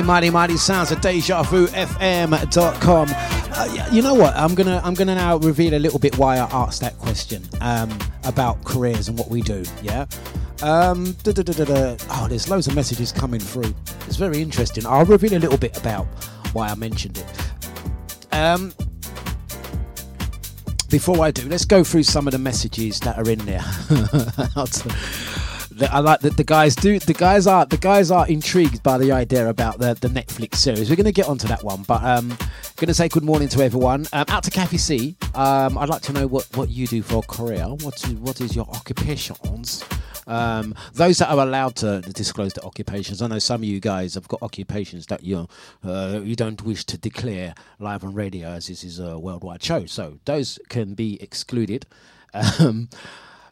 Mighty, 0.04 0.30
mighty, 0.30 0.58
sounds 0.58 0.92
of 0.92 1.00
DejaVuFM.com. 1.00 3.08
Uh, 3.10 3.88
you 3.92 4.02
know 4.02 4.14
what? 4.14 4.36
I'm 4.36 4.54
gonna, 4.54 4.82
I'm 4.84 4.96
gonna 4.96 5.16
now 5.16 5.38
reveal 5.38 5.76
a 5.76 5.80
little 5.80 6.00
bit 6.00 6.18
why 6.18 6.36
I 6.38 6.50
asked 6.52 6.82
that 6.82 6.98
question 6.98 7.42
um, 7.62 7.98
about 8.26 8.66
careers 8.66 9.08
and 9.08 9.18
what 9.18 9.30
we 9.30 9.42
do. 9.42 9.64
Yeah. 9.82 10.06
Um. 10.62 11.16
Oh, 11.26 12.28
there's 12.30 12.50
loads 12.50 12.68
of 12.68 12.76
messages 12.76 13.14
coming 13.14 13.40
through. 13.40 13.74
It's 14.06 14.18
very 14.18 14.42
interesting. 14.42 14.86
I'll 14.86 15.06
reveal 15.06 15.38
a 15.38 15.40
little 15.40 15.58
bit 15.58 15.78
about 15.78 16.06
why 16.52 16.68
I 16.68 16.76
mentioned 16.76 17.18
it. 17.18 17.26
Um, 18.34 18.74
before 20.90 21.24
I 21.24 21.32
do, 21.32 21.48
let's 21.48 21.64
go 21.66 21.82
through 21.84 22.04
some 22.04 22.28
of 22.28 22.34
the 22.34 22.40
messages 22.40 23.00
that 23.00 23.18
are 23.18 23.30
in 23.30 23.40
there. 23.46 23.64
I 25.82 26.00
like 26.00 26.20
that 26.22 26.38
the 26.38 26.44
guys 26.44 26.76
do. 26.76 27.00
The 27.00 27.14
guys 27.14 27.48
are 27.48 27.66
the 27.66 27.78
guys 27.78 28.12
are 28.12 28.28
intrigued 28.28 28.84
by 28.84 28.98
the 28.98 29.12
idea 29.12 29.50
about 29.50 29.80
the, 29.80 29.94
the 29.96 30.08
Netflix 30.08 30.56
series. 30.56 30.90
We're 30.90 30.96
going 30.96 31.06
to 31.06 31.12
get 31.12 31.28
onto 31.28 31.48
that 31.48 31.64
one, 31.64 31.84
but 31.84 32.04
um, 32.04 32.30
going 32.76 32.88
to 32.88 32.94
say 32.94 33.08
good 33.08 33.24
morning 33.24 33.48
to 33.50 33.64
everyone. 33.64 34.06
Um, 34.14 34.26
out 34.28 34.44
to 34.44 34.52
Kathy 34.52 34.78
C. 34.78 35.16
Um, 35.36 35.78
I'd 35.78 35.90
like 35.90 36.02
to 36.04 36.14
know 36.14 36.28
what, 36.28 36.48
what 36.56 36.70
you 36.70 36.88
do 36.88 37.02
for 37.02 37.18
a 37.18 37.22
career. 37.22 37.66
What 37.66 37.96
is, 38.04 38.14
what 38.16 38.42
is 38.42 38.56
your 38.56 38.66
occupations? 38.70 39.84
Um, 40.28 40.76
those 40.94 41.18
that 41.20 41.30
are 41.30 41.40
allowed 41.40 41.76
to 41.78 42.02
disclose 42.02 42.54
their 42.54 42.66
occupations. 42.66 43.22
I 43.22 43.28
know 43.28 43.40
some 43.40 43.62
of 43.62 43.66
you 43.66 43.80
guys 43.80 44.16
have 44.16 44.28
got 44.28 44.42
occupations 44.42 45.08
that 45.08 45.24
you 45.24 45.48
uh, 45.84 46.22
you 46.24 46.36
don't 46.36 46.62
wish 46.64 46.84
to 46.86 46.98
declare 46.98 47.56
live 47.80 48.04
on 48.04 48.14
radio, 48.14 48.50
as 48.50 48.68
this 48.68 48.84
is 48.84 49.00
a 49.00 49.18
worldwide 49.18 49.64
show. 49.64 49.86
So 49.86 50.20
those 50.26 50.60
can 50.70 50.94
be 50.94 51.22
excluded. 51.22 51.86
Um, 52.34 52.90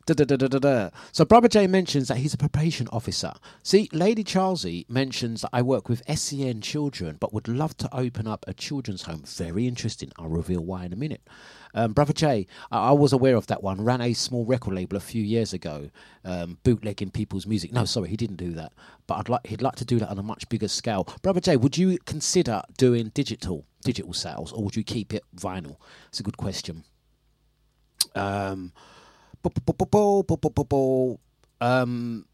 Da, 0.05 0.13
da, 0.15 0.23
da, 0.23 0.35
da, 0.35 0.47
da, 0.47 0.59
da. 0.59 0.89
So 1.11 1.25
Brother 1.25 1.47
J 1.47 1.67
mentions 1.67 2.07
that 2.07 2.17
he's 2.17 2.33
a 2.33 2.37
probation 2.37 2.87
officer. 2.91 3.33
See, 3.61 3.87
Lady 3.91 4.23
Charlesy 4.23 4.85
mentions 4.89 5.41
that 5.41 5.51
I 5.53 5.61
work 5.61 5.89
with 5.89 6.01
SEN 6.17 6.61
children, 6.61 7.17
but 7.19 7.33
would 7.33 7.47
love 7.47 7.77
to 7.77 7.95
open 7.95 8.27
up 8.27 8.43
a 8.47 8.53
children's 8.53 9.03
home. 9.03 9.23
Very 9.25 9.67
interesting. 9.67 10.11
I'll 10.17 10.27
reveal 10.27 10.61
why 10.61 10.85
in 10.85 10.93
a 10.93 10.95
minute. 10.95 11.21
Um, 11.73 11.93
Brother 11.93 12.13
I 12.71 12.91
was 12.91 13.13
aware 13.13 13.35
of 13.35 13.47
that 13.47 13.63
one. 13.63 13.83
Ran 13.83 14.01
a 14.01 14.13
small 14.13 14.43
record 14.43 14.73
label 14.73 14.97
a 14.97 15.01
few 15.01 15.23
years 15.23 15.53
ago, 15.53 15.89
um, 16.25 16.57
bootlegging 16.63 17.11
people's 17.11 17.47
music. 17.47 17.71
No, 17.71 17.85
sorry, 17.85 18.09
he 18.09 18.17
didn't 18.17 18.37
do 18.37 18.51
that. 18.53 18.73
But 19.07 19.19
I'd 19.19 19.29
like 19.29 19.47
he'd 19.47 19.61
like 19.61 19.75
to 19.75 19.85
do 19.85 19.99
that 19.99 20.09
on 20.09 20.19
a 20.19 20.23
much 20.23 20.49
bigger 20.49 20.67
scale. 20.67 21.07
Brother 21.21 21.39
J, 21.39 21.57
would 21.57 21.77
you 21.77 21.97
consider 22.05 22.61
doing 22.77 23.09
digital 23.13 23.65
digital 23.83 24.13
sales, 24.13 24.51
or 24.51 24.63
would 24.63 24.75
you 24.75 24.83
keep 24.83 25.13
it 25.13 25.23
vinyl? 25.35 25.77
It's 26.09 26.19
a 26.19 26.23
good 26.23 26.37
question. 26.37 26.83
Um, 28.15 28.73
um, 31.61 32.25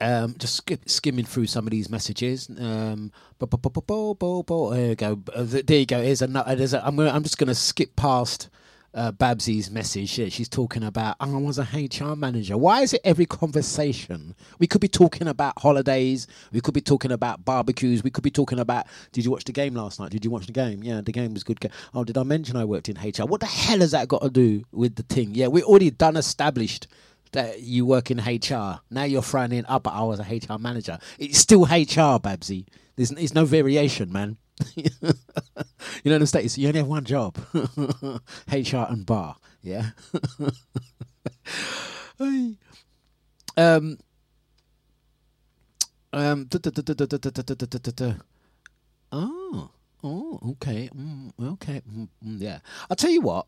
um, 0.00 0.34
just 0.38 0.56
skip, 0.56 0.88
skimming 0.88 1.24
through 1.24 1.46
some 1.46 1.66
of 1.66 1.70
these 1.70 1.88
messages. 1.88 2.48
Um, 2.58 3.12
there 3.38 4.88
you 4.88 4.94
go. 4.96 5.14
There 5.14 5.78
you 5.78 5.86
go. 5.86 6.02
Here's 6.02 6.22
a. 6.22 6.26
nu- 6.26 6.40
uh, 6.40 6.54
There's 6.54 6.74
a 6.74 6.84
I'm 6.86 6.96
gonna. 6.96 7.10
I'm 7.10 7.22
just 7.22 7.38
gonna 7.38 7.54
skip 7.54 7.96
past. 7.96 8.48
Uh, 8.96 9.12
Babsy's 9.12 9.70
message. 9.70 10.18
Yeah, 10.18 10.30
she's 10.30 10.48
talking 10.48 10.82
about 10.82 11.16
"Oh, 11.20 11.36
I 11.36 11.38
was 11.38 11.58
a 11.58 11.64
HR 11.64 12.16
manager. 12.16 12.56
Why 12.56 12.80
is 12.80 12.94
it 12.94 13.02
every 13.04 13.26
conversation? 13.26 14.34
We 14.58 14.66
could 14.66 14.80
be 14.80 14.88
talking 14.88 15.28
about 15.28 15.52
holidays. 15.58 16.26
We 16.50 16.62
could 16.62 16.72
be 16.72 16.80
talking 16.80 17.12
about 17.12 17.44
barbecues. 17.44 18.02
We 18.02 18.08
could 18.08 18.24
be 18.24 18.30
talking 18.30 18.58
about. 18.58 18.86
Did 19.12 19.26
you 19.26 19.30
watch 19.30 19.44
the 19.44 19.52
game 19.52 19.74
last 19.74 20.00
night? 20.00 20.12
Did 20.12 20.24
you 20.24 20.30
watch 20.30 20.46
the 20.46 20.52
game? 20.52 20.82
Yeah, 20.82 21.02
the 21.02 21.12
game 21.12 21.34
was 21.34 21.44
good. 21.44 21.58
Oh, 21.92 22.04
did 22.04 22.16
I 22.16 22.22
mention 22.22 22.56
I 22.56 22.64
worked 22.64 22.88
in 22.88 22.96
HR? 22.96 23.26
What 23.26 23.40
the 23.40 23.46
hell 23.46 23.80
has 23.80 23.90
that 23.90 24.08
got 24.08 24.22
to 24.22 24.30
do 24.30 24.64
with 24.72 24.94
the 24.94 25.02
thing? 25.02 25.34
Yeah, 25.34 25.48
we 25.48 25.62
already 25.62 25.90
done 25.90 26.16
established 26.16 26.86
that 27.32 27.60
you 27.60 27.84
work 27.84 28.10
in 28.10 28.16
HR. 28.18 28.80
Now 28.90 29.04
you're 29.04 29.20
throwing 29.20 29.52
in, 29.52 29.66
oh, 29.68 29.80
I 29.84 30.04
was 30.04 30.20
a 30.20 30.22
HR 30.22 30.58
manager. 30.58 30.98
It's 31.18 31.38
still 31.38 31.64
HR, 31.64 32.18
Babsy. 32.18 32.64
There's, 32.96 33.10
there's 33.10 33.34
no 33.34 33.44
variation, 33.44 34.10
man 34.10 34.38
you 34.76 34.90
know, 36.06 36.14
in 36.16 36.20
the 36.20 36.26
States, 36.26 36.58
you 36.58 36.68
only 36.68 36.80
have 36.80 36.88
one 36.88 37.04
job 37.04 37.36
HR 38.52 38.86
and 38.88 39.06
bar. 39.06 39.36
Yeah. 39.62 39.90
um, 43.56 43.98
um, 46.12 46.48
oh, 49.12 49.70
oh, 50.04 50.40
okay, 50.52 50.88
mm, 50.96 51.32
okay, 51.40 51.82
mm, 51.92 52.08
yeah. 52.22 52.60
I'll 52.90 52.96
tell 52.96 53.10
you 53.10 53.20
what. 53.20 53.46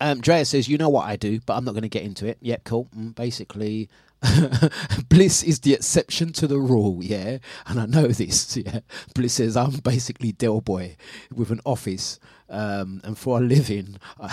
Um, 0.00 0.20
Drea 0.20 0.44
says, 0.44 0.68
"You 0.68 0.78
know 0.78 0.88
what 0.88 1.06
I 1.06 1.16
do, 1.16 1.40
but 1.46 1.54
I'm 1.56 1.64
not 1.64 1.72
going 1.72 1.82
to 1.82 1.88
get 1.88 2.02
into 2.02 2.26
it." 2.26 2.38
Yep, 2.40 2.60
yeah, 2.60 2.62
cool. 2.64 2.88
Mm, 2.96 3.14
basically, 3.14 3.88
Bliss 5.08 5.42
is 5.42 5.60
the 5.60 5.74
exception 5.74 6.32
to 6.34 6.46
the 6.46 6.58
rule. 6.58 7.02
Yeah, 7.02 7.38
and 7.66 7.80
I 7.80 7.86
know 7.86 8.06
this. 8.08 8.56
Yeah, 8.56 8.80
Bliss 9.14 9.34
says, 9.34 9.56
"I'm 9.56 9.78
basically 9.78 10.32
Del 10.32 10.60
Boy 10.60 10.96
with 11.34 11.50
an 11.50 11.60
office, 11.64 12.18
um, 12.48 13.00
and 13.04 13.18
for 13.18 13.38
a 13.38 13.40
living, 13.40 13.96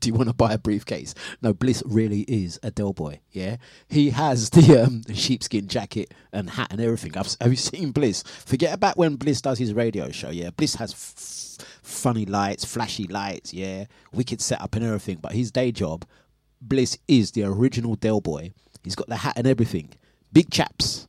do 0.00 0.08
you 0.08 0.14
want 0.14 0.28
to 0.28 0.34
buy 0.34 0.52
a 0.52 0.58
briefcase?" 0.58 1.14
No, 1.42 1.52
Bliss 1.52 1.82
really 1.86 2.20
is 2.22 2.58
a 2.62 2.70
Del 2.70 2.92
Boy. 2.92 3.20
Yeah, 3.30 3.56
he 3.88 4.10
has 4.10 4.50
the, 4.50 4.82
um, 4.84 5.02
sheepskin 5.14 5.68
jacket 5.68 6.12
and 6.32 6.50
hat 6.50 6.68
and 6.70 6.80
everything. 6.80 7.16
I've, 7.16 7.34
have 7.40 7.50
you 7.50 7.56
seen 7.56 7.92
Bliss? 7.92 8.22
Forget 8.22 8.74
about 8.74 8.96
when 8.96 9.16
Bliss 9.16 9.40
does 9.40 9.58
his 9.58 9.74
radio 9.74 10.10
show. 10.10 10.30
Yeah, 10.30 10.50
Bliss 10.50 10.74
has. 10.76 10.92
F- 10.92 11.32
funny 11.82 12.26
lights, 12.26 12.64
flashy 12.64 13.04
lights, 13.06 13.54
yeah, 13.54 13.84
wicked 14.12 14.40
setup 14.42 14.74
and 14.74 14.84
everything. 14.84 15.16
But 15.22 15.32
his 15.32 15.50
day 15.50 15.72
job, 15.72 16.04
Bliss 16.60 16.98
is 17.08 17.30
the 17.32 17.44
original 17.44 17.94
Del 17.94 18.20
Boy. 18.20 18.52
He's 18.86 18.94
got 18.94 19.08
the 19.08 19.16
hat 19.16 19.34
and 19.36 19.48
everything. 19.48 19.88
Big 20.32 20.48
chaps. 20.48 21.08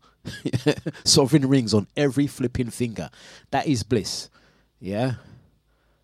Sovereign 1.03 1.47
rings 1.47 1.75
on 1.75 1.86
every 1.95 2.25
flipping 2.25 2.71
finger. 2.71 3.11
That 3.51 3.67
is 3.67 3.84
Bliss. 3.84 4.32
Yeah. 4.80 5.13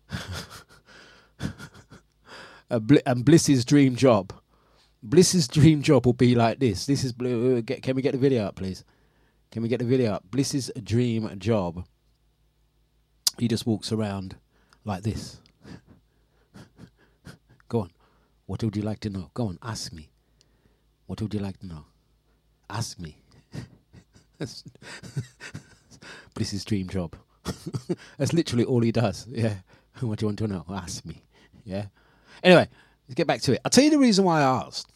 And 2.70 3.24
Bliss's 3.24 3.64
dream 3.64 3.96
job. 3.96 4.32
Bliss's 5.02 5.48
dream 5.48 5.82
job 5.82 6.06
will 6.06 6.12
be 6.12 6.36
like 6.36 6.60
this. 6.60 6.86
This 6.86 7.02
is 7.02 7.12
blue. 7.12 7.58
Uh, 7.58 7.60
get, 7.60 7.82
can 7.82 7.96
we 7.96 8.02
get 8.02 8.12
the 8.12 8.18
video 8.18 8.44
up, 8.44 8.54
please? 8.54 8.84
Can 9.50 9.62
we 9.62 9.68
get 9.68 9.80
the 9.80 9.84
video 9.84 10.12
up? 10.12 10.24
Bliss's 10.30 10.70
dream 10.82 11.28
job. 11.38 11.84
He 13.38 13.48
just 13.48 13.66
walks 13.66 13.90
around 13.90 14.36
like 14.84 15.02
this. 15.02 15.40
Go 17.68 17.80
on. 17.80 17.90
What 18.46 18.62
would 18.62 18.76
you 18.76 18.82
like 18.82 19.00
to 19.00 19.10
know? 19.10 19.30
Go 19.34 19.48
on, 19.48 19.58
ask 19.60 19.92
me. 19.92 20.10
What 21.06 21.20
would 21.20 21.34
you 21.34 21.40
like 21.40 21.58
to 21.60 21.66
know? 21.66 21.84
Ask 22.70 22.98
me. 22.98 23.18
Bliss's 26.34 26.64
dream 26.64 26.88
job. 26.88 27.16
That's 28.18 28.32
literally 28.32 28.64
all 28.64 28.80
he 28.80 28.92
does. 28.92 29.26
Yeah. 29.28 29.54
What 30.00 30.18
do 30.18 30.24
you 30.24 30.28
want 30.28 30.38
to 30.40 30.48
know? 30.48 30.64
Ask 30.68 31.04
me. 31.04 31.22
Yeah. 31.64 31.86
Anyway, 32.42 32.68
let's 33.06 33.14
get 33.14 33.28
back 33.28 33.40
to 33.42 33.52
it. 33.52 33.60
I'll 33.64 33.70
tell 33.70 33.84
you 33.84 33.90
the 33.90 33.98
reason 33.98 34.24
why 34.24 34.40
I 34.40 34.64
asked. 34.64 34.90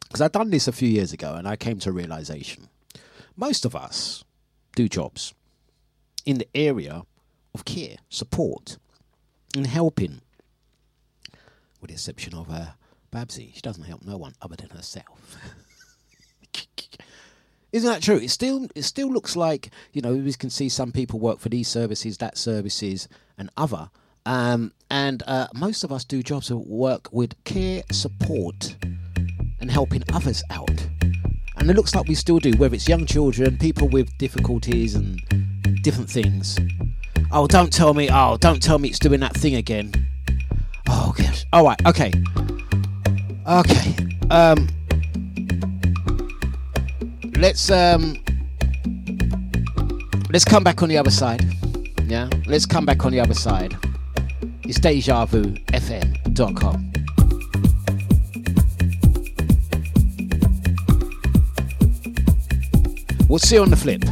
Because 0.00 0.22
I'd 0.22 0.32
done 0.32 0.48
this 0.48 0.66
a 0.66 0.72
few 0.72 0.88
years 0.88 1.12
ago 1.12 1.34
and 1.34 1.46
I 1.46 1.56
came 1.56 1.78
to 1.80 1.90
a 1.90 1.92
realization. 1.92 2.68
Most 3.36 3.66
of 3.66 3.76
us 3.76 4.24
do 4.74 4.88
jobs 4.88 5.34
in 6.24 6.38
the 6.38 6.48
area 6.54 7.02
of 7.54 7.66
care, 7.66 7.96
support, 8.08 8.78
and 9.54 9.66
helping. 9.66 10.22
With 11.80 11.88
the 11.88 11.94
exception 11.94 12.34
of 12.34 12.50
uh, 12.50 12.68
Babsy. 13.10 13.52
She 13.54 13.60
doesn't 13.60 13.84
help 13.84 14.04
no 14.04 14.16
one 14.16 14.34
other 14.42 14.56
than 14.56 14.70
herself. 14.70 15.36
Isn't 17.72 17.90
that 17.90 18.02
true? 18.02 18.16
It 18.16 18.30
still 18.30 18.66
it 18.74 18.82
still 18.82 19.12
looks 19.12 19.36
like 19.36 19.70
you 19.92 20.00
know 20.00 20.14
we 20.14 20.32
can 20.32 20.48
see 20.50 20.68
some 20.68 20.90
people 20.90 21.18
work 21.18 21.38
for 21.38 21.50
these 21.50 21.68
services, 21.68 22.16
that 22.18 22.38
services, 22.38 23.08
and 23.36 23.50
other. 23.56 23.90
Um, 24.24 24.72
and 24.90 25.22
uh, 25.26 25.48
most 25.54 25.84
of 25.84 25.92
us 25.92 26.04
do 26.04 26.22
jobs 26.22 26.48
that 26.48 26.56
work 26.56 27.08
with 27.12 27.32
care, 27.44 27.82
support, 27.92 28.76
and 29.60 29.70
helping 29.70 30.02
others 30.12 30.42
out. 30.50 30.86
And 31.56 31.70
it 31.70 31.76
looks 31.76 31.94
like 31.94 32.08
we 32.08 32.14
still 32.14 32.38
do, 32.38 32.52
whether 32.52 32.74
it's 32.74 32.88
young 32.88 33.04
children, 33.04 33.58
people 33.58 33.88
with 33.88 34.16
difficulties, 34.18 34.94
and 34.94 35.20
different 35.82 36.08
things. 36.08 36.58
Oh, 37.30 37.46
don't 37.46 37.72
tell 37.72 37.92
me! 37.92 38.08
Oh, 38.10 38.38
don't 38.38 38.62
tell 38.62 38.78
me 38.78 38.88
it's 38.88 38.98
doing 38.98 39.20
that 39.20 39.34
thing 39.34 39.54
again. 39.56 39.92
Oh 40.88 41.12
gosh. 41.16 41.44
All 41.52 41.64
right. 41.64 41.78
Okay. 41.86 42.12
Okay. 43.48 43.94
Um. 44.30 44.68
Let's 47.38 47.70
um. 47.70 48.22
Let's 50.28 50.44
come 50.44 50.62
back 50.62 50.82
on 50.82 50.90
the 50.90 50.98
other 50.98 51.10
side. 51.10 51.42
Yeah. 52.04 52.28
Let's 52.46 52.66
come 52.66 52.84
back 52.84 53.06
on 53.06 53.12
the 53.12 53.20
other 53.20 53.32
side. 53.32 53.74
It's 54.64 54.78
DejaVuFM.com. 54.80 56.92
We'll 63.30 63.38
see 63.38 63.56
you 63.56 63.62
on 63.62 63.70
the 63.70 63.76
flip. 63.76 64.04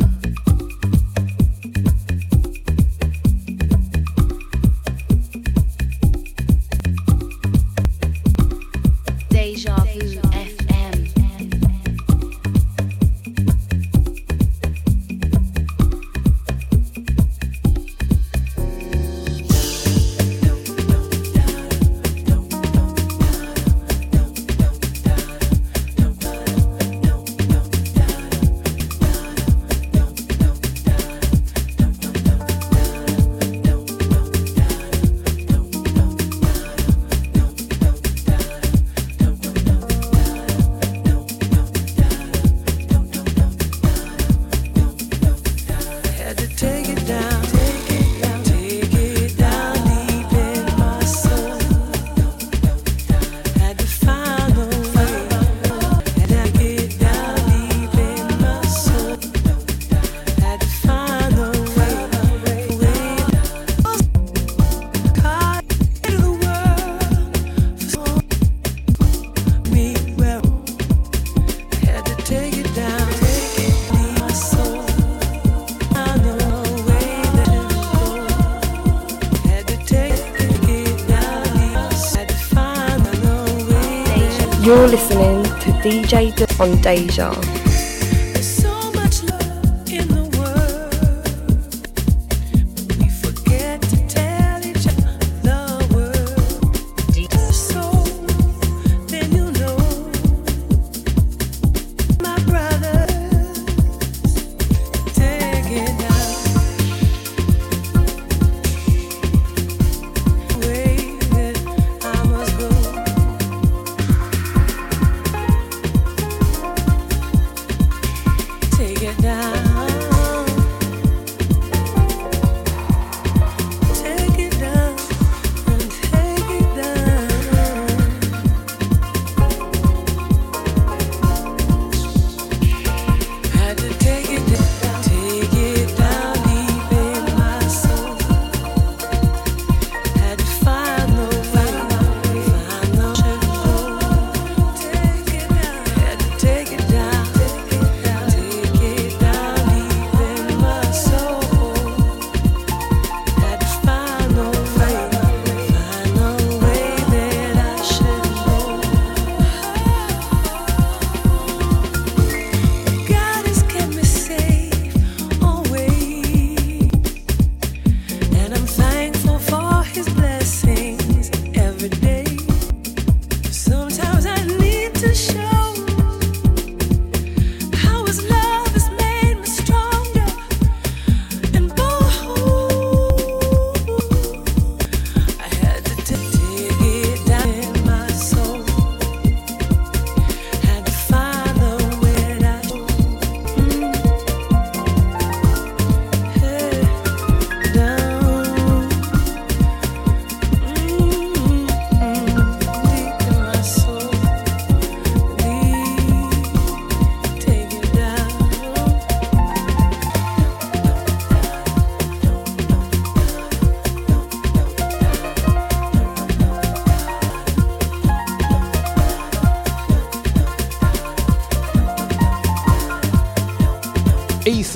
DJ 85.86 86.34
on 86.58 86.80
Deja. 86.80 87.55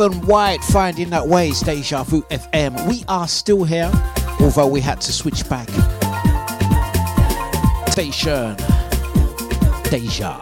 Ethan 0.01 0.27
White 0.27 0.65
finding 0.65 1.11
that 1.11 1.29
way, 1.29 1.53
Deja 1.63 2.05
Vu 2.05 2.23
FM. 2.31 2.89
We 2.89 3.05
are 3.07 3.29
still 3.29 3.65
here, 3.65 3.93
although 4.41 4.67
we 4.67 4.81
had 4.81 4.99
to 5.03 5.13
switch 5.13 5.47
back. 5.47 5.69
Station 7.91 8.57
Deja. 9.91 10.41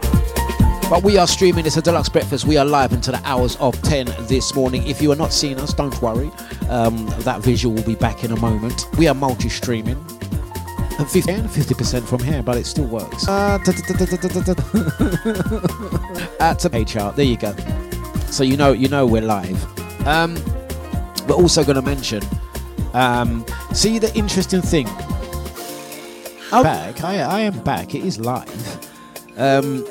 But 0.89 1.03
we 1.03 1.17
are 1.17 1.27
streaming. 1.27 1.65
It's 1.65 1.75
a 1.75 1.81
Dlux 1.81 2.09
breakfast. 2.09 2.45
We 2.45 2.55
are 2.55 2.63
live 2.63 2.93
until 2.93 3.15
the 3.15 3.21
hours 3.27 3.57
of 3.57 3.73
10 3.81 4.05
this 4.29 4.55
morning. 4.55 4.87
If 4.87 5.01
you 5.01 5.11
are 5.11 5.17
not 5.17 5.33
seeing 5.33 5.59
us, 5.59 5.73
don't 5.73 6.01
worry. 6.01 6.31
Um, 6.69 7.07
that 7.19 7.41
visual 7.41 7.75
will 7.75 7.83
be 7.83 7.95
back 7.95 8.23
in 8.23 8.31
a 8.31 8.39
moment. 8.39 8.85
We 8.97 9.09
are 9.09 9.13
multi 9.13 9.49
streaming. 9.49 9.97
And 10.99 11.09
50, 11.09 11.33
50% 11.33 12.07
from 12.07 12.23
here, 12.23 12.41
but 12.41 12.55
it 12.55 12.65
still 12.65 12.87
works. 12.87 13.27
Uh. 13.27 13.55
At 16.39 16.59
the 16.59 16.69
page 16.71 16.93
chart. 16.93 17.17
There 17.17 17.25
you 17.25 17.35
go. 17.35 17.53
So 18.31 18.43
you 18.43 18.57
know 18.57 18.71
you 18.71 18.87
know 18.87 19.05
we're 19.05 19.21
live. 19.21 19.57
Um, 20.07 20.35
we're 21.27 21.35
also 21.35 21.63
going 21.63 21.75
to 21.75 21.81
mention. 21.81 22.21
Um, 22.93 23.45
see 23.73 23.99
the 23.99 24.13
interesting 24.15 24.61
thing. 24.61 24.87
I'm 26.51 26.63
back. 26.63 27.03
I, 27.03 27.19
I 27.19 27.39
am 27.41 27.59
back. 27.63 27.93
It 27.93 28.03
is 28.03 28.19
live. 28.19 28.89
Um, 29.37 29.85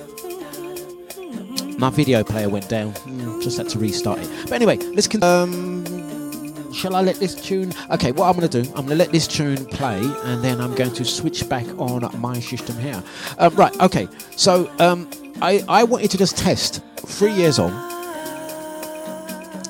my 1.78 1.90
video 1.90 2.24
player 2.24 2.48
went 2.48 2.69
down. 2.69 2.93
Mm, 2.93 3.43
just 3.43 3.59
had 3.59 3.69
to 3.70 3.78
restart 3.78 4.19
it. 4.19 4.31
But 4.44 4.52
anyway, 4.52 4.78
let's. 4.78 5.09
Con- 5.09 5.23
um, 5.23 6.73
shall 6.73 6.97
I 6.97 7.02
let 7.02 7.16
this 7.16 7.35
tune? 7.35 7.73
Okay, 7.90 8.12
what 8.12 8.28
I'm 8.28 8.36
going 8.36 8.48
to 8.48 8.62
do, 8.62 8.69
I'm 8.70 8.86
going 8.86 8.89
to 8.89 8.94
let 8.97 9.10
this 9.10 9.27
tune 9.27 9.65
play, 9.66 10.01
and 10.24 10.43
then 10.43 10.60
I'm 10.60 10.74
going 10.74 10.93
to 10.94 11.05
switch 11.05 11.48
back 11.48 11.66
on 11.78 12.09
my 12.20 12.40
system 12.40 12.78
here. 12.78 13.02
Um, 13.39 13.55
right. 13.56 13.78
Okay. 13.81 14.09
So 14.36 14.70
um, 14.78 15.09
I 15.43 15.65
I 15.69 15.85
wanted 15.85 16.10
to 16.12 16.19
just 16.19 16.36
test 16.39 16.82
three 17.06 17.32
years 17.32 17.59
on 17.59 17.98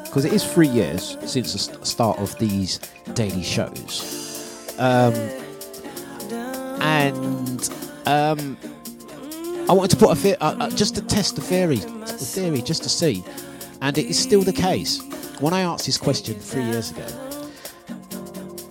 because 0.09 0.25
it 0.25 0.33
is 0.33 0.45
three 0.45 0.69
years 0.69 1.17
since 1.25 1.53
the 1.67 1.85
start 1.87 2.19
of 2.19 2.37
these 2.39 2.79
daily 3.15 3.43
shows. 3.43 4.75
Um, 4.79 5.15
and 6.81 7.71
um, 8.07 8.57
I 9.69 9.73
wanted 9.73 9.91
to 9.91 9.97
put 9.97 10.17
a 10.17 10.21
the- 10.21 10.43
uh, 10.43 10.57
uh, 10.59 10.71
just 10.71 10.95
to 10.97 11.03
test 11.03 11.37
the 11.37 11.43
theory, 11.43 11.77
the 11.77 12.07
theory, 12.07 12.63
just 12.63 12.83
to 12.85 12.89
see, 12.89 13.23
and 13.83 13.97
it 13.99 14.07
is 14.07 14.19
still 14.19 14.43
the 14.43 14.53
case. 14.53 15.01
When 15.41 15.53
I 15.53 15.61
asked 15.61 15.87
this 15.87 15.99
question 15.99 16.35
three 16.35 16.65
years 16.65 16.91
ago, 16.91 17.07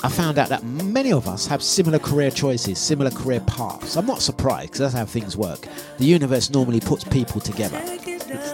I 0.03 0.09
found 0.09 0.37
out 0.37 0.49
that 0.49 0.63
many 0.63 1.11
of 1.11 1.27
us 1.27 1.47
have 1.47 1.61
similar 1.63 1.99
career 1.99 2.29
choices, 2.31 2.79
similar 2.79 3.09
career 3.11 3.41
paths. 3.41 3.95
I'm 3.95 4.05
not 4.05 4.21
surprised 4.21 4.67
because 4.71 4.79
that's 4.79 4.93
how 4.93 5.05
things 5.05 5.35
work. 5.35 5.67
The 5.97 6.05
universe 6.05 6.49
normally 6.49 6.79
puts 6.79 7.03
people 7.03 7.41
together, 7.41 7.81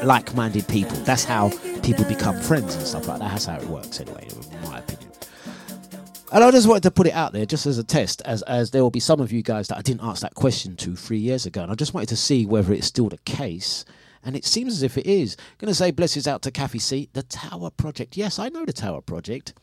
like-minded 0.06 0.68
people. 0.68 0.98
That's 0.98 1.24
how 1.24 1.50
people 1.82 2.06
become 2.06 2.40
friends 2.40 2.76
and 2.76 2.86
stuff 2.86 3.08
like 3.08 3.20
that. 3.20 3.32
That's 3.32 3.46
how 3.46 3.58
it 3.58 3.68
works, 3.68 4.00
anyway, 4.00 4.28
in 4.30 4.70
my 4.70 4.80
opinion. 4.80 5.12
And 6.32 6.44
I 6.44 6.50
just 6.50 6.68
wanted 6.68 6.84
to 6.84 6.92
put 6.92 7.06
it 7.06 7.14
out 7.14 7.32
there 7.32 7.46
just 7.46 7.68
as 7.68 7.78
a 7.78 7.84
test, 7.84 8.24
as 8.26 8.42
as 8.44 8.72
there 8.72 8.82
will 8.82 8.90
be 8.90 9.00
some 9.00 9.20
of 9.20 9.32
you 9.32 9.44
guys 9.44 9.68
that 9.68 9.78
I 9.78 9.82
didn't 9.82 10.02
ask 10.02 10.24
that 10.24 10.34
question 10.34 10.76
to 10.78 10.96
three 10.96 11.20
years 11.20 11.46
ago, 11.46 11.62
and 11.62 11.72
I 11.72 11.76
just 11.76 11.94
wanted 11.94 12.10
to 12.10 12.16
see 12.16 12.46
whether 12.46 12.74
it's 12.74 12.88
still 12.88 13.10
the 13.10 13.20
case. 13.20 13.86
And 14.26 14.36
it 14.36 14.46
seems 14.46 14.74
as 14.74 14.84
if 14.84 14.98
it 14.98 15.06
is. 15.06 15.38
Going 15.58 15.68
to 15.68 15.76
say 15.76 15.92
blessings 15.92 16.28
out 16.28 16.42
to 16.44 16.52
Kathy 16.52 16.80
C. 16.80 17.10
The 17.14 17.24
Tower 17.24 17.70
Project. 17.70 18.18
Yes, 18.18 18.40
I 18.40 18.50
know 18.50 18.66
the 18.66 18.74
Tower 18.74 19.02
Project. 19.02 19.54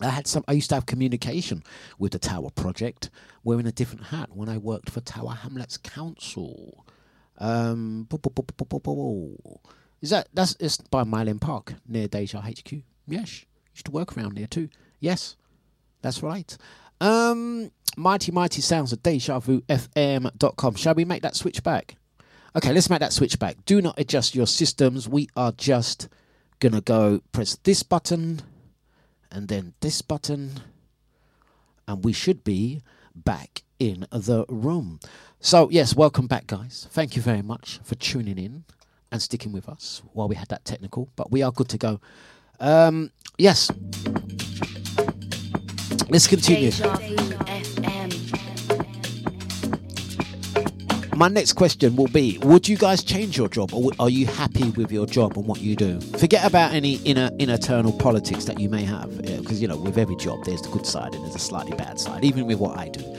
I 0.00 0.10
had 0.10 0.26
some. 0.26 0.44
I 0.46 0.52
used 0.52 0.68
to 0.68 0.76
have 0.76 0.86
communication 0.86 1.64
with 1.98 2.12
the 2.12 2.18
Tower 2.18 2.50
Project, 2.50 3.10
wearing 3.42 3.66
a 3.66 3.72
different 3.72 4.04
hat 4.06 4.30
when 4.32 4.48
I 4.48 4.58
worked 4.58 4.88
for 4.88 5.00
Tower 5.00 5.30
Hamlets 5.30 5.78
Council. 5.78 6.86
Um, 7.38 8.06
is 10.00 10.10
that 10.10 10.28
that's 10.32 10.56
it's 10.60 10.76
by 10.78 11.04
Mile 11.04 11.28
End 11.28 11.40
Park 11.40 11.74
near 11.88 12.08
Deja 12.08 12.40
HQ? 12.40 12.72
Yes, 13.06 13.44
used 13.74 13.86
to 13.86 13.90
work 13.90 14.16
around 14.16 14.36
there 14.36 14.46
too. 14.46 14.68
Yes, 15.00 15.36
that's 16.02 16.22
right. 16.22 16.56
Um, 17.00 17.70
mighty 17.96 18.32
mighty 18.32 18.60
sounds 18.60 18.92
of 18.92 19.02
Deja 19.02 19.38
Vu 19.40 19.60
FM.com. 19.62 20.74
Shall 20.74 20.94
we 20.94 21.04
make 21.04 21.22
that 21.22 21.36
switch 21.36 21.62
back? 21.62 21.96
Okay, 22.54 22.72
let's 22.72 22.90
make 22.90 23.00
that 23.00 23.12
switch 23.12 23.38
back. 23.38 23.56
Do 23.64 23.80
not 23.80 23.98
adjust 23.98 24.34
your 24.34 24.46
systems. 24.46 25.08
We 25.08 25.28
are 25.36 25.52
just 25.52 26.08
gonna 26.60 26.80
go 26.80 27.20
press 27.32 27.56
this 27.62 27.82
button 27.82 28.42
and 29.30 29.48
then 29.48 29.74
this 29.80 30.02
button, 30.02 30.60
and 31.88 32.04
we 32.04 32.12
should 32.12 32.44
be 32.44 32.82
back 33.14 33.62
in 33.78 34.06
the 34.12 34.44
room. 34.48 35.00
So, 35.44 35.68
yes, 35.70 35.96
welcome 35.96 36.28
back, 36.28 36.46
guys. 36.46 36.86
Thank 36.92 37.16
you 37.16 37.22
very 37.22 37.42
much 37.42 37.80
for 37.82 37.96
tuning 37.96 38.38
in 38.38 38.62
and 39.10 39.20
sticking 39.20 39.50
with 39.50 39.68
us 39.68 40.00
while 40.12 40.28
we 40.28 40.36
had 40.36 40.46
that 40.50 40.64
technical, 40.64 41.08
but 41.16 41.32
we 41.32 41.42
are 41.42 41.50
good 41.50 41.68
to 41.70 41.78
go. 41.78 42.00
Um, 42.60 43.10
yes, 43.38 43.68
let's 46.08 46.28
continue. 46.28 46.70
FM. 46.70 47.82
My 51.16 51.26
next 51.26 51.54
question 51.54 51.96
will 51.96 52.06
be 52.06 52.38
Would 52.44 52.68
you 52.68 52.76
guys 52.76 53.02
change 53.02 53.36
your 53.36 53.48
job 53.48 53.74
or 53.74 53.90
are 53.98 54.10
you 54.10 54.26
happy 54.26 54.70
with 54.70 54.92
your 54.92 55.06
job 55.06 55.36
and 55.36 55.48
what 55.48 55.60
you 55.60 55.74
do? 55.74 56.00
Forget 56.18 56.46
about 56.46 56.72
any 56.72 56.94
inner, 56.98 57.30
internal 57.40 57.92
politics 57.92 58.44
that 58.44 58.60
you 58.60 58.68
may 58.68 58.84
have 58.84 59.20
because, 59.20 59.60
you 59.60 59.66
know, 59.66 59.76
with 59.76 59.98
every 59.98 60.16
job 60.16 60.44
there's 60.44 60.62
the 60.62 60.70
good 60.70 60.86
side 60.86 61.12
and 61.14 61.24
there's 61.24 61.34
a 61.34 61.40
slightly 61.40 61.76
bad 61.76 61.98
side, 61.98 62.24
even 62.24 62.46
with 62.46 62.60
what 62.60 62.78
I 62.78 62.90
do. 62.90 63.11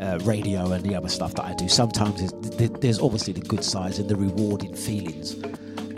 Uh, 0.00 0.18
radio 0.22 0.72
and 0.72 0.82
the 0.82 0.94
other 0.94 1.10
stuff 1.10 1.34
that 1.34 1.44
I 1.44 1.52
do. 1.52 1.68
Sometimes 1.68 2.32
there's, 2.56 2.70
there's 2.70 2.98
obviously 2.98 3.34
the 3.34 3.42
good 3.42 3.62
sides 3.62 3.98
and 3.98 4.08
the 4.08 4.16
rewarding 4.16 4.74
feelings, 4.74 5.34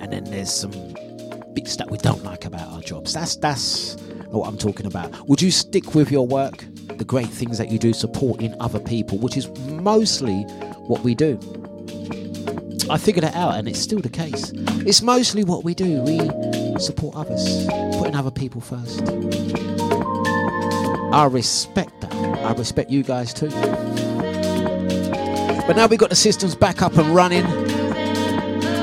and 0.01 0.13
then 0.13 0.25
there's 0.25 0.53
some 0.53 0.73
bits 1.55 1.77
that 1.77 1.89
we 1.89 1.99
don't 1.99 2.25
like 2.25 2.45
about 2.45 2.67
our 2.73 2.81
jobs. 2.81 3.13
That's 3.13 3.37
that's 3.37 3.95
what 4.27 4.49
I'm 4.49 4.59
talking 4.59 4.87
about. 4.87 5.29
Would 5.29 5.41
you 5.41 5.53
stick 5.53 5.95
with 5.95 6.11
your 6.11 6.27
work, 6.27 6.65
the 6.89 7.05
great 7.05 7.29
things 7.29 7.59
that 7.59 7.71
you 7.71 7.79
do, 7.79 7.93
supporting 7.93 8.61
other 8.61 8.81
people, 8.81 9.19
which 9.19 9.37
is 9.37 9.49
mostly 9.69 10.43
what 10.89 11.03
we 11.05 11.15
do? 11.15 11.39
I 12.91 12.99
figured 12.99 13.25
it 13.25 13.37
out, 13.37 13.55
and 13.55 13.69
it's 13.69 13.79
still 13.79 14.01
the 14.01 14.11
case. 14.11 14.51
It's 14.85 15.01
mostly 15.01 15.45
what 15.45 15.63
we 15.63 15.75
do. 15.75 16.03
We 16.03 16.19
support 16.81 17.15
others, 17.15 17.67
putting 17.99 18.17
other 18.17 18.33
people 18.33 18.61
first. 18.61 19.01
I 21.15 21.29
respect 21.31 22.01
that. 22.01 22.12
I 22.25 22.53
respect 22.53 22.91
you 22.91 23.03
guys 23.03 23.33
too. 23.33 23.51
But 25.67 25.77
now 25.77 25.87
we've 25.87 25.99
got 25.99 26.11
the 26.11 26.17
systems 26.17 26.55
back 26.55 26.83
up 26.83 26.97
and 26.97 27.15
running. 27.15 27.45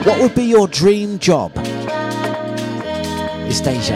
What 0.04 0.20
would 0.22 0.34
be 0.36 0.44
your 0.44 0.68
dream 0.68 1.20
job? 1.20 1.52
It's 3.48 3.62
Deja. 3.62 3.96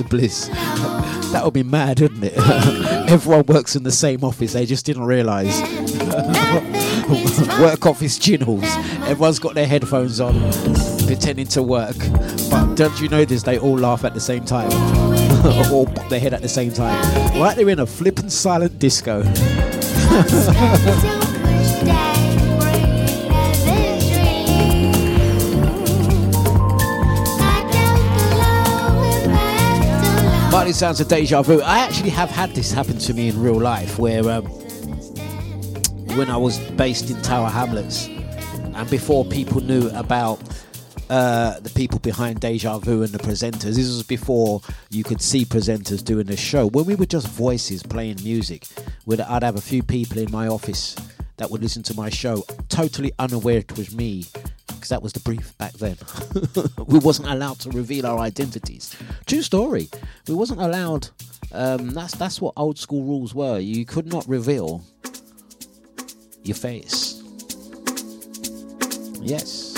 Mr. 0.00 0.08
Bliss. 0.08 0.46
that 1.32 1.42
would 1.44 1.54
be 1.54 1.62
mad, 1.62 2.00
wouldn't 2.00 2.24
it? 2.24 2.34
Everyone 3.10 3.44
works 3.46 3.76
in 3.76 3.82
the 3.82 3.92
same 3.92 4.24
office. 4.24 4.52
They 4.52 4.66
just 4.66 4.86
didn't 4.86 5.04
realise. 5.04 5.60
work 7.60 7.86
office 7.86 8.18
ginnels. 8.18 8.64
Everyone's 9.06 9.38
got 9.38 9.54
their 9.54 9.66
headphones 9.66 10.20
on, 10.20 10.34
pretending 11.06 11.46
to 11.48 11.62
work. 11.62 11.96
But 12.50 12.74
don't 12.74 13.00
you 13.00 13.08
know 13.08 13.24
this? 13.24 13.42
they 13.42 13.58
all 13.58 13.78
laugh 13.78 14.04
at 14.04 14.14
the 14.14 14.20
same 14.20 14.44
time? 14.44 14.70
or 15.72 15.86
pop 15.86 16.08
their 16.08 16.20
head 16.20 16.34
at 16.34 16.42
the 16.42 16.48
same 16.48 16.72
time. 16.72 17.38
Like 17.38 17.56
they're 17.56 17.70
in 17.70 17.80
a 17.80 17.86
flippant 17.86 18.32
silent 18.32 18.78
disco. 18.78 19.22
Mighty 30.60 30.72
sounds 30.72 31.00
of 31.00 31.08
deja 31.08 31.40
vu. 31.40 31.62
I 31.62 31.78
actually 31.78 32.10
have 32.10 32.28
had 32.28 32.54
this 32.54 32.70
happen 32.70 32.98
to 32.98 33.14
me 33.14 33.30
in 33.30 33.40
real 33.40 33.58
life 33.58 33.98
where 33.98 34.28
um, 34.28 34.44
when 36.18 36.28
I 36.28 36.36
was 36.36 36.58
based 36.72 37.08
in 37.08 37.16
Tower 37.22 37.48
Hamlets 37.48 38.08
and 38.08 38.90
before 38.90 39.24
people 39.24 39.62
knew 39.62 39.88
about 39.94 40.38
uh, 41.08 41.58
the 41.60 41.70
people 41.70 41.98
behind 42.00 42.40
Deja 42.40 42.76
Vu 42.76 43.02
and 43.02 43.08
the 43.08 43.18
presenters. 43.18 43.76
This 43.76 43.86
was 43.86 44.02
before 44.02 44.60
you 44.90 45.02
could 45.02 45.22
see 45.22 45.46
presenters 45.46 46.04
doing 46.04 46.26
the 46.26 46.36
show. 46.36 46.66
When 46.66 46.84
we 46.84 46.94
were 46.94 47.06
just 47.06 47.28
voices 47.28 47.82
playing 47.82 48.22
music, 48.22 48.66
I'd 49.10 49.42
have 49.42 49.56
a 49.56 49.62
few 49.62 49.82
people 49.82 50.18
in 50.18 50.30
my 50.30 50.46
office 50.46 50.94
that 51.38 51.50
would 51.50 51.62
listen 51.62 51.82
to 51.84 51.94
my 51.94 52.10
show, 52.10 52.44
totally 52.68 53.12
unaware 53.18 53.60
it 53.60 53.78
was 53.78 53.96
me, 53.96 54.26
because 54.80 54.88
that 54.88 55.02
was 55.02 55.12
the 55.12 55.20
brief 55.20 55.56
back 55.58 55.74
then. 55.74 55.96
we 56.86 56.98
wasn't 56.98 57.28
allowed 57.28 57.58
to 57.60 57.70
reveal 57.70 58.06
our 58.06 58.18
identities. 58.18 58.96
True 59.26 59.42
story. 59.42 59.90
We 60.26 60.34
wasn't 60.34 60.60
allowed. 60.60 61.08
Um, 61.52 61.90
that's 61.90 62.14
that's 62.14 62.40
what 62.40 62.54
old 62.56 62.78
school 62.78 63.04
rules 63.04 63.34
were. 63.34 63.58
You 63.58 63.84
could 63.84 64.06
not 64.06 64.26
reveal 64.26 64.82
your 66.42 66.56
face. 66.56 67.22
Yes. 69.20 69.74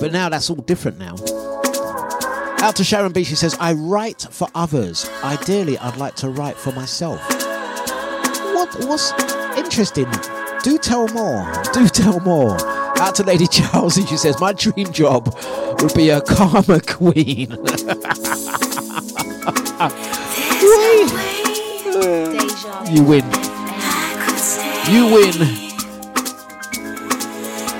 But 0.00 0.12
now 0.12 0.28
that's 0.28 0.48
all 0.48 0.56
different 0.56 0.98
now. 0.98 1.16
Out 2.60 2.76
to 2.76 2.84
Sharon 2.84 3.12
B, 3.12 3.24
she 3.24 3.34
says, 3.34 3.56
I 3.60 3.74
write 3.74 4.26
for 4.30 4.48
others. 4.54 5.08
Ideally, 5.22 5.76
I'd 5.78 5.96
like 5.96 6.14
to 6.16 6.30
write 6.30 6.56
for 6.56 6.72
myself. 6.72 7.20
What 8.54 8.74
was 8.86 9.12
interesting? 9.68 10.10
Do 10.62 10.78
tell 10.78 11.08
more. 11.08 11.52
Do 11.74 11.86
tell 11.88 12.20
more. 12.20 12.56
Out 12.98 13.14
to 13.16 13.22
Lady 13.22 13.46
Charles, 13.46 13.96
she 13.96 14.16
says, 14.16 14.40
My 14.40 14.54
dream 14.54 14.90
job 14.92 15.36
would 15.80 15.92
be 15.94 16.08
a 16.08 16.22
karma 16.22 16.80
queen. 16.80 17.50
you 22.90 23.04
win. 23.04 23.24
You 24.88 25.04
win. 25.12 25.32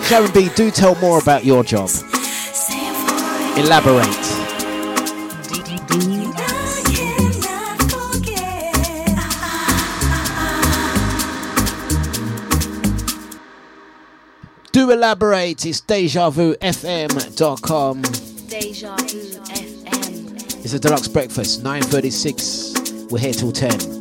Sharon 0.05 0.33
B, 0.33 0.51
do 0.55 0.71
tell 0.71 0.95
more 0.97 1.19
about 1.19 1.45
your 1.45 1.65
job. 1.65 1.91
Elaborate. 3.57 4.28
Elaborate. 14.91 15.65
It's 15.67 15.81
DejaVuFM.com. 15.81 18.03
Deja 18.03 18.97
Vu 18.97 19.39
FM. 19.45 20.65
It's 20.65 20.75
a 20.75 20.79
Dlux 20.79 21.13
breakfast, 21.13 21.63
9.36. 21.63 23.11
We're 23.11 23.19
here 23.19 23.33
till 23.33 23.53
10. 23.53 23.98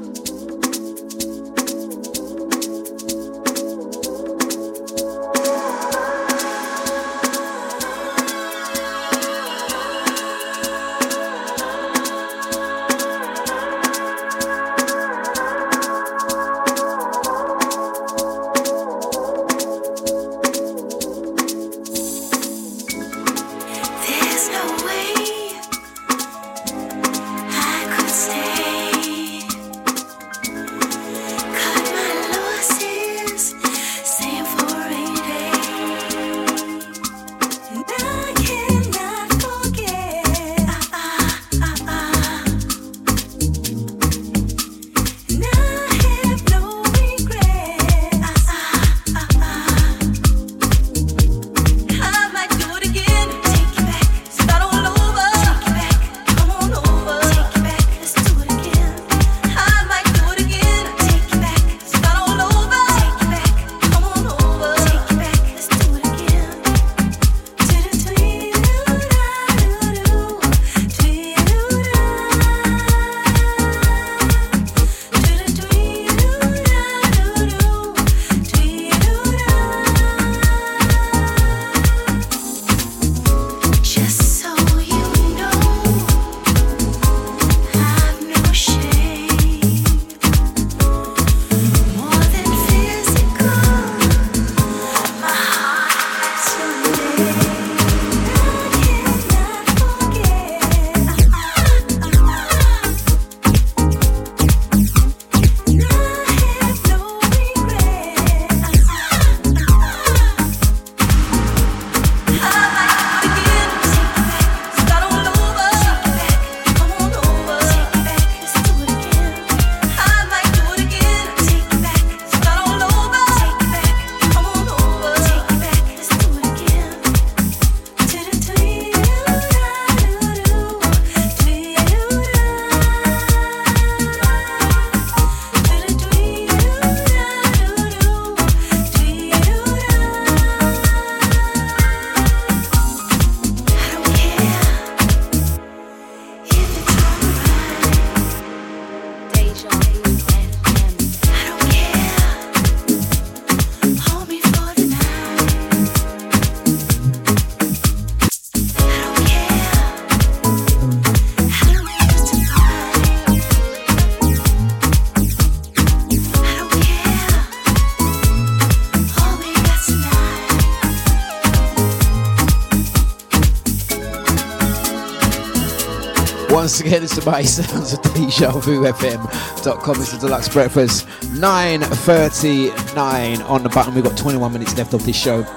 again, 176.88 177.04
it's 177.04 177.18
the 177.18 177.30
mighty 177.30 177.48
sounds 177.48 177.92
of 177.92 178.02
Deja 178.14 178.52
Vu 178.60 178.84
FM.com. 178.84 180.00
It's 180.00 180.14
the 180.14 180.20
Dlux 180.26 180.50
Breakfast. 180.54 181.06
9.39 181.36 183.50
on 183.50 183.64
the 183.64 183.68
button. 183.68 183.94
We've 183.94 184.06
got 184.06 184.18
21 184.18 184.54
minutes 184.54 184.78
left 184.78 184.94
of 184.94 185.06
this 185.06 185.18
show. 185.18 185.44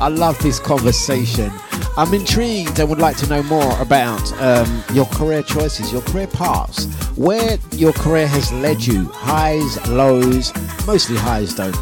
I 0.00 0.08
love 0.10 0.36
this 0.40 0.58
conversation. 0.58 1.52
I'm 1.96 2.12
intrigued 2.12 2.80
and 2.80 2.88
would 2.88 2.98
like 2.98 3.16
to 3.18 3.28
know 3.28 3.44
more 3.44 3.80
about 3.80 4.32
um, 4.42 4.82
your 4.92 5.06
career 5.06 5.44
choices, 5.44 5.92
your 5.92 6.02
career 6.02 6.26
paths, 6.26 6.86
where 7.16 7.58
your 7.72 7.92
career 7.92 8.26
has 8.26 8.52
led 8.54 8.84
you, 8.84 9.04
highs, 9.12 9.88
lows, 9.88 10.52
mostly 10.84 11.16
highs 11.16 11.54
though. 11.54 11.72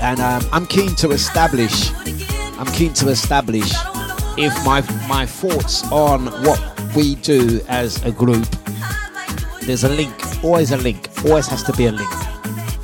And 0.00 0.20
um, 0.20 0.42
I'm 0.50 0.64
keen 0.66 0.94
to 0.96 1.10
establish, 1.10 1.92
I'm 2.58 2.72
keen 2.72 2.94
to 2.94 3.08
establish 3.08 3.70
if 4.36 4.52
my 4.64 4.80
my 5.08 5.26
thoughts 5.26 5.82
on 5.92 6.26
what 6.44 6.60
we 6.94 7.14
do 7.16 7.60
as 7.68 8.02
a 8.04 8.12
group. 8.12 8.46
There's 9.62 9.84
a 9.84 9.88
link, 9.88 10.14
always 10.44 10.72
a 10.72 10.76
link, 10.76 11.08
always 11.24 11.46
has 11.48 11.62
to 11.64 11.72
be 11.72 11.86
a 11.86 11.92
link. 11.92 12.10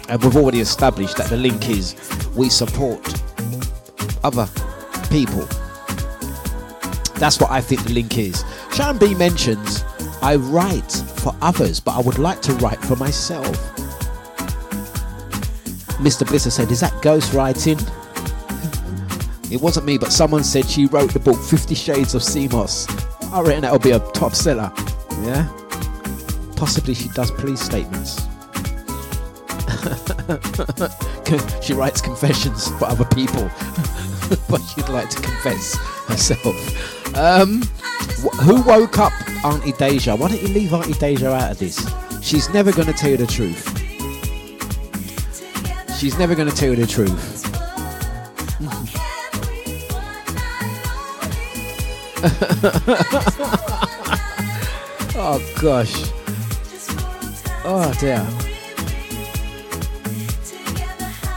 And 0.09 0.22
we've 0.22 0.36
already 0.36 0.60
established 0.60 1.16
that 1.18 1.28
the 1.28 1.36
link 1.36 1.68
is 1.68 1.94
we 2.35 2.48
support 2.48 3.06
other 4.24 4.48
people. 5.10 5.47
That's 7.16 7.39
what 7.39 7.51
I 7.51 7.60
think 7.60 7.85
the 7.85 7.93
link 7.93 8.16
is. 8.16 8.44
Sharon 8.72 8.98
B 8.98 9.14
mentions 9.14 9.85
I 10.22 10.36
write 10.36 10.93
for 10.93 11.35
others, 11.40 11.81
but 11.81 11.97
I 11.97 12.01
would 12.01 12.18
like 12.18 12.43
to 12.43 12.52
write 12.55 12.81
for 12.81 12.97
myself. 12.97 13.56
Mr. 16.01 16.27
Blisser 16.27 16.51
said, 16.51 16.70
Is 16.70 16.81
that 16.81 16.93
ghostwriting? 17.02 17.78
It 19.51 19.60
wasn't 19.60 19.86
me, 19.86 19.98
but 19.98 20.12
someone 20.12 20.44
said 20.44 20.66
she 20.68 20.86
wrote 20.86 21.12
the 21.12 21.18
book 21.18 21.40
Fifty 21.43 21.74
Shades 21.74 22.14
of 22.14 22.22
Sea 22.22 22.48
Moss. 22.48 22.86
I 23.32 23.40
reckon 23.40 23.62
that'll 23.62 23.78
be 23.78 23.90
a 23.90 23.98
top 24.12 24.35
seller. 24.35 24.72
Yeah? 25.22 25.48
Possibly 26.56 26.94
she 26.94 27.09
does 27.09 27.31
police 27.32 27.60
statements. 27.60 28.20
she 31.62 31.72
writes 31.72 32.01
confessions 32.01 32.68
for 32.78 32.85
other 32.86 33.05
people, 33.06 33.43
but 34.48 34.59
she'd 34.59 34.89
like 34.89 35.09
to 35.10 35.20
confess 35.20 35.77
herself. 36.06 37.16
Um, 37.16 37.62
wh- 38.22 38.36
who 38.43 38.62
woke 38.62 38.98
up 38.98 39.12
Auntie 39.44 39.72
Deja? 39.72 40.14
Why 40.16 40.28
don't 40.28 40.43
you 40.43 40.48
leave 40.48 40.72
Auntie 40.74 40.93
Deja 40.93 41.32
out 41.32 41.52
of 41.52 41.59
this? 41.59 41.85
She's 42.22 42.48
never 42.51 42.72
going 42.72 42.86
to 42.86 42.93
tell 42.93 43.10
you 43.10 43.16
the 43.16 43.27
truth. 43.27 43.66
She's 45.98 46.18
never 46.18 46.35
going 46.35 46.48
to 46.48 46.55
tell 46.55 46.70
you 46.70 46.77
the 46.77 46.86
truth. 46.86 47.40
oh 55.16 55.41
gosh. 55.61 56.11
Oh 57.65 57.91
dear. 57.99 58.27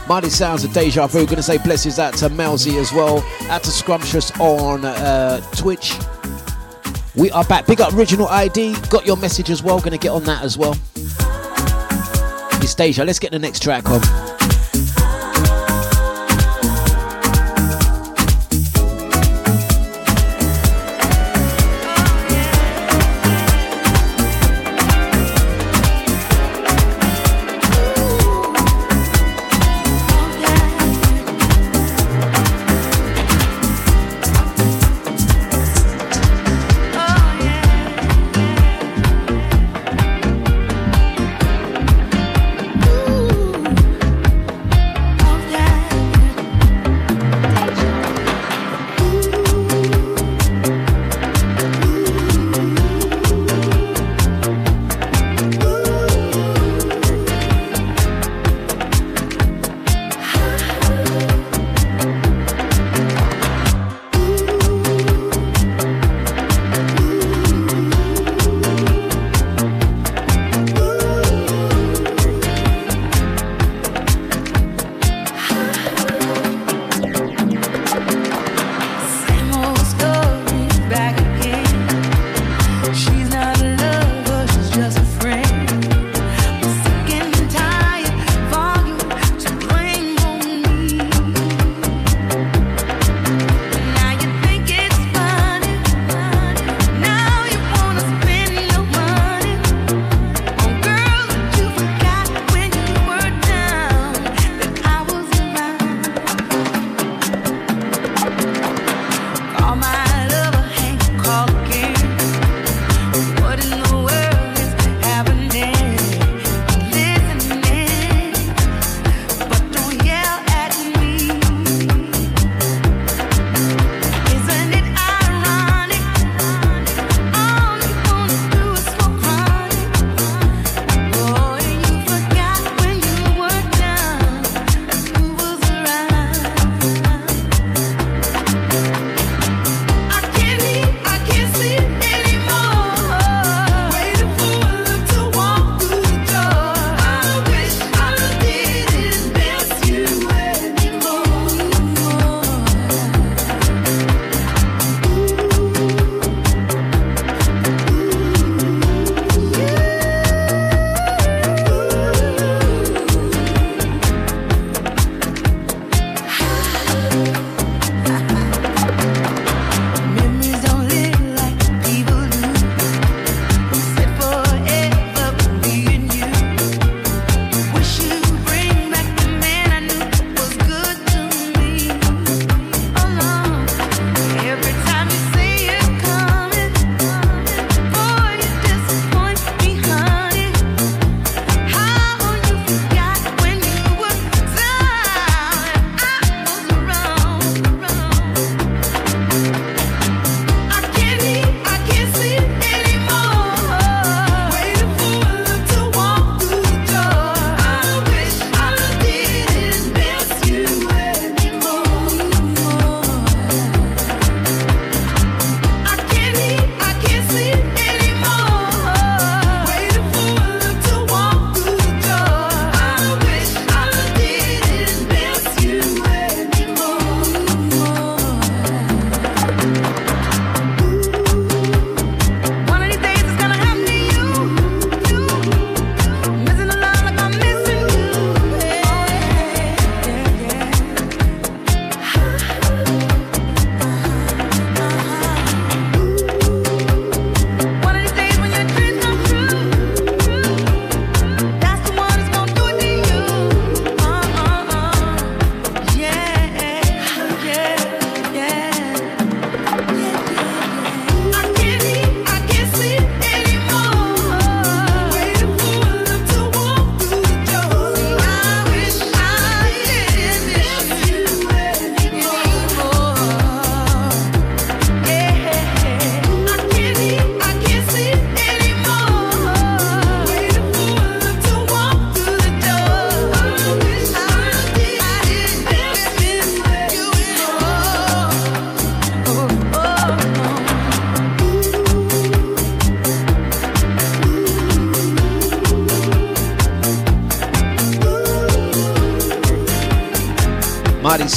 Mighty 0.10 0.30
sounds 0.30 0.66
of 0.66 0.74
deja 0.74 1.08
vu. 1.08 1.26
Gonna 1.26 1.41
say 1.41 1.58
blessings 1.58 1.98
out 1.98 2.14
to 2.16 2.30
Melzy 2.30 2.78
as 2.80 2.91
well. 2.91 3.24
Out 3.50 3.64
to 3.64 3.72
Scrumptious 3.72 4.38
on 4.40 4.84
uh, 4.84 5.40
Twitch. 5.52 5.94
We 7.16 7.32
are 7.32 7.45
back. 7.45 7.68
Big 7.68 7.80
up 7.80 7.94
original 7.94 8.28
ID. 8.28 8.76
Got 8.90 9.06
your 9.06 9.16
message 9.16 9.50
as 9.50 9.64
well. 9.64 9.80
Gonna 9.80 9.98
get 9.98 10.12
on 10.12 10.26
that 10.26 10.44
as 10.44 10.58
well. 10.58 10.76
It's 12.62 12.76
Deja. 12.76 13.06
Let's 13.06 13.20
get 13.20 13.32
the 13.32 13.40
next 13.40 13.64
track 13.64 13.90
on. 13.90 14.02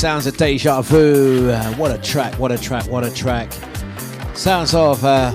Sounds 0.06 0.26
of 0.28 0.36
Deja 0.36 0.82
Vu. 0.82 1.50
Uh, 1.50 1.74
what 1.74 1.90
a 1.90 1.98
track, 1.98 2.32
what 2.38 2.52
a 2.52 2.56
track, 2.56 2.86
what 2.86 3.02
a 3.02 3.12
track. 3.12 3.52
Sounds 4.34 4.72
of 4.72 5.04
uh, 5.04 5.32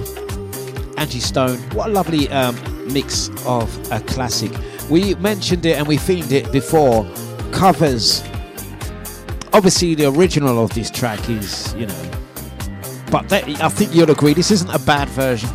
Angie 0.95 1.19
Stone. 1.19 1.57
What 1.73 1.89
a 1.89 1.91
lovely 1.91 2.29
um, 2.29 2.55
mix 2.87 3.29
of 3.45 3.67
a 3.91 3.99
classic. 3.99 4.49
We 4.89 5.15
mentioned 5.15 5.65
it 5.65 5.77
and 5.77 5.85
we 5.89 5.97
themed 5.97 6.31
it 6.31 6.49
before. 6.53 7.05
Covers. 7.51 8.23
Obviously, 9.51 9.93
the 9.93 10.05
original 10.05 10.63
of 10.63 10.73
this 10.73 10.89
track 10.89 11.29
is, 11.29 11.73
you 11.73 11.87
know, 11.87 12.11
but 13.11 13.27
that, 13.27 13.43
I 13.61 13.67
think 13.67 13.93
you'll 13.93 14.09
agree 14.09 14.33
this 14.33 14.51
isn't 14.51 14.69
a 14.69 14.79
bad 14.79 15.09
version. 15.09 15.49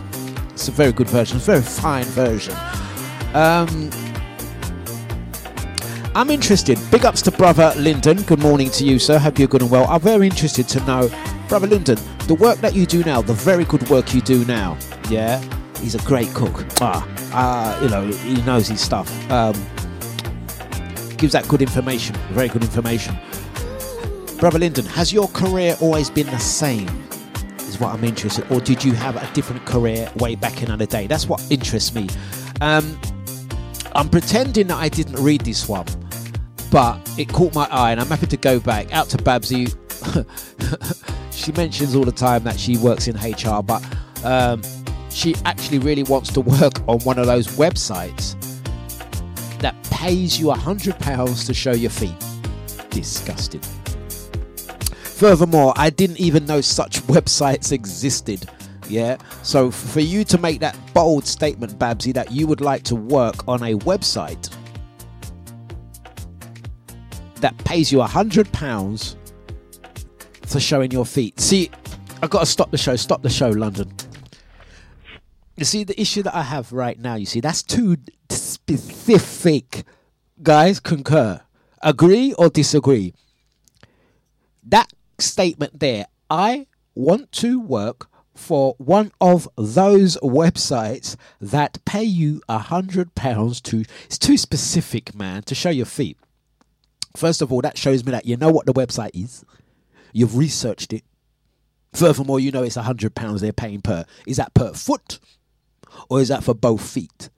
It's 0.50 0.68
a 0.68 0.72
very 0.72 0.92
good 0.92 1.08
version, 1.08 1.38
it's 1.38 1.48
a 1.48 1.52
very 1.52 1.62
fine 1.62 2.04
version. 2.04 2.54
Um, 3.32 3.90
I'm 6.16 6.30
interested. 6.30 6.78
Big 6.90 7.04
ups 7.04 7.20
to 7.22 7.30
brother 7.30 7.74
Lyndon. 7.76 8.22
Good 8.22 8.38
morning 8.38 8.70
to 8.70 8.86
you, 8.86 8.98
sir. 8.98 9.18
Hope 9.18 9.38
you're 9.38 9.48
good 9.48 9.60
and 9.60 9.70
well. 9.70 9.86
I'm 9.86 10.00
very 10.00 10.28
interested 10.28 10.66
to 10.68 10.80
know, 10.86 11.10
brother 11.46 11.66
Lyndon, 11.66 11.98
the 12.26 12.34
work 12.34 12.58
that 12.60 12.74
you 12.74 12.86
do 12.86 13.04
now, 13.04 13.20
the 13.20 13.34
very 13.34 13.66
good 13.66 13.86
work 13.90 14.14
you 14.14 14.22
do 14.22 14.42
now. 14.46 14.78
Yeah, 15.10 15.38
he's 15.78 15.94
a 15.94 15.98
great 16.06 16.32
cook. 16.32 16.64
Ah, 16.80 17.06
uh, 17.34 17.82
you 17.82 17.90
know, 17.90 18.06
he 18.06 18.40
knows 18.44 18.66
his 18.66 18.80
stuff. 18.80 19.10
Um, 19.30 19.52
gives 21.18 21.34
that 21.34 21.46
good 21.48 21.60
information, 21.60 22.16
very 22.30 22.48
good 22.48 22.62
information. 22.62 23.14
Brother 24.38 24.58
Lyndon, 24.58 24.86
has 24.86 25.12
your 25.12 25.28
career 25.28 25.76
always 25.82 26.08
been 26.08 26.28
the 26.28 26.38
same? 26.38 26.88
Is 27.58 27.78
what 27.78 27.92
I'm 27.92 28.04
interested, 28.04 28.46
in. 28.46 28.56
or 28.56 28.60
did 28.62 28.82
you 28.82 28.94
have 28.94 29.16
a 29.16 29.34
different 29.34 29.66
career 29.66 30.10
way 30.16 30.34
back 30.34 30.62
in 30.62 30.68
another 30.68 30.86
day? 30.86 31.08
That's 31.08 31.28
what 31.28 31.44
interests 31.50 31.94
me. 31.94 32.08
Um, 32.62 32.98
I'm 33.96 34.10
pretending 34.10 34.66
that 34.66 34.76
I 34.76 34.90
didn't 34.90 35.22
read 35.22 35.40
this 35.40 35.66
one, 35.68 35.86
but 36.76 37.00
it 37.18 37.26
caught 37.32 37.54
my 37.54 37.66
eye, 37.70 37.92
and 37.92 37.98
I'm 37.98 38.06
happy 38.06 38.26
to 38.26 38.36
go 38.36 38.60
back 38.60 38.92
out 38.92 39.08
to 39.08 39.16
Babsy. 39.16 39.74
she 41.30 41.50
mentions 41.52 41.96
all 41.96 42.04
the 42.04 42.12
time 42.12 42.44
that 42.44 42.60
she 42.60 42.76
works 42.76 43.08
in 43.08 43.16
HR, 43.16 43.62
but 43.62 43.82
um, 44.22 44.60
she 45.08 45.34
actually 45.46 45.78
really 45.78 46.02
wants 46.02 46.30
to 46.34 46.42
work 46.42 46.86
on 46.86 46.98
one 47.00 47.18
of 47.18 47.24
those 47.24 47.46
websites 47.56 48.36
that 49.60 49.74
pays 49.84 50.38
you 50.38 50.50
a 50.50 50.54
hundred 50.54 50.98
pounds 50.98 51.46
to 51.46 51.54
show 51.54 51.72
your 51.72 51.88
feet. 51.88 52.12
Disgusting. 52.90 53.62
Furthermore, 54.90 55.72
I 55.76 55.88
didn't 55.88 56.20
even 56.20 56.44
know 56.44 56.60
such 56.60 57.00
websites 57.06 57.72
existed. 57.72 58.50
Yeah, 58.86 59.16
so 59.42 59.70
for 59.70 60.00
you 60.00 60.24
to 60.24 60.36
make 60.36 60.60
that 60.60 60.76
bold 60.92 61.26
statement, 61.26 61.78
Babsy, 61.78 62.12
that 62.12 62.32
you 62.32 62.46
would 62.46 62.60
like 62.60 62.82
to 62.82 62.94
work 62.94 63.48
on 63.48 63.62
a 63.62 63.76
website 63.76 64.54
that 67.40 67.56
pays 67.58 67.92
you 67.92 68.00
a 68.00 68.06
hundred 68.06 68.50
pounds 68.52 69.16
for 70.42 70.60
showing 70.60 70.90
your 70.90 71.04
feet. 71.04 71.38
See, 71.40 71.70
I've 72.22 72.30
got 72.30 72.40
to 72.40 72.46
stop 72.46 72.70
the 72.70 72.78
show. 72.78 72.96
Stop 72.96 73.22
the 73.22 73.30
show, 73.30 73.48
London. 73.50 73.92
You 75.56 75.64
see, 75.64 75.84
the 75.84 75.98
issue 76.00 76.22
that 76.22 76.34
I 76.34 76.42
have 76.42 76.72
right 76.72 76.98
now, 76.98 77.14
you 77.14 77.26
see, 77.26 77.40
that's 77.40 77.62
too 77.62 77.96
specific. 78.28 79.84
Guys, 80.42 80.80
concur. 80.80 81.40
Agree 81.82 82.32
or 82.34 82.48
disagree? 82.48 83.14
That 84.62 84.92
statement 85.18 85.80
there, 85.80 86.06
I 86.28 86.66
want 86.94 87.32
to 87.32 87.60
work 87.60 88.08
for 88.34 88.74
one 88.78 89.12
of 89.20 89.48
those 89.56 90.16
websites 90.18 91.16
that 91.40 91.82
pay 91.84 92.02
you 92.02 92.42
a 92.48 92.58
hundred 92.58 93.14
pounds 93.14 93.60
to 93.62 93.84
it's 94.04 94.18
too 94.18 94.36
specific 94.36 95.14
man 95.14 95.42
to 95.42 95.54
show 95.54 95.70
your 95.70 95.86
feet 95.86 96.18
first 97.16 97.42
of 97.42 97.52
all 97.52 97.60
that 97.60 97.76
shows 97.78 98.04
me 98.04 98.12
that 98.12 98.26
you 98.26 98.36
know 98.36 98.50
what 98.50 98.66
the 98.66 98.72
website 98.72 99.10
is 99.14 99.44
you've 100.12 100.36
researched 100.36 100.92
it 100.92 101.04
furthermore 101.92 102.38
you 102.40 102.50
know 102.50 102.62
it's 102.62 102.76
hundred 102.76 103.14
pounds 103.14 103.40
they're 103.40 103.52
paying 103.52 103.80
per 103.80 104.04
is 104.26 104.36
that 104.36 104.52
per 104.54 104.72
foot 104.72 105.18
or 106.10 106.20
is 106.20 106.28
that 106.28 106.44
for 106.44 106.54
both 106.54 106.86
feet 106.86 107.30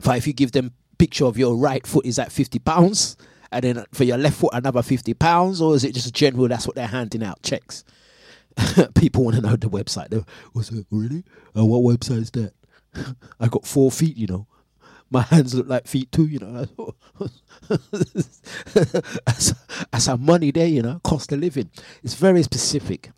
for 0.00 0.14
if 0.14 0.26
you 0.26 0.32
give 0.32 0.52
them 0.52 0.72
picture 0.98 1.24
of 1.24 1.38
your 1.38 1.56
right 1.56 1.86
foot 1.86 2.04
is 2.06 2.16
that 2.16 2.32
50 2.32 2.58
pounds 2.60 3.16
and 3.52 3.62
then 3.62 3.84
for 3.92 4.04
your 4.04 4.18
left 4.18 4.36
foot 4.38 4.50
another 4.52 4.82
50 4.82 5.14
pounds 5.14 5.60
or 5.60 5.74
is 5.74 5.84
it 5.84 5.94
just 5.94 6.12
general 6.14 6.48
that's 6.48 6.66
what 6.66 6.74
they're 6.74 6.86
handing 6.86 7.22
out 7.22 7.42
checks 7.42 7.84
people 8.94 9.24
want 9.24 9.36
to 9.36 9.42
know 9.42 9.56
the 9.56 9.68
website. 9.68 10.08
They're, 10.08 10.24
What's 10.52 10.70
it? 10.70 10.86
Really? 10.90 11.24
Uh, 11.56 11.64
what 11.64 11.82
website 11.82 12.18
is 12.18 12.30
that? 12.32 12.52
I 13.40 13.48
got 13.48 13.66
four 13.66 13.90
feet, 13.90 14.16
you 14.16 14.26
know. 14.26 14.46
My 15.10 15.22
hands 15.22 15.54
look 15.54 15.68
like 15.68 15.86
feet 15.86 16.10
too, 16.10 16.26
you 16.26 16.38
know. 16.40 16.66
that's, 19.24 19.54
that's 19.92 20.08
our 20.08 20.16
money 20.18 20.50
there, 20.50 20.66
you 20.66 20.82
know. 20.82 21.00
Cost 21.04 21.32
of 21.32 21.38
living. 21.38 21.70
It's 22.02 22.14
very 22.14 22.42
specific, 22.42 23.10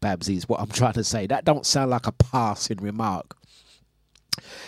Babsy, 0.00 0.36
is 0.36 0.48
what 0.48 0.60
I'm 0.60 0.68
trying 0.68 0.92
to 0.94 1.04
say. 1.04 1.26
That 1.26 1.44
don't 1.44 1.66
sound 1.66 1.90
like 1.90 2.06
a 2.06 2.12
passing 2.12 2.78
remark. 2.78 3.36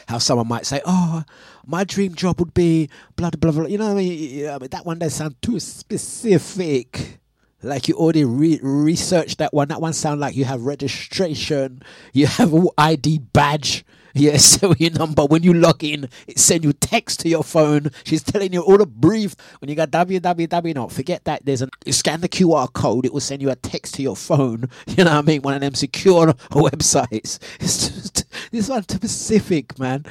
How 0.09 0.19
someone 0.19 0.49
might 0.49 0.67
say, 0.67 0.81
"Oh, 0.85 1.23
my 1.65 1.85
dream 1.85 2.17
job 2.17 2.41
would 2.41 2.53
be 2.53 2.91
blah 3.15 3.31
blah 3.31 3.53
blah." 3.53 3.67
You 3.67 3.79
know, 3.79 3.87
what 3.87 3.93
I 3.93 3.95
mean, 3.95 4.31
You 4.31 4.47
know, 4.47 4.55
I 4.57 4.59
mean, 4.59 4.71
that 4.71 4.85
one 4.85 4.99
does 4.99 5.15
sound 5.15 5.41
too 5.41 5.61
specific 5.61 7.21
like 7.63 7.89
you 7.89 7.95
already 7.95 8.25
re- 8.25 8.61
researched 8.63 9.39
that 9.39 9.53
one. 9.53 9.69
That 9.69 9.81
one 9.81 9.93
sound 9.93 10.21
like 10.21 10.35
you 10.35 10.45
have 10.45 10.63
registration, 10.63 11.83
you 12.13 12.27
have 12.27 12.55
ID 12.79 13.19
badge, 13.19 13.85
yeah, 14.15 14.37
serial 14.37 14.93
number. 14.93 15.25
When 15.25 15.43
you 15.43 15.55
log 15.55 15.83
in, 15.85 16.09
it 16.27 16.39
send 16.39 16.65
you 16.65 16.73
text 16.73 17.21
to 17.21 17.29
your 17.29 17.45
phone. 17.45 17.91
She's 18.05 18.23
telling 18.23 18.53
you 18.53 18.63
all 18.63 18.79
the 18.79 18.87
brief. 18.87 19.37
When 19.61 19.69
you 19.69 19.75
got 19.75 19.91
www, 19.91 20.75
no, 20.75 20.89
forget 20.89 21.25
that. 21.25 21.45
There's 21.45 21.63
a 21.63 21.69
scan 21.91 22.21
the 22.21 22.29
QR 22.29 22.73
code. 22.73 23.07
It 23.07 23.13
will 23.13 23.21
send 23.21 23.43
you 23.43 23.51
a 23.51 23.57
text 23.57 23.95
to 23.95 24.03
your 24.03 24.17
phone. 24.17 24.69
You 25.01 25.05
know 25.05 25.15
what 25.15 25.19
I 25.19 25.23
mean? 25.23 25.43
One 25.43 25.55
of 25.55 25.61
them 25.61 25.75
secure 25.75 26.27
websites. 26.51 27.39
It's 27.61 27.89
just 27.89 28.25
this 28.51 28.69
one 28.69 28.83
too 28.83 28.97
specific, 28.97 29.79
man. 29.79 30.05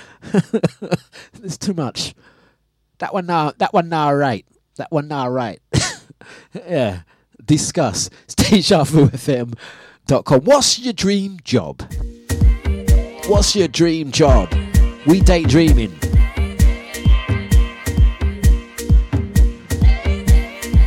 it's 1.44 1.58
too 1.58 1.74
much. 1.74 2.16
That 3.00 3.14
one 3.14 3.26
now. 3.26 3.52
That 3.58 3.74
one 3.74 3.90
now. 3.90 4.14
Right. 4.14 4.46
That 4.78 4.92
one 4.92 5.10
now. 5.10 5.30
Right. 5.30 5.62
yeah 6.68 7.02
discuss. 7.50 8.10
StageFM.com. 8.28 10.42
What's 10.42 10.80
your 10.80 10.94
dream 10.94 11.40
job? 11.44 11.82
What's 13.30 13.56
your 13.56 13.68
dream 13.68 14.10
job? 14.12 14.52
We 15.06 15.22
daydreaming. 15.22 15.92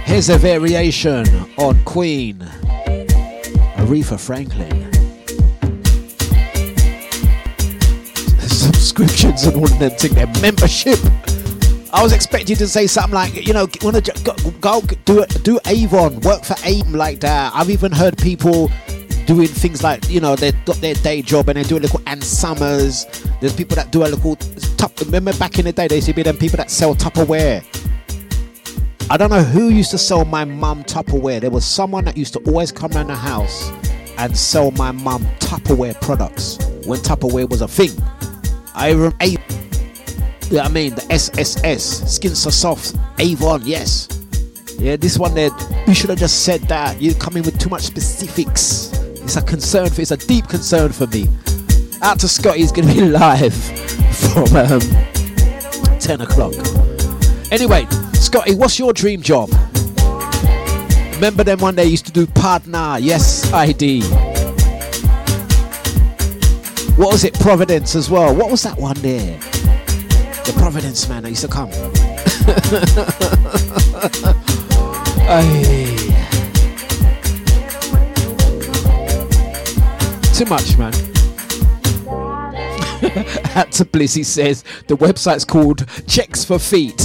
Here's 0.05 0.28
a 0.28 0.39
variation 0.39 1.24
on 1.56 1.85
Queen, 1.85 2.39
Aretha 3.78 4.19
Franklin. 4.19 4.90
Subscriptions 8.40 9.44
and 9.44 9.55
all 9.55 9.64
of 9.64 9.78
them 9.78 9.93
thing, 9.93 10.14
their 10.14 10.27
membership. 10.43 10.98
I 11.93 12.02
was 12.02 12.12
expecting 12.12 12.56
to 12.56 12.66
say 12.66 12.89
something 12.89 13.14
like, 13.14 13.47
you 13.47 13.52
know, 13.52 13.69
want 13.82 14.05
to 14.05 14.23
go, 14.24 14.51
go 14.59 14.81
do 15.05 15.24
do 15.27 15.60
Avon, 15.66 16.19
work 16.23 16.43
for 16.43 16.56
AIM 16.64 16.93
like 16.93 17.20
that. 17.20 17.52
I've 17.55 17.70
even 17.70 17.93
heard 17.93 18.19
people 18.19 18.69
doing 19.26 19.48
things 19.48 19.82
like, 19.82 20.08
you 20.08 20.20
know, 20.20 20.36
they've 20.36 20.64
got 20.64 20.76
their 20.76 20.94
day 20.94 21.22
job 21.22 21.48
and 21.48 21.56
they 21.56 21.62
do 21.62 21.78
a 21.78 21.80
little 21.80 22.00
Ann 22.06 22.20
Summers. 22.20 23.06
There's 23.40 23.54
people 23.54 23.76
that 23.76 23.90
do 23.90 24.02
a 24.02 24.08
little 24.08 24.36
top. 24.76 24.98
Remember 25.00 25.32
back 25.34 25.58
in 25.58 25.64
the 25.64 25.72
day, 25.72 25.88
there 25.88 25.96
used 25.96 26.08
to 26.08 26.14
be 26.14 26.22
them 26.22 26.36
people 26.36 26.56
that 26.58 26.70
sell 26.70 26.94
Tupperware. 26.94 27.64
I 29.10 29.16
don't 29.16 29.30
know 29.30 29.42
who 29.42 29.68
used 29.68 29.90
to 29.90 29.98
sell 29.98 30.24
my 30.24 30.44
mum 30.44 30.84
Tupperware. 30.84 31.40
There 31.40 31.50
was 31.50 31.66
someone 31.66 32.04
that 32.06 32.16
used 32.16 32.32
to 32.34 32.40
always 32.40 32.72
come 32.72 32.92
around 32.92 33.08
the 33.08 33.14
house 33.14 33.70
and 34.18 34.36
sell 34.36 34.70
my 34.72 34.92
mum 34.92 35.24
Tupperware 35.38 36.00
products 36.00 36.58
when 36.86 37.00
Tupperware 37.00 37.48
was 37.50 37.62
a 37.62 37.68
thing. 37.68 37.90
I 38.74 38.90
remember. 38.92 39.16
Yeah, 40.50 40.64
I 40.64 40.68
mean 40.68 40.94
the 40.94 41.06
SSS, 41.10 42.14
Skin 42.14 42.34
So 42.34 42.50
Soft, 42.50 42.94
Avon, 43.18 43.62
yes. 43.64 44.08
Yeah, 44.78 44.96
this 44.96 45.18
one 45.18 45.34
there, 45.34 45.50
you 45.86 45.94
should 45.94 46.10
have 46.10 46.18
just 46.18 46.44
said 46.44 46.60
that. 46.62 47.00
You 47.00 47.14
come 47.14 47.36
in 47.36 47.42
with 47.42 47.58
too 47.58 47.70
much 47.70 47.82
specifics. 47.82 48.92
It's 49.24 49.36
a 49.36 49.42
concern 49.42 49.88
for, 49.90 50.02
it's 50.02 50.10
a 50.10 50.16
deep 50.16 50.48
concern 50.48 50.92
for 50.92 51.06
me. 51.06 51.28
Out 52.02 52.18
to 52.20 52.28
Scotty, 52.28 52.60
he's 52.60 52.72
gonna 52.72 52.92
be 52.92 53.00
live 53.00 53.54
from 53.54 54.44
um, 54.56 54.80
10 56.00 56.20
o'clock. 56.20 56.52
Anyway, 57.50 57.86
Scotty, 58.14 58.54
what's 58.54 58.78
your 58.78 58.92
dream 58.92 59.22
job? 59.22 59.50
Remember 61.14 61.44
them 61.44 61.60
one 61.60 61.76
day 61.76 61.84
used 61.84 62.06
to 62.06 62.12
do 62.12 62.26
partner, 62.26 62.96
yes, 62.98 63.50
ID. 63.52 64.02
What 66.96 67.12
was 67.12 67.24
it, 67.24 67.34
Provident 67.34 67.94
as 67.94 68.10
well? 68.10 68.34
What 68.34 68.50
was 68.50 68.62
that 68.64 68.76
one 68.76 68.96
there? 68.96 69.38
The 70.44 70.52
Provident 70.56 71.08
man 71.08 71.22
that 71.22 71.30
used 71.30 71.42
to 71.42 71.48
come. 71.48 71.70
Ay. 75.28 75.81
Too 80.43 80.48
much, 80.48 80.77
man. 80.77 80.93
At 83.55 83.70
to 83.74 83.85
Blizzy 83.85 84.24
says 84.24 84.64
the 84.89 84.97
website's 84.97 85.44
called 85.44 85.86
Checks 86.09 86.44
for 86.44 86.59
Feet. 86.59 87.01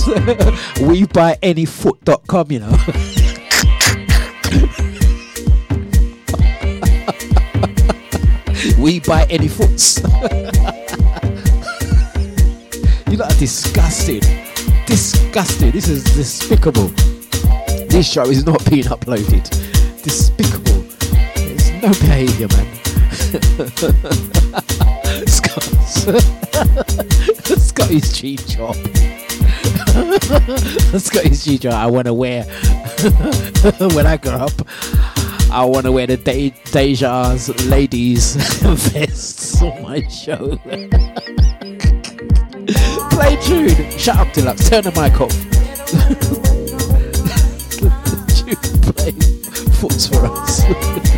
we 0.81 1.05
buy 1.05 1.37
any 1.43 1.65
foot.com, 1.65 2.51
you 2.51 2.61
know. 2.61 2.71
we 8.79 9.01
buy 9.01 9.27
any 9.29 9.47
foots. 9.47 9.99
you 13.07 13.17
lot 13.17 13.31
are 13.31 13.37
disgusting. 13.37 14.21
Disgusting. 14.87 15.69
This 15.69 15.89
is 15.89 16.03
despicable. 16.05 16.87
This 17.87 18.11
show 18.11 18.23
is 18.23 18.47
not 18.47 18.67
being 18.67 18.85
uploaded. 18.85 19.47
Despicable. 20.01 20.81
There's 21.35 21.71
no 21.83 21.89
behaviour, 21.89 22.47
man. 22.47 22.86
Scott's, 25.27 26.03
Scotty's 27.63 28.13
cheap 28.17 28.45
chop. 28.47 28.75
Scotty's 30.99 31.43
cheap 31.43 31.61
chop. 31.61 31.73
I 31.73 31.87
want 31.87 32.05
to 32.05 32.13
wear 32.13 32.43
when 33.95 34.05
I 34.05 34.17
grow 34.17 34.33
up. 34.33 34.51
I 35.51 35.65
want 35.65 35.85
to 35.85 35.91
wear 35.91 36.05
the 36.05 36.17
De- 36.17 36.53
Deja's 36.65 37.49
ladies 37.65 38.35
vests 38.35 39.59
on 39.61 39.81
my 39.81 40.07
show. 40.07 40.57
Play 43.09 43.35
tune. 43.41 43.89
Shut 43.97 44.17
up, 44.17 44.27
Dlux. 44.27 44.69
Turn 44.69 44.83
the 44.83 44.91
mic 44.91 45.19
off. 45.19 45.33
tune 48.37 48.55
play. 48.93 49.11
For 49.77 50.25
us. 50.25 51.16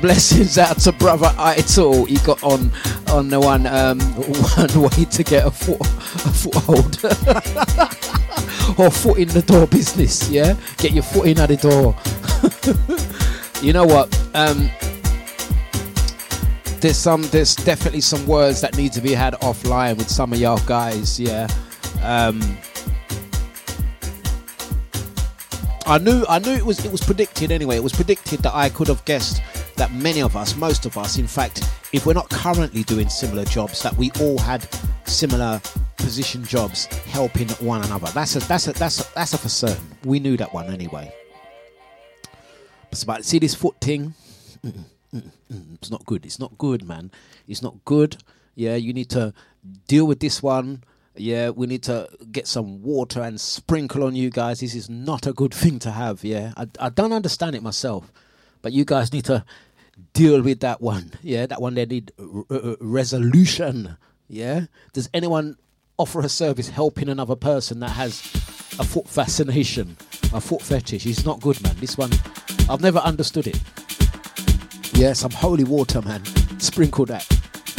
Blessings 0.00 0.58
out 0.58 0.78
to 0.80 0.92
brother 0.92 1.32
Ital. 1.38 2.04
He 2.04 2.16
got 2.18 2.42
on 2.42 2.70
on 3.08 3.28
the 3.28 3.38
one 3.40 3.66
um, 3.66 4.00
one 4.00 4.82
way 4.82 5.04
to 5.04 5.22
get 5.22 5.46
a 5.46 5.50
foot 5.50 5.80
a 5.80 5.84
foothold 5.84 6.96
or 8.78 8.90
foot 8.90 9.18
in 9.18 9.28
the 9.28 9.42
door 9.46 9.66
business. 9.66 10.30
Yeah, 10.30 10.56
get 10.78 10.92
your 10.92 11.02
foot 11.02 11.26
in 11.28 11.38
at 11.38 11.48
the 11.48 11.56
door. 11.56 11.94
you 13.62 13.72
know 13.72 13.84
what? 13.84 14.08
Um, 14.34 14.70
there's 16.80 16.96
some 16.96 17.22
there's 17.24 17.54
definitely 17.54 18.00
some 18.00 18.26
words 18.26 18.60
that 18.62 18.76
need 18.76 18.92
to 18.92 19.00
be 19.00 19.12
had 19.12 19.34
offline 19.34 19.96
with 19.96 20.08
some 20.08 20.32
of 20.32 20.38
y'all 20.38 20.60
guys. 20.66 21.20
Yeah. 21.20 21.46
Um, 22.02 22.40
I 25.86 25.98
knew 25.98 26.24
I 26.28 26.38
knew 26.38 26.52
it 26.52 26.64
was 26.64 26.84
it 26.84 26.92
was 26.92 27.02
predicted 27.02 27.50
anyway. 27.50 27.76
It 27.76 27.82
was 27.82 27.92
predicted 27.92 28.40
that 28.40 28.54
I 28.54 28.68
could 28.68 28.88
have 28.88 29.04
guessed 29.04 29.42
that 29.80 29.94
many 29.94 30.20
of 30.20 30.36
us, 30.36 30.54
most 30.56 30.84
of 30.84 30.98
us, 30.98 31.16
in 31.16 31.26
fact, 31.26 31.64
if 31.94 32.04
we're 32.04 32.12
not 32.12 32.28
currently 32.28 32.82
doing 32.82 33.08
similar 33.08 33.46
jobs, 33.46 33.82
that 33.82 33.96
we 33.96 34.10
all 34.20 34.36
had 34.36 34.68
similar 35.06 35.58
position 35.96 36.44
jobs 36.44 36.84
helping 36.84 37.48
one 37.64 37.82
another. 37.84 38.08
That's 38.12 38.36
a 38.36 38.40
that's 38.40 38.68
a 38.68 38.72
that's 38.74 39.00
a, 39.00 39.14
that's 39.14 39.32
a 39.32 39.38
for 39.38 39.48
certain. 39.48 39.82
We 40.04 40.20
knew 40.20 40.36
that 40.36 40.52
one 40.52 40.66
anyway. 40.70 41.10
It's 42.92 43.04
about 43.04 43.24
see 43.24 43.38
this 43.38 43.54
foot 43.54 43.80
thing. 43.80 44.12
mm, 44.66 44.84
mm, 45.14 45.74
it's 45.76 45.90
not 45.90 46.04
good. 46.04 46.26
It's 46.26 46.38
not 46.38 46.58
good, 46.58 46.86
man. 46.86 47.10
It's 47.48 47.62
not 47.62 47.82
good. 47.86 48.18
Yeah, 48.54 48.76
you 48.76 48.92
need 48.92 49.08
to 49.10 49.32
deal 49.88 50.06
with 50.06 50.20
this 50.20 50.42
one. 50.42 50.84
Yeah, 51.16 51.50
we 51.50 51.66
need 51.66 51.84
to 51.84 52.06
get 52.30 52.46
some 52.46 52.82
water 52.82 53.22
and 53.22 53.40
sprinkle 53.40 54.04
on 54.04 54.14
you 54.14 54.28
guys. 54.28 54.60
This 54.60 54.74
is 54.74 54.90
not 54.90 55.26
a 55.26 55.32
good 55.32 55.54
thing 55.62 55.78
to 55.78 55.90
have. 55.90 56.22
Yeah, 56.22 56.52
I, 56.58 56.66
I 56.78 56.90
don't 56.90 57.14
understand 57.14 57.56
it 57.56 57.62
myself, 57.62 58.12
but 58.60 58.74
you 58.74 58.84
guys 58.84 59.10
need 59.10 59.24
to 59.24 59.42
deal 60.12 60.42
with 60.42 60.60
that 60.60 60.80
one. 60.80 61.12
Yeah, 61.22 61.46
that 61.46 61.60
one 61.60 61.74
they 61.74 61.86
need 61.86 62.12
r- 62.18 62.44
r- 62.50 62.76
resolution. 62.80 63.96
Yeah, 64.28 64.66
does 64.92 65.08
anyone 65.12 65.56
offer 65.98 66.20
a 66.20 66.28
service 66.28 66.68
helping 66.68 67.08
another 67.08 67.36
person 67.36 67.80
that 67.80 67.90
has 67.90 68.20
a 68.78 68.84
foot 68.84 69.08
fascination, 69.08 69.96
a 70.32 70.40
foot 70.40 70.62
fetish? 70.62 71.06
It's 71.06 71.24
not 71.24 71.40
good, 71.40 71.60
man. 71.62 71.76
This 71.76 71.98
one, 71.98 72.10
I've 72.68 72.80
never 72.80 72.98
understood 73.00 73.46
it. 73.46 73.60
Yeah, 74.94 75.12
some 75.14 75.30
holy 75.30 75.64
water, 75.64 76.02
man. 76.02 76.24
Sprinkle 76.58 77.06
that. 77.06 77.26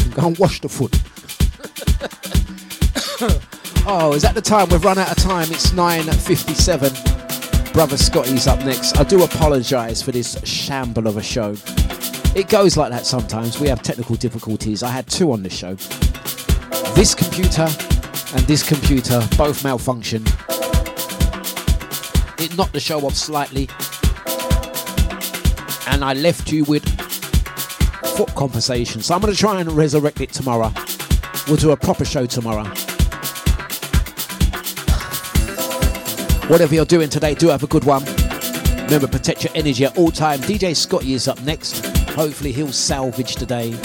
And 0.03 0.13
go 0.13 0.27
and 0.27 0.37
wash 0.37 0.61
the 0.61 0.69
foot. 0.69 0.95
oh, 3.87 4.13
is 4.13 4.21
that 4.23 4.35
the 4.35 4.41
time? 4.41 4.69
We've 4.69 4.83
run 4.83 4.97
out 4.97 5.11
of 5.11 5.17
time. 5.17 5.49
It's 5.51 5.71
9.57. 5.71 7.73
Brother 7.73 7.95
Scotty's 7.95 8.47
up 8.47 8.59
next. 8.65 8.97
I 8.97 9.03
do 9.03 9.23
apologise 9.23 10.01
for 10.01 10.11
this 10.11 10.37
shamble 10.43 11.07
of 11.07 11.15
a 11.17 11.23
show. 11.23 11.55
It 12.33 12.47
goes 12.47 12.77
like 12.77 12.91
that 12.91 13.05
sometimes. 13.05 13.59
We 13.59 13.67
have 13.67 13.83
technical 13.83 14.15
difficulties. 14.15 14.83
I 14.83 14.89
had 14.89 15.05
two 15.07 15.33
on 15.33 15.43
this 15.43 15.53
show. 15.53 15.75
This 16.95 17.13
computer 17.13 17.63
and 17.63 18.41
this 18.47 18.63
computer 18.63 19.19
both 19.37 19.63
malfunctioned. 19.63 20.27
It 22.39 22.55
knocked 22.55 22.71
the 22.71 22.79
show 22.79 23.05
off 23.05 23.15
slightly. 23.15 23.67
And 25.87 26.05
I 26.05 26.13
left 26.13 26.51
you 26.53 26.63
with 26.63 26.83
foot 28.15 28.33
compensation. 28.33 29.01
So 29.01 29.13
I'm 29.13 29.19
going 29.19 29.33
to 29.33 29.39
try 29.39 29.59
and 29.59 29.69
resurrect 29.71 30.21
it 30.21 30.31
tomorrow. 30.31 30.71
We'll 31.47 31.57
do 31.57 31.71
a 31.71 31.77
proper 31.77 32.05
show 32.05 32.25
tomorrow. 32.25 32.63
Whatever 36.47 36.75
you're 36.75 36.85
doing 36.85 37.09
today, 37.09 37.33
do 37.33 37.49
have 37.49 37.63
a 37.63 37.67
good 37.67 37.83
one. 37.83 38.05
Remember, 38.85 39.07
protect 39.07 39.43
your 39.43 39.53
energy 39.55 39.85
at 39.85 39.97
all 39.97 40.11
time. 40.11 40.39
DJ 40.39 40.75
Scotty 40.75 41.13
is 41.13 41.27
up 41.27 41.41
next. 41.43 41.80
Hopefully, 42.15 42.51
he'll 42.51 42.71
salvage 42.71 43.35
today. 43.35 43.75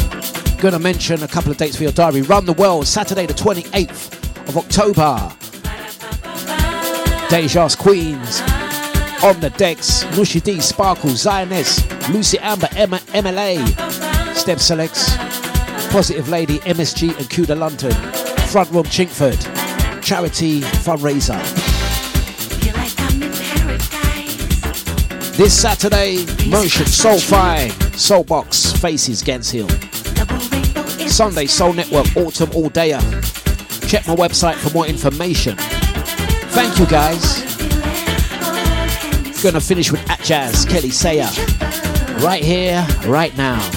Gonna 0.58 0.78
mention 0.78 1.22
a 1.22 1.28
couple 1.28 1.50
of 1.50 1.58
dates 1.58 1.76
for 1.76 1.82
your 1.82 1.92
diary. 1.92 2.22
Run 2.22 2.44
the 2.44 2.52
World, 2.54 2.86
Saturday 2.86 3.26
the 3.26 3.34
28th 3.34 4.48
of 4.48 4.56
October. 4.56 5.32
Deja's 7.28 7.76
Queens. 7.76 8.40
On 9.22 9.38
the 9.40 9.50
decks, 9.56 10.04
Nushi 10.14 10.42
D, 10.42 10.60
Sparkle, 10.60 11.10
Zioness, 11.10 11.82
Lucy 12.12 12.38
Amber, 12.38 12.68
Emma, 12.76 12.98
MLA, 13.14 14.34
Step 14.34 14.58
Selects, 14.58 15.16
Positive 15.90 16.28
Lady, 16.28 16.58
MSG, 16.60 17.16
and 17.16 17.28
Cuda 17.30 17.58
London. 17.58 17.92
Front 18.48 18.70
Room 18.70 18.84
Chingford. 18.84 19.40
Charity 20.02 20.60
fundraiser. 20.60 21.65
This 25.36 25.60
Saturday, 25.60 26.24
Motion, 26.48 26.86
Soul 26.86 27.18
Fine, 27.18 27.70
Soul 27.92 28.24
Box, 28.24 28.72
Faces, 28.72 29.22
Gants 29.22 29.50
Hill. 29.50 29.68
Sunday, 31.08 31.44
Soul 31.44 31.74
Network, 31.74 32.06
Autumn 32.16 32.50
All 32.54 32.70
Dayer. 32.70 33.00
Check 33.86 34.08
my 34.08 34.14
website 34.16 34.54
for 34.54 34.72
more 34.72 34.86
information. 34.86 35.54
Thank 35.58 36.78
you 36.78 36.86
guys. 36.86 37.44
Gonna 39.42 39.60
finish 39.60 39.92
with 39.92 40.08
At 40.10 40.20
Jazz, 40.20 40.64
Kelly 40.64 40.88
Sayer. 40.90 41.28
Right 42.24 42.42
here, 42.42 42.86
right 43.04 43.36
now. 43.36 43.75